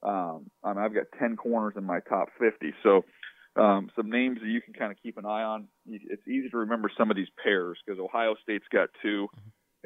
Um, 0.02 0.50
I 0.64 0.72
mean, 0.72 0.82
I've 0.82 0.94
got 0.94 1.06
10 1.18 1.36
corners 1.36 1.74
in 1.76 1.84
my 1.84 1.98
top 2.08 2.28
50. 2.38 2.72
So, 2.84 3.04
um, 3.60 3.90
some 3.96 4.08
names 4.10 4.38
that 4.40 4.46
you 4.48 4.62
can 4.62 4.72
kind 4.72 4.92
of 4.92 4.98
keep 5.02 5.18
an 5.18 5.26
eye 5.26 5.42
on. 5.42 5.66
It's 5.86 6.26
easy 6.26 6.48
to 6.50 6.58
remember 6.58 6.88
some 6.96 7.10
of 7.10 7.16
these 7.16 7.28
pairs 7.42 7.76
because 7.84 8.00
Ohio 8.00 8.36
State's 8.42 8.68
got 8.72 8.88
two 9.02 9.28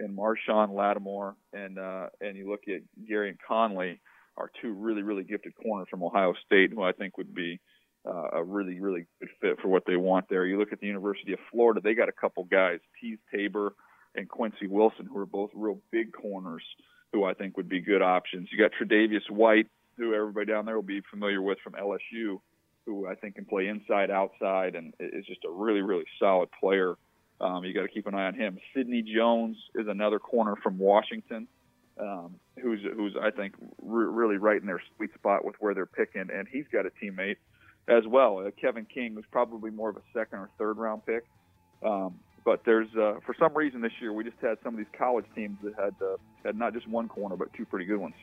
and 0.02 0.16
Marshon 0.16 0.74
Lattimore 0.74 1.36
and 1.52 1.78
uh, 1.78 2.06
and 2.20 2.36
you 2.36 2.50
look 2.50 2.62
at 2.68 2.82
Gareon 3.08 3.36
Conley 3.46 4.00
are 4.36 4.50
two 4.60 4.72
really 4.72 5.02
really 5.02 5.24
gifted 5.24 5.54
corners 5.56 5.88
from 5.90 6.02
Ohio 6.02 6.34
State 6.44 6.70
who 6.72 6.82
I 6.82 6.92
think 6.92 7.16
would 7.16 7.34
be 7.34 7.60
uh, 8.06 8.28
a 8.32 8.44
really 8.44 8.80
really 8.80 9.06
good 9.20 9.30
fit 9.40 9.60
for 9.60 9.68
what 9.68 9.84
they 9.86 9.96
want 9.96 10.26
there. 10.28 10.44
You 10.44 10.58
look 10.58 10.72
at 10.72 10.80
the 10.80 10.86
University 10.86 11.32
of 11.32 11.38
Florida, 11.50 11.80
they 11.82 11.94
got 11.94 12.08
a 12.08 12.12
couple 12.12 12.44
guys, 12.44 12.80
Teez 13.02 13.18
Tabor 13.32 13.74
and 14.14 14.28
Quincy 14.28 14.66
Wilson, 14.66 15.06
who 15.06 15.18
are 15.18 15.26
both 15.26 15.50
real 15.54 15.80
big 15.90 16.12
corners 16.12 16.64
who 17.12 17.24
I 17.24 17.34
think 17.34 17.56
would 17.56 17.68
be 17.68 17.80
good 17.80 18.02
options. 18.02 18.48
You 18.50 18.58
got 18.58 18.72
Tre'Davious 18.72 19.30
White, 19.30 19.66
who 19.98 20.14
everybody 20.14 20.46
down 20.46 20.66
there 20.66 20.74
will 20.74 20.82
be 20.82 21.02
familiar 21.10 21.42
with 21.42 21.58
from 21.62 21.74
LSU, 21.74 22.40
who 22.86 23.06
I 23.06 23.14
think 23.14 23.36
can 23.36 23.44
play 23.44 23.68
inside 23.68 24.10
outside 24.10 24.74
and 24.74 24.94
is 24.98 25.26
just 25.26 25.44
a 25.44 25.50
really 25.50 25.82
really 25.82 26.04
solid 26.18 26.48
player. 26.58 26.96
Um, 27.40 27.64
you 27.64 27.74
got 27.74 27.82
to 27.82 27.88
keep 27.88 28.06
an 28.06 28.14
eye 28.14 28.26
on 28.26 28.34
him. 28.34 28.58
Sidney 28.74 29.02
Jones 29.02 29.56
is 29.74 29.88
another 29.88 30.18
corner 30.18 30.54
from 30.62 30.78
Washington, 30.78 31.48
um, 31.98 32.36
who's 32.60 32.80
who's 32.94 33.16
I 33.20 33.30
think 33.30 33.54
re- 33.80 34.06
really 34.06 34.36
right 34.36 34.60
in 34.60 34.66
their 34.66 34.82
sweet 34.96 35.12
spot 35.14 35.44
with 35.44 35.56
where 35.58 35.74
they're 35.74 35.86
picking, 35.86 36.28
and 36.32 36.46
he's 36.50 36.66
got 36.72 36.86
a 36.86 36.90
teammate 36.90 37.36
as 37.88 38.04
well, 38.06 38.38
uh, 38.38 38.50
Kevin 38.60 38.86
King, 38.86 39.14
who's 39.14 39.24
probably 39.30 39.70
more 39.70 39.90
of 39.90 39.96
a 39.96 40.02
second 40.14 40.38
or 40.38 40.50
third 40.58 40.78
round 40.78 41.04
pick. 41.04 41.24
Um, 41.82 42.20
but 42.44 42.62
there's 42.64 42.88
uh, 42.94 43.14
for 43.26 43.34
some 43.38 43.56
reason 43.56 43.80
this 43.80 43.92
year 44.00 44.12
we 44.12 44.24
just 44.24 44.36
had 44.40 44.58
some 44.62 44.74
of 44.74 44.78
these 44.78 44.92
college 44.96 45.26
teams 45.34 45.58
that 45.62 45.74
had 45.74 45.94
uh, 46.00 46.16
had 46.44 46.56
not 46.56 46.74
just 46.74 46.88
one 46.88 47.08
corner 47.08 47.36
but 47.36 47.52
two 47.54 47.64
pretty 47.64 47.84
good 47.84 47.98
ones. 47.98 48.14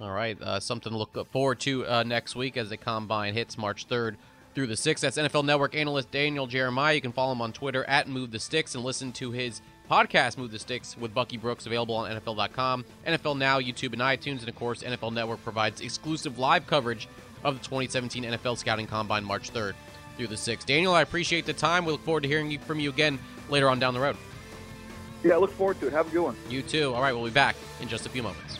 All 0.00 0.12
right, 0.12 0.40
uh, 0.40 0.60
something 0.60 0.92
to 0.92 0.98
look 0.98 1.30
forward 1.30 1.60
to 1.60 1.86
uh, 1.86 2.02
next 2.04 2.34
week 2.34 2.56
as 2.56 2.70
the 2.70 2.76
combine 2.76 3.34
hits 3.34 3.58
March 3.58 3.86
3rd 3.86 4.16
through 4.54 4.66
the 4.66 4.76
six. 4.76 5.00
That's 5.00 5.16
NFL 5.16 5.44
Network 5.44 5.74
analyst 5.74 6.10
Daniel 6.10 6.46
Jeremiah. 6.46 6.94
You 6.94 7.00
can 7.00 7.12
follow 7.12 7.32
him 7.32 7.42
on 7.42 7.52
Twitter 7.52 7.84
at 7.84 8.08
Move 8.08 8.30
the 8.30 8.38
Sticks 8.38 8.74
and 8.74 8.84
listen 8.84 9.12
to 9.12 9.30
his 9.30 9.62
podcast 9.90 10.38
Move 10.38 10.52
the 10.52 10.58
Sticks 10.58 10.96
with 10.96 11.12
Bucky 11.12 11.36
Brooks 11.36 11.66
available 11.66 11.96
on 11.96 12.10
NFL.com, 12.10 12.84
NFL 13.06 13.36
Now, 13.38 13.58
YouTube, 13.58 13.92
and 13.92 14.02
iTunes. 14.02 14.40
And 14.40 14.48
of 14.48 14.54
course, 14.54 14.82
NFL 14.82 15.12
Network 15.12 15.42
provides 15.42 15.80
exclusive 15.80 16.38
live 16.38 16.66
coverage 16.66 17.08
of 17.42 17.58
the 17.58 17.64
2017 17.64 18.24
NFL 18.24 18.56
Scouting 18.56 18.86
Combine 18.86 19.24
March 19.24 19.52
3rd 19.52 19.74
through 20.16 20.28
the 20.28 20.36
6th. 20.36 20.66
Daniel, 20.66 20.94
I 20.94 21.02
appreciate 21.02 21.46
the 21.46 21.52
time. 21.52 21.84
We 21.84 21.92
look 21.92 22.04
forward 22.04 22.22
to 22.22 22.28
hearing 22.28 22.56
from 22.60 22.78
you 22.78 22.90
again 22.90 23.18
later 23.48 23.68
on 23.68 23.78
down 23.78 23.94
the 23.94 24.00
road. 24.00 24.16
Yeah, 25.24 25.34
I 25.34 25.38
look 25.38 25.50
forward 25.50 25.80
to 25.80 25.88
it. 25.88 25.92
Have 25.92 26.08
a 26.08 26.10
good 26.10 26.22
one. 26.22 26.36
You 26.48 26.62
too. 26.62 26.94
All 26.94 27.02
right, 27.02 27.12
we'll 27.12 27.24
be 27.24 27.30
back 27.30 27.56
in 27.80 27.88
just 27.88 28.06
a 28.06 28.08
few 28.08 28.22
moments. 28.22 28.59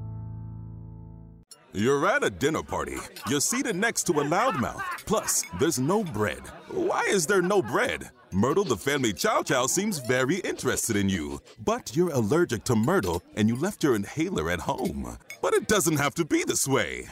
You're 1.73 2.05
at 2.05 2.23
a 2.23 2.29
dinner 2.29 2.63
party. 2.63 2.97
You're 3.29 3.39
seated 3.39 3.77
next 3.77 4.03
to 4.03 4.13
a 4.13 4.23
loudmouth. 4.25 4.81
Plus, 5.05 5.45
there's 5.57 5.79
no 5.79 6.03
bread. 6.03 6.41
Why 6.69 7.03
is 7.09 7.25
there 7.25 7.41
no 7.41 7.61
bread? 7.61 8.09
Myrtle 8.33 8.65
the 8.65 8.75
family 8.75 9.13
chow 9.13 9.41
chow 9.41 9.67
seems 9.67 9.99
very 9.99 10.39
interested 10.39 10.97
in 10.97 11.07
you. 11.07 11.39
But 11.63 11.95
you're 11.95 12.11
allergic 12.11 12.65
to 12.65 12.75
Myrtle 12.75 13.23
and 13.35 13.47
you 13.47 13.55
left 13.55 13.83
your 13.83 13.95
inhaler 13.95 14.49
at 14.51 14.59
home. 14.59 15.17
But 15.41 15.53
it 15.53 15.69
doesn't 15.69 15.95
have 15.95 16.13
to 16.15 16.25
be 16.25 16.43
this 16.43 16.67
way. 16.67 17.07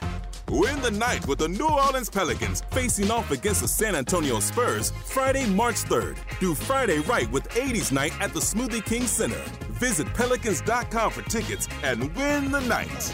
Win 0.49 0.81
the 0.81 0.91
night 0.91 1.25
with 1.25 1.39
the 1.39 1.47
New 1.47 1.69
Orleans 1.69 2.09
Pelicans 2.09 2.61
facing 2.71 3.11
off 3.11 3.31
against 3.31 3.61
the 3.61 3.67
San 3.67 3.95
Antonio 3.95 4.41
Spurs 4.41 4.91
Friday, 5.05 5.45
March 5.45 5.85
3rd. 5.85 6.17
Do 6.41 6.53
Friday 6.53 6.99
right 6.99 7.31
with 7.31 7.47
80s 7.49 7.93
night 7.93 8.11
at 8.19 8.33
the 8.33 8.41
Smoothie 8.41 8.83
King 8.83 9.03
Center. 9.03 9.41
Visit 9.79 10.13
pelicans.com 10.15 11.11
for 11.11 11.21
tickets 11.29 11.69
and 11.81 12.13
win 12.17 12.51
the 12.51 12.61
night. 12.61 13.13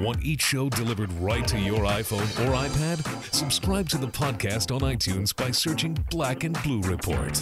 Want 0.00 0.24
each 0.24 0.40
show 0.40 0.70
delivered 0.70 1.12
right 1.14 1.46
to 1.48 1.58
your 1.58 1.80
iPhone 1.80 2.22
or 2.46 2.54
iPad? 2.54 3.34
Subscribe 3.34 3.86
to 3.90 3.98
the 3.98 4.06
podcast 4.06 4.74
on 4.74 4.80
iTunes 4.80 5.36
by 5.36 5.50
searching 5.50 5.92
Black 6.08 6.42
and 6.42 6.60
Blue 6.62 6.80
Report. 6.80 7.38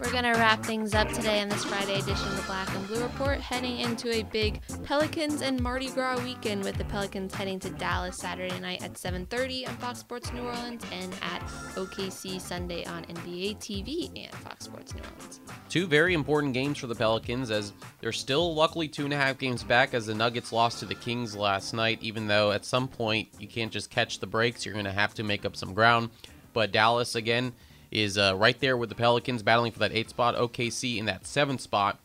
We're 0.00 0.12
going 0.12 0.24
to 0.24 0.30
wrap 0.30 0.64
things 0.64 0.94
up 0.94 1.08
today 1.08 1.42
on 1.42 1.50
this 1.50 1.62
Friday 1.66 1.98
edition 1.98 2.26
of 2.28 2.36
the 2.36 2.42
Black 2.46 2.74
and 2.74 2.86
Blue 2.86 3.02
Report, 3.02 3.38
heading 3.38 3.80
into 3.80 4.10
a 4.10 4.22
big 4.22 4.62
Pelicans 4.82 5.42
and 5.42 5.60
Mardi 5.60 5.90
Gras 5.90 6.18
weekend 6.24 6.64
with 6.64 6.76
the 6.76 6.86
Pelicans 6.86 7.34
heading 7.34 7.58
to 7.58 7.68
Dallas 7.68 8.16
Saturday 8.16 8.58
night 8.60 8.82
at 8.82 8.94
7:30 8.94 9.68
on 9.68 9.76
Fox 9.76 9.98
Sports 9.98 10.32
New 10.32 10.40
Orleans 10.40 10.82
and 10.90 11.12
at 11.20 11.42
OKC 11.76 12.40
Sunday 12.40 12.82
on 12.86 13.04
NBA 13.04 13.56
TV 13.56 14.10
and 14.16 14.34
Fox 14.36 14.64
Sports 14.64 14.94
New 14.94 15.02
Orleans. 15.02 15.40
Two 15.68 15.86
very 15.86 16.14
important 16.14 16.54
games 16.54 16.78
for 16.78 16.86
the 16.86 16.94
Pelicans 16.94 17.50
as 17.50 17.74
they're 18.00 18.10
still 18.10 18.54
luckily 18.54 18.88
two 18.88 19.04
and 19.04 19.12
a 19.12 19.18
half 19.18 19.36
games 19.36 19.62
back 19.62 19.92
as 19.92 20.06
the 20.06 20.14
Nuggets 20.14 20.50
lost 20.50 20.78
to 20.78 20.86
the 20.86 20.94
Kings 20.94 21.36
last 21.36 21.74
night, 21.74 21.98
even 22.00 22.26
though 22.26 22.52
at 22.52 22.64
some 22.64 22.88
point 22.88 23.28
you 23.38 23.46
can't 23.46 23.70
just 23.70 23.90
catch 23.90 24.18
the 24.18 24.26
breaks. 24.26 24.64
You're 24.64 24.72
going 24.72 24.86
to 24.86 24.92
have 24.92 25.12
to 25.14 25.22
make 25.22 25.44
up 25.44 25.56
some 25.56 25.74
ground. 25.74 26.08
But 26.54 26.72
Dallas, 26.72 27.14
again, 27.14 27.52
is 27.90 28.16
uh, 28.18 28.34
right 28.36 28.58
there 28.60 28.76
with 28.76 28.88
the 28.88 28.94
Pelicans 28.94 29.42
battling 29.42 29.72
for 29.72 29.78
that 29.80 29.92
eighth 29.92 30.10
spot. 30.10 30.36
OKC 30.36 30.98
in 30.98 31.06
that 31.06 31.26
seventh 31.26 31.60
spot. 31.60 31.98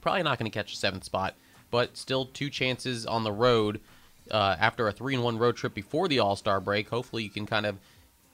Probably 0.00 0.22
not 0.22 0.38
going 0.38 0.50
to 0.50 0.56
catch 0.56 0.72
a 0.72 0.76
seventh 0.76 1.04
spot, 1.04 1.34
but 1.70 1.96
still 1.96 2.26
two 2.26 2.50
chances 2.50 3.06
on 3.06 3.24
the 3.24 3.32
road 3.32 3.80
uh, 4.30 4.56
after 4.58 4.88
a 4.88 4.92
three 4.92 5.14
and 5.14 5.22
one 5.22 5.38
road 5.38 5.56
trip 5.56 5.74
before 5.74 6.08
the 6.08 6.18
All 6.18 6.36
Star 6.36 6.60
break. 6.60 6.88
Hopefully, 6.88 7.22
you 7.22 7.30
can 7.30 7.46
kind 7.46 7.66
of 7.66 7.78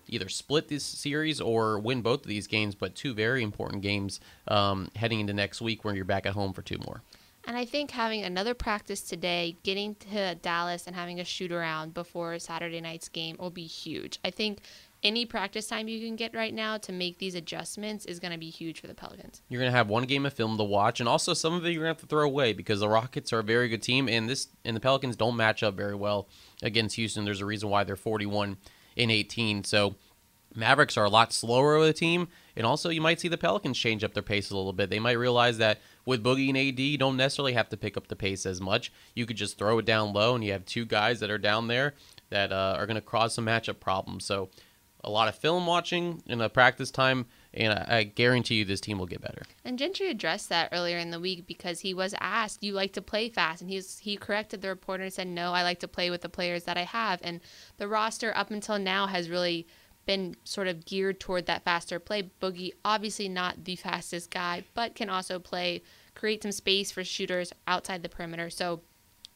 either 0.08 0.28
split 0.28 0.68
this 0.68 0.84
series 0.84 1.40
or 1.40 1.78
win 1.78 2.00
both 2.00 2.22
of 2.22 2.26
these 2.26 2.46
games, 2.46 2.74
but 2.74 2.94
two 2.94 3.12
very 3.14 3.42
important 3.42 3.82
games 3.82 4.20
um, 4.48 4.90
heading 4.96 5.20
into 5.20 5.32
next 5.32 5.60
week 5.60 5.84
when 5.84 5.94
you're 5.94 6.04
back 6.04 6.26
at 6.26 6.32
home 6.32 6.52
for 6.52 6.62
two 6.62 6.78
more. 6.78 7.02
And 7.46 7.56
I 7.56 7.64
think 7.64 7.90
having 7.90 8.24
another 8.24 8.52
practice 8.52 9.00
today, 9.00 9.56
getting 9.62 9.94
to 10.12 10.34
Dallas 10.34 10.86
and 10.86 10.94
having 10.94 11.18
a 11.18 11.24
shoot 11.24 11.50
around 11.50 11.94
before 11.94 12.38
Saturday 12.38 12.80
night's 12.80 13.08
game 13.08 13.36
will 13.38 13.50
be 13.50 13.64
huge. 13.64 14.18
I 14.22 14.30
think 14.30 14.60
any 15.02 15.24
practice 15.24 15.66
time 15.66 15.88
you 15.88 16.04
can 16.04 16.16
get 16.16 16.34
right 16.34 16.52
now 16.52 16.76
to 16.78 16.92
make 16.92 17.18
these 17.18 17.34
adjustments 17.34 18.04
is 18.04 18.18
going 18.18 18.32
to 18.32 18.38
be 18.38 18.50
huge 18.50 18.80
for 18.80 18.86
the 18.86 18.94
Pelicans. 18.94 19.42
You're 19.48 19.60
going 19.60 19.70
to 19.70 19.76
have 19.76 19.88
one 19.88 20.04
game 20.04 20.26
of 20.26 20.32
film 20.32 20.56
to 20.56 20.64
watch, 20.64 21.00
and 21.00 21.08
also 21.08 21.34
some 21.34 21.54
of 21.54 21.64
it 21.64 21.70
you're 21.70 21.84
going 21.84 21.94
to 21.94 22.00
have 22.00 22.00
to 22.00 22.06
throw 22.06 22.24
away 22.24 22.52
because 22.52 22.80
the 22.80 22.88
Rockets 22.88 23.32
are 23.32 23.38
a 23.38 23.44
very 23.44 23.68
good 23.68 23.82
team, 23.82 24.08
and 24.08 24.28
this 24.28 24.48
and 24.64 24.76
the 24.76 24.80
Pelicans 24.80 25.16
don't 25.16 25.36
match 25.36 25.62
up 25.62 25.74
very 25.74 25.94
well 25.94 26.28
against 26.62 26.96
Houston. 26.96 27.24
There's 27.24 27.40
a 27.40 27.46
reason 27.46 27.68
why 27.68 27.84
they're 27.84 27.96
41 27.96 28.56
in 28.96 29.10
18. 29.10 29.64
So 29.64 29.94
Mavericks 30.54 30.96
are 30.96 31.04
a 31.04 31.10
lot 31.10 31.32
slower 31.32 31.76
of 31.76 31.84
a 31.84 31.92
team, 31.92 32.28
and 32.56 32.66
also 32.66 32.88
you 32.88 33.00
might 33.00 33.20
see 33.20 33.28
the 33.28 33.38
Pelicans 33.38 33.78
change 33.78 34.02
up 34.02 34.14
their 34.14 34.22
pace 34.22 34.50
a 34.50 34.56
little 34.56 34.72
bit. 34.72 34.90
They 34.90 34.98
might 34.98 35.12
realize 35.12 35.58
that 35.58 35.80
with 36.04 36.24
Boogie 36.24 36.48
and 36.48 36.58
AD, 36.58 36.80
you 36.80 36.98
don't 36.98 37.16
necessarily 37.16 37.52
have 37.52 37.68
to 37.68 37.76
pick 37.76 37.96
up 37.96 38.08
the 38.08 38.16
pace 38.16 38.46
as 38.46 38.60
much. 38.60 38.92
You 39.14 39.26
could 39.26 39.36
just 39.36 39.58
throw 39.58 39.78
it 39.78 39.84
down 39.84 40.12
low, 40.12 40.34
and 40.34 40.42
you 40.42 40.52
have 40.52 40.64
two 40.64 40.84
guys 40.84 41.20
that 41.20 41.30
are 41.30 41.38
down 41.38 41.68
there 41.68 41.94
that 42.30 42.52
uh, 42.52 42.74
are 42.76 42.86
going 42.86 42.96
to 42.96 43.00
cause 43.00 43.34
some 43.34 43.46
matchup 43.46 43.80
problems. 43.80 44.24
So 44.24 44.48
a 45.04 45.10
lot 45.10 45.28
of 45.28 45.36
film 45.36 45.66
watching 45.66 46.22
in 46.26 46.40
a 46.40 46.48
practice 46.48 46.90
time, 46.90 47.26
and 47.54 47.72
I, 47.72 47.98
I, 47.98 48.02
guarantee 48.02 48.56
you 48.56 48.64
this 48.64 48.80
team 48.80 48.98
will 48.98 49.06
get 49.06 49.20
better. 49.20 49.42
And 49.64 49.78
Gentry 49.78 50.10
addressed 50.10 50.48
that 50.48 50.70
earlier 50.72 50.98
in 50.98 51.10
the 51.10 51.20
week 51.20 51.46
because 51.46 51.80
he 51.80 51.94
was 51.94 52.14
asked, 52.20 52.62
"You 52.62 52.72
like 52.72 52.92
to 52.94 53.02
play 53.02 53.28
fast?" 53.28 53.60
and 53.60 53.70
he 53.70 53.76
was, 53.76 53.98
he 53.98 54.16
corrected 54.16 54.60
the 54.60 54.68
reporter 54.68 55.04
and 55.04 55.12
said, 55.12 55.28
"No, 55.28 55.52
I 55.52 55.62
like 55.62 55.80
to 55.80 55.88
play 55.88 56.10
with 56.10 56.22
the 56.22 56.28
players 56.28 56.64
that 56.64 56.76
I 56.76 56.82
have." 56.82 57.20
And 57.22 57.40
the 57.76 57.88
roster 57.88 58.36
up 58.36 58.50
until 58.50 58.78
now 58.78 59.06
has 59.06 59.30
really 59.30 59.66
been 60.04 60.34
sort 60.42 60.66
of 60.66 60.86
geared 60.86 61.20
toward 61.20 61.46
that 61.46 61.64
faster 61.64 62.00
play. 62.00 62.30
Boogie, 62.40 62.72
obviously 62.84 63.28
not 63.28 63.64
the 63.64 63.76
fastest 63.76 64.30
guy, 64.30 64.64
but 64.74 64.94
can 64.94 65.10
also 65.10 65.38
play, 65.38 65.82
create 66.14 66.42
some 66.42 66.50
space 66.50 66.90
for 66.90 67.04
shooters 67.04 67.52
outside 67.66 68.02
the 68.02 68.08
perimeter. 68.08 68.48
So 68.48 68.80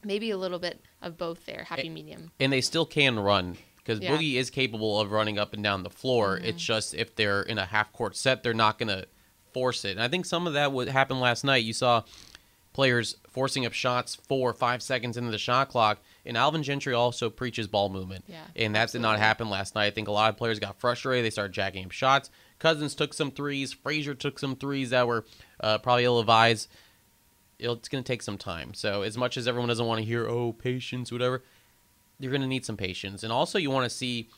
maybe 0.03 0.31
a 0.31 0.39
little 0.39 0.59
bit 0.59 0.83
of 1.03 1.19
both 1.19 1.45
there, 1.45 1.65
happy 1.69 1.91
medium. 1.91 2.33
And 2.41 2.51
they 2.51 2.63
still 2.63 2.87
can 2.87 3.21
run 3.21 3.59
because 3.83 4.01
yeah. 4.01 4.17
Boogie 4.17 4.35
is 4.35 4.51
capable 4.51 5.01
of 5.01 5.11
running 5.11 5.39
up 5.39 5.53
and 5.53 5.63
down 5.63 5.83
the 5.83 5.91
floor. 5.91 6.37
Mm-hmm. 6.37 6.47
It's 6.47 6.63
just 6.63 6.95
if 6.95 7.15
they're 7.15 7.43
in 7.43 7.59
a 7.59 7.67
half 7.67 7.93
court 7.93 8.17
set, 8.17 8.43
they're 8.43 8.55
not 8.55 8.79
going 8.79 8.89
to 8.89 9.07
force 9.53 9.85
it. 9.85 9.93
And 9.93 10.03
I 10.03 10.09
think 10.09 10.27
some 10.27 10.47
of 10.47 10.55
that 10.55 10.73
would 10.73 10.89
happen 10.89 11.21
last 11.21 11.45
night. 11.45 11.65
You 11.65 11.73
saw 11.73 12.05
players 12.73 13.17
forcing 13.29 13.67
up 13.67 13.73
shots 13.73 14.15
four 14.15 14.51
or 14.51 14.55
five 14.55 14.83
seconds 14.83 15.17
into 15.17 15.31
the 15.31 15.39
shot 15.39 15.69
clock. 15.69 15.99
And 16.25 16.37
Alvin 16.37 16.63
Gentry 16.63 16.95
also 16.95 17.31
preaches 17.31 17.67
ball 17.67 17.89
movement. 17.89 18.25
Yeah, 18.29 18.43
and 18.55 18.75
that 18.75 18.83
absolutely. 18.83 19.09
did 19.09 19.13
not 19.13 19.19
happen 19.19 19.51
last 19.51 19.75
night. 19.75 19.87
I 19.87 19.91
think 19.91 20.09
a 20.09 20.13
lot 20.13 20.31
of 20.31 20.37
players 20.37 20.59
got 20.59 20.79
frustrated. 20.79 21.25
They 21.25 21.31
started 21.31 21.53
jacking 21.53 21.85
up 21.85 21.91
shots. 21.91 22.31
Cousins 22.59 22.95
took 22.95 23.13
some 23.13 23.31
threes. 23.33 23.73
Frazier 23.73 24.15
took 24.15 24.39
some 24.39 24.55
threes 24.55 24.91
that 24.91 25.07
were 25.07 25.25
uh, 25.61 25.79
probably 25.79 26.05
ill 26.05 26.21
advised. 26.21 26.69
It's 27.59 27.89
going 27.89 28.03
to 28.03 28.07
take 28.07 28.23
some 28.23 28.39
time. 28.39 28.75
So, 28.75 29.03
as 29.03 29.17
much 29.17 29.37
as 29.37 29.47
everyone 29.47 29.69
doesn't 29.69 29.87
want 29.87 30.01
to 30.01 30.05
hear, 30.05 30.29
oh, 30.29 30.53
patience, 30.53 31.13
whatever, 31.13 31.43
you're 32.23 32.31
going 32.31 32.43
to 32.43 32.47
need 32.47 32.65
some 32.65 32.77
patience. 32.77 33.25
And 33.25 33.33
also, 33.33 33.59
you 33.59 33.71
want 33.71 33.91
to 33.91 33.95
see 33.95 34.29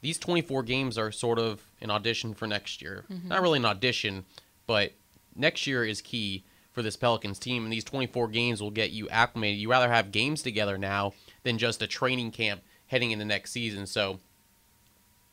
these 0.00 0.18
24 0.18 0.62
games 0.62 0.96
are 0.96 1.12
sort 1.12 1.38
of 1.38 1.62
an 1.82 1.90
audition 1.90 2.32
for 2.32 2.46
next 2.46 2.80
year. 2.80 3.04
Mm-hmm. 3.12 3.28
Not 3.28 3.42
really 3.42 3.58
an 3.58 3.66
audition, 3.66 4.24
but 4.66 4.92
next 5.36 5.66
year 5.66 5.84
is 5.84 6.00
key 6.00 6.44
for 6.72 6.80
this 6.82 6.96
Pelicans 6.96 7.38
team. 7.38 7.64
And 7.64 7.72
these 7.72 7.84
24 7.84 8.28
games 8.28 8.62
will 8.62 8.70
get 8.70 8.90
you 8.90 9.06
acclimated. 9.10 9.60
You 9.60 9.70
rather 9.70 9.90
have 9.90 10.12
games 10.12 10.40
together 10.40 10.78
now 10.78 11.12
than 11.42 11.58
just 11.58 11.82
a 11.82 11.86
training 11.86 12.30
camp 12.30 12.62
heading 12.86 13.10
into 13.10 13.26
next 13.26 13.50
season. 13.50 13.86
So, 13.86 14.18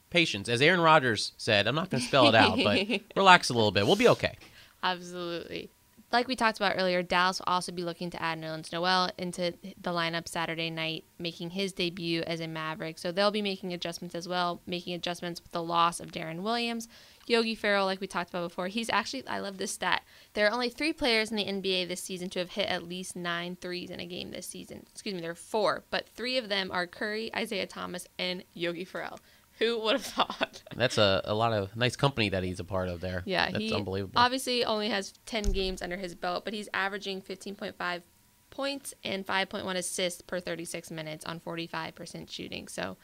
patience. 0.10 0.50
As 0.50 0.62
Aaron 0.62 0.82
Rodgers 0.82 1.32
said, 1.38 1.68
I'm 1.68 1.76
not 1.76 1.90
going 1.90 2.02
to 2.02 2.08
spell 2.08 2.28
it 2.28 2.36
out, 2.36 2.58
but 2.62 3.02
relax 3.16 3.50
a 3.50 3.54
little 3.54 3.72
bit. 3.72 3.88
We'll 3.88 3.96
be 3.96 4.10
okay. 4.10 4.36
Absolutely. 4.84 5.70
Like 6.10 6.30
we 6.30 6.38
talked 6.38 6.58
about 6.58 6.76
earlier, 6.78 7.04
Dallas 7.04 7.40
will 7.40 7.54
also 7.54 7.74
be 7.74 7.84
looking 7.84 8.10
to 8.12 8.22
add 8.22 8.40
Nerlens 8.40 8.72
Noel 8.72 9.12
into 9.18 9.54
the 9.62 9.92
lineup 9.92 10.30
Saturday 10.30 10.70
night, 10.70 11.04
making 11.20 11.50
his 11.50 11.74
debut 11.74 12.22
as 12.22 12.40
a 12.40 12.48
Maverick. 12.48 12.98
So 12.98 13.12
they'll 13.12 13.30
be 13.30 13.42
making 13.42 13.74
adjustments 13.74 14.16
as 14.16 14.26
well, 14.26 14.62
making 14.66 14.94
adjustments 14.94 15.42
with 15.44 15.52
the 15.52 15.62
loss 15.62 16.00
of 16.00 16.14
Deron 16.14 16.44
Williams. 16.44 16.88
Yogi 17.26 17.56
Ferrell, 17.56 17.86
like 17.86 18.00
we 18.00 18.08
talked 18.08 18.30
about 18.30 18.48
before, 18.48 18.70
he's 18.70 18.90
actually, 18.90 19.28
I 19.28 19.40
love 19.40 19.58
this 19.58 19.72
stat. 19.72 20.04
There 20.34 20.48
are 20.48 20.54
only 20.54 20.70
three 20.70 20.94
players 20.94 21.30
in 21.30 21.36
the 21.36 21.44
NBA 21.44 21.90
this 21.90 22.02
season 22.02 22.30
to 22.30 22.40
have 22.40 22.52
hit 22.52 22.70
at 22.70 22.88
least 22.88 23.18
nine 23.18 23.58
threes 23.60 23.90
in 23.90 24.00
a 24.00 24.06
game 24.06 24.32
this 24.32 24.48
season. 24.48 24.86
Excuse 24.90 25.14
me, 25.14 25.20
there 25.20 25.32
are 25.32 25.36
four, 25.36 25.84
but 25.90 26.08
three 26.08 26.38
of 26.38 26.48
them 26.48 26.72
are 26.72 26.88
Curry, 26.88 27.36
Isaiah 27.36 27.68
Thomas, 27.68 28.08
and 28.18 28.46
Yogi 28.54 28.86
Ferrell. 28.86 29.20
Who 29.60 29.80
would 29.80 29.94
have 29.94 30.06
thought? 30.06 30.64
That's 30.76 30.98
a, 30.98 31.22
a 31.26 31.34
lot 31.34 31.54
of 31.54 31.76
nice 31.76 31.96
company 31.96 32.30
that 32.30 32.44
he's 32.44 32.60
a 32.60 32.64
part 32.64 32.90
of 32.90 33.02
there. 33.02 33.24
Yeah, 33.26 33.50
That's 33.52 33.72
unbelievable. 33.72 34.14
obviously 34.16 34.64
only 34.64 34.90
has 34.90 35.14
10 35.26 35.52
games 35.52 35.82
under 35.82 35.98
his 35.98 36.16
belt, 36.16 36.46
but 36.46 36.54
he's 36.54 36.70
averaging 36.74 37.22
15.5 37.22 38.02
points 38.50 38.94
and 39.04 39.26
5.1 39.26 39.76
assists 39.76 40.22
per 40.22 40.40
36 40.40 40.92
minutes 40.92 41.26
on 41.26 41.40
45% 41.40 42.30
shooting. 42.30 42.68
So 42.68 42.98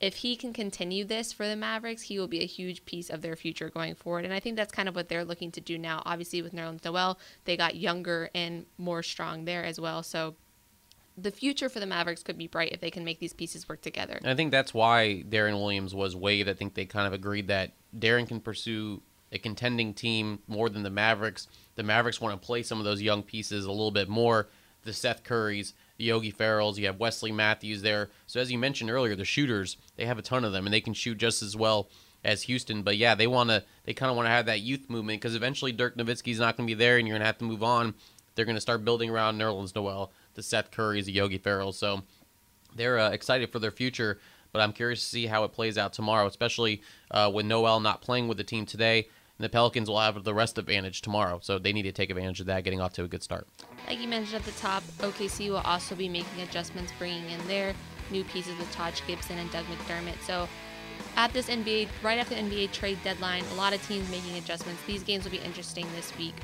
if 0.00 0.16
he 0.16 0.36
can 0.36 0.52
continue 0.52 1.04
this 1.04 1.32
for 1.32 1.48
the 1.48 1.56
Mavericks, 1.56 2.02
he 2.02 2.18
will 2.18 2.28
be 2.28 2.40
a 2.40 2.46
huge 2.46 2.84
piece 2.84 3.10
of 3.10 3.20
their 3.20 3.34
future 3.34 3.68
going 3.68 3.96
forward. 3.96 4.24
And 4.24 4.32
I 4.32 4.38
think 4.40 4.56
that's 4.56 4.72
kind 4.72 4.88
of 4.88 4.94
what 4.94 5.08
they're 5.08 5.24
looking 5.24 5.50
to 5.52 5.60
do 5.60 5.76
now. 5.76 6.02
Obviously, 6.06 6.40
with 6.40 6.52
Nerlens 6.54 6.84
Noel, 6.84 7.18
they 7.44 7.56
got 7.56 7.74
younger 7.74 8.30
and 8.34 8.66
more 8.76 9.02
strong 9.02 9.44
there 9.44 9.64
as 9.64 9.80
well. 9.80 10.02
So 10.04 10.36
the 11.20 11.30
future 11.30 11.68
for 11.68 11.80
the 11.80 11.86
Mavericks 11.86 12.22
could 12.22 12.38
be 12.38 12.46
bright 12.46 12.72
if 12.72 12.80
they 12.80 12.90
can 12.90 13.04
make 13.04 13.18
these 13.18 13.32
pieces 13.32 13.68
work 13.68 13.80
together. 13.80 14.20
I 14.24 14.34
think 14.34 14.50
that's 14.50 14.72
why 14.72 15.24
Deron 15.28 15.54
Williams 15.54 15.94
was 15.94 16.14
waived. 16.14 16.48
I 16.48 16.54
think 16.54 16.74
they 16.74 16.86
kind 16.86 17.06
of 17.06 17.12
agreed 17.12 17.48
that 17.48 17.72
Deron 17.96 18.28
can 18.28 18.40
pursue 18.40 19.02
a 19.32 19.38
contending 19.38 19.92
team 19.94 20.38
more 20.46 20.68
than 20.68 20.82
the 20.82 20.90
Mavericks. 20.90 21.48
The 21.74 21.82
Mavericks 21.82 22.20
want 22.20 22.40
to 22.40 22.46
play 22.46 22.62
some 22.62 22.78
of 22.78 22.84
those 22.84 23.02
young 23.02 23.22
pieces 23.22 23.64
a 23.64 23.70
little 23.70 23.90
bit 23.90 24.08
more. 24.08 24.48
The 24.84 24.92
Seth 24.92 25.24
Currys, 25.24 25.72
the 25.98 26.04
Yogi 26.04 26.32
Ferrells, 26.32 26.76
you 26.76 26.86
have 26.86 27.00
Wesley 27.00 27.32
Matthews 27.32 27.82
there. 27.82 28.10
So 28.26 28.40
as 28.40 28.50
you 28.50 28.58
mentioned 28.58 28.90
earlier, 28.90 29.16
the 29.16 29.24
shooters, 29.24 29.76
they 29.96 30.06
have 30.06 30.18
a 30.18 30.22
ton 30.22 30.44
of 30.44 30.52
them 30.52 30.66
and 30.66 30.72
they 30.72 30.80
can 30.80 30.94
shoot 30.94 31.18
just 31.18 31.42
as 31.42 31.56
well 31.56 31.88
as 32.24 32.42
Houston. 32.42 32.82
But 32.82 32.96
yeah, 32.96 33.14
they 33.14 33.26
want 33.26 33.50
to 33.50 33.64
they 33.84 33.92
kind 33.92 34.08
of 34.08 34.16
want 34.16 34.26
to 34.26 34.30
have 34.30 34.46
that 34.46 34.60
youth 34.60 34.88
movement 34.88 35.20
because 35.20 35.34
eventually 35.34 35.72
Dirk 35.72 35.96
Nowitzki's 35.96 36.38
not 36.38 36.56
going 36.56 36.66
to 36.66 36.74
be 36.74 36.78
there 36.78 36.96
and 36.96 37.06
you're 37.06 37.14
going 37.14 37.22
to 37.22 37.26
have 37.26 37.38
to 37.38 37.44
move 37.44 37.62
on. 37.62 37.94
They're 38.34 38.44
going 38.44 38.56
to 38.56 38.60
start 38.60 38.84
building 38.84 39.10
around 39.10 39.38
Nerlens 39.38 39.74
Noel 39.74 40.12
the 40.38 40.42
Seth 40.44 40.70
Currys, 40.70 41.04
the 41.04 41.12
Yogi 41.12 41.36
Ferrell. 41.36 41.72
So 41.72 42.02
they're 42.74 42.98
uh, 42.98 43.10
excited 43.10 43.50
for 43.50 43.58
their 43.58 43.72
future, 43.72 44.20
but 44.52 44.62
I'm 44.62 44.72
curious 44.72 45.00
to 45.00 45.06
see 45.06 45.26
how 45.26 45.42
it 45.42 45.52
plays 45.52 45.76
out 45.76 45.92
tomorrow, 45.92 46.26
especially 46.26 46.80
uh, 47.10 47.30
with 47.34 47.44
Noel 47.44 47.80
not 47.80 48.00
playing 48.00 48.28
with 48.28 48.38
the 48.38 48.44
team 48.44 48.64
today. 48.64 49.08
And 49.36 49.44
the 49.44 49.48
Pelicans 49.48 49.88
will 49.88 50.00
have 50.00 50.22
the 50.24 50.34
rest 50.34 50.56
advantage 50.56 51.02
tomorrow, 51.02 51.40
so 51.42 51.58
they 51.58 51.72
need 51.72 51.82
to 51.82 51.92
take 51.92 52.10
advantage 52.10 52.40
of 52.40 52.46
that, 52.46 52.64
getting 52.64 52.80
off 52.80 52.92
to 52.94 53.04
a 53.04 53.08
good 53.08 53.22
start. 53.22 53.46
Like 53.86 54.00
you 54.00 54.08
mentioned 54.08 54.36
at 54.36 54.44
the 54.44 54.58
top, 54.60 54.82
OKC 54.98 55.50
will 55.50 55.58
also 55.58 55.94
be 55.94 56.08
making 56.08 56.40
adjustments, 56.40 56.92
bringing 56.98 57.28
in 57.30 57.46
their 57.46 57.74
new 58.10 58.24
pieces 58.24 58.56
with 58.58 58.70
Taj 58.72 59.00
Gibson 59.06 59.38
and 59.38 59.50
Doug 59.52 59.64
McDermott. 59.66 60.20
So 60.24 60.48
at 61.16 61.32
this 61.32 61.48
NBA, 61.48 61.88
right 62.02 62.18
after 62.18 62.34
the 62.34 62.40
NBA 62.40 62.72
trade 62.72 62.98
deadline, 63.04 63.44
a 63.52 63.54
lot 63.54 63.72
of 63.72 63.86
teams 63.86 64.08
making 64.10 64.36
adjustments. 64.36 64.82
These 64.86 65.02
games 65.02 65.24
will 65.24 65.32
be 65.32 65.38
interesting 65.38 65.86
this 65.94 66.16
week. 66.16 66.34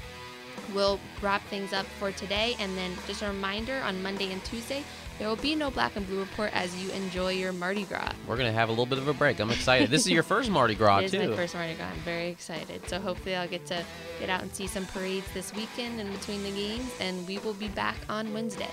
We'll 0.75 0.99
wrap 1.23 1.43
things 1.49 1.73
up 1.73 1.87
for 1.99 2.11
today, 2.13 2.57
and 2.59 2.77
then 2.77 2.93
just 3.07 3.23
a 3.23 3.29
reminder 3.29 3.81
on 3.85 4.03
Monday 4.03 4.33
and 4.33 4.43
Tuesday, 4.45 4.83
there 5.19 5.29
will 5.29 5.37
be 5.37 5.55
no 5.55 5.71
Black 5.71 5.95
and 5.95 6.07
Blue 6.07 6.19
report 6.19 6.51
as 6.55 6.75
you 6.83 6.91
enjoy 6.91 7.33
your 7.33 7.53
Mardi 7.53 7.85
Gras. 7.85 8.13
We're 8.27 8.37
gonna 8.37 8.51
have 8.51 8.69
a 8.69 8.73
little 8.73 8.87
bit 8.87 8.99
of 8.99 9.07
a 9.07 9.13
break. 9.13 9.39
I'm 9.39 9.51
excited. 9.51 9.89
this 9.91 10.03
is 10.07 10.11
your 10.11 10.25
first 10.25 10.51
Mardi 10.51 10.75
Gras 10.75 10.99
It 11.03 11.05
is 11.05 11.11
too. 11.13 11.31
my 11.31 11.37
first 11.37 11.55
Mardi 11.55 11.75
Gras. 11.75 11.87
I'm 11.87 12.01
very 12.01 12.29
excited. 12.29 12.89
So 12.89 12.99
hopefully 12.99 13.37
I'll 13.37 13.49
get 13.49 13.65
to 13.67 13.85
get 14.19 14.29
out 14.29 14.43
and 14.43 14.53
see 14.53 14.67
some 14.67 14.87
parades 14.87 15.27
this 15.33 15.55
weekend 15.55 16.01
in 16.01 16.11
between 16.11 16.43
the 16.43 16.51
games, 16.51 16.91
and 16.99 17.27
we 17.29 17.39
will 17.39 17.55
be 17.55 17.69
back 17.69 17.97
on 18.09 18.33
Wednesday. 18.35 18.71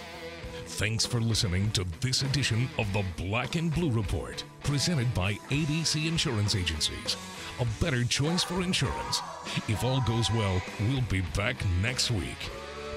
Thanks 0.65 1.05
for 1.05 1.19
listening 1.19 1.69
to 1.71 1.85
this 1.99 2.21
edition 2.23 2.69
of 2.79 2.91
the 2.93 3.03
Black 3.17 3.55
and 3.55 3.73
Blue 3.73 3.91
Report, 3.91 4.43
presented 4.63 5.13
by 5.13 5.33
ABC 5.49 6.07
Insurance 6.07 6.55
Agencies. 6.55 7.17
A 7.61 7.67
better 7.79 8.03
choice 8.03 8.43
for 8.43 8.63
insurance. 8.63 9.21
If 9.67 9.83
all 9.83 10.01
goes 10.01 10.31
well, 10.31 10.59
we'll 10.89 11.03
be 11.09 11.21
back 11.35 11.55
next 11.79 12.09
week. 12.09 12.49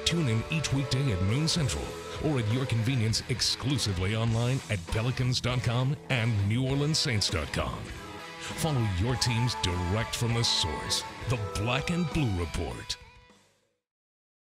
Tune 0.06 0.26
in 0.28 0.42
each 0.50 0.72
weekday 0.72 1.12
at 1.12 1.22
noon 1.24 1.46
central 1.48 1.84
or 2.24 2.38
at 2.38 2.50
your 2.50 2.64
convenience 2.64 3.22
exclusively 3.28 4.16
online 4.16 4.58
at 4.70 4.84
pelicans.com 4.86 5.94
and 6.08 6.32
neworleanssaints.com. 6.50 7.78
Follow 8.40 8.86
your 9.02 9.16
teams 9.16 9.54
direct 9.62 10.16
from 10.16 10.32
the 10.32 10.44
source, 10.44 11.04
the 11.28 11.38
Black 11.56 11.90
and 11.90 12.08
Blue 12.14 12.40
Report. 12.40 12.96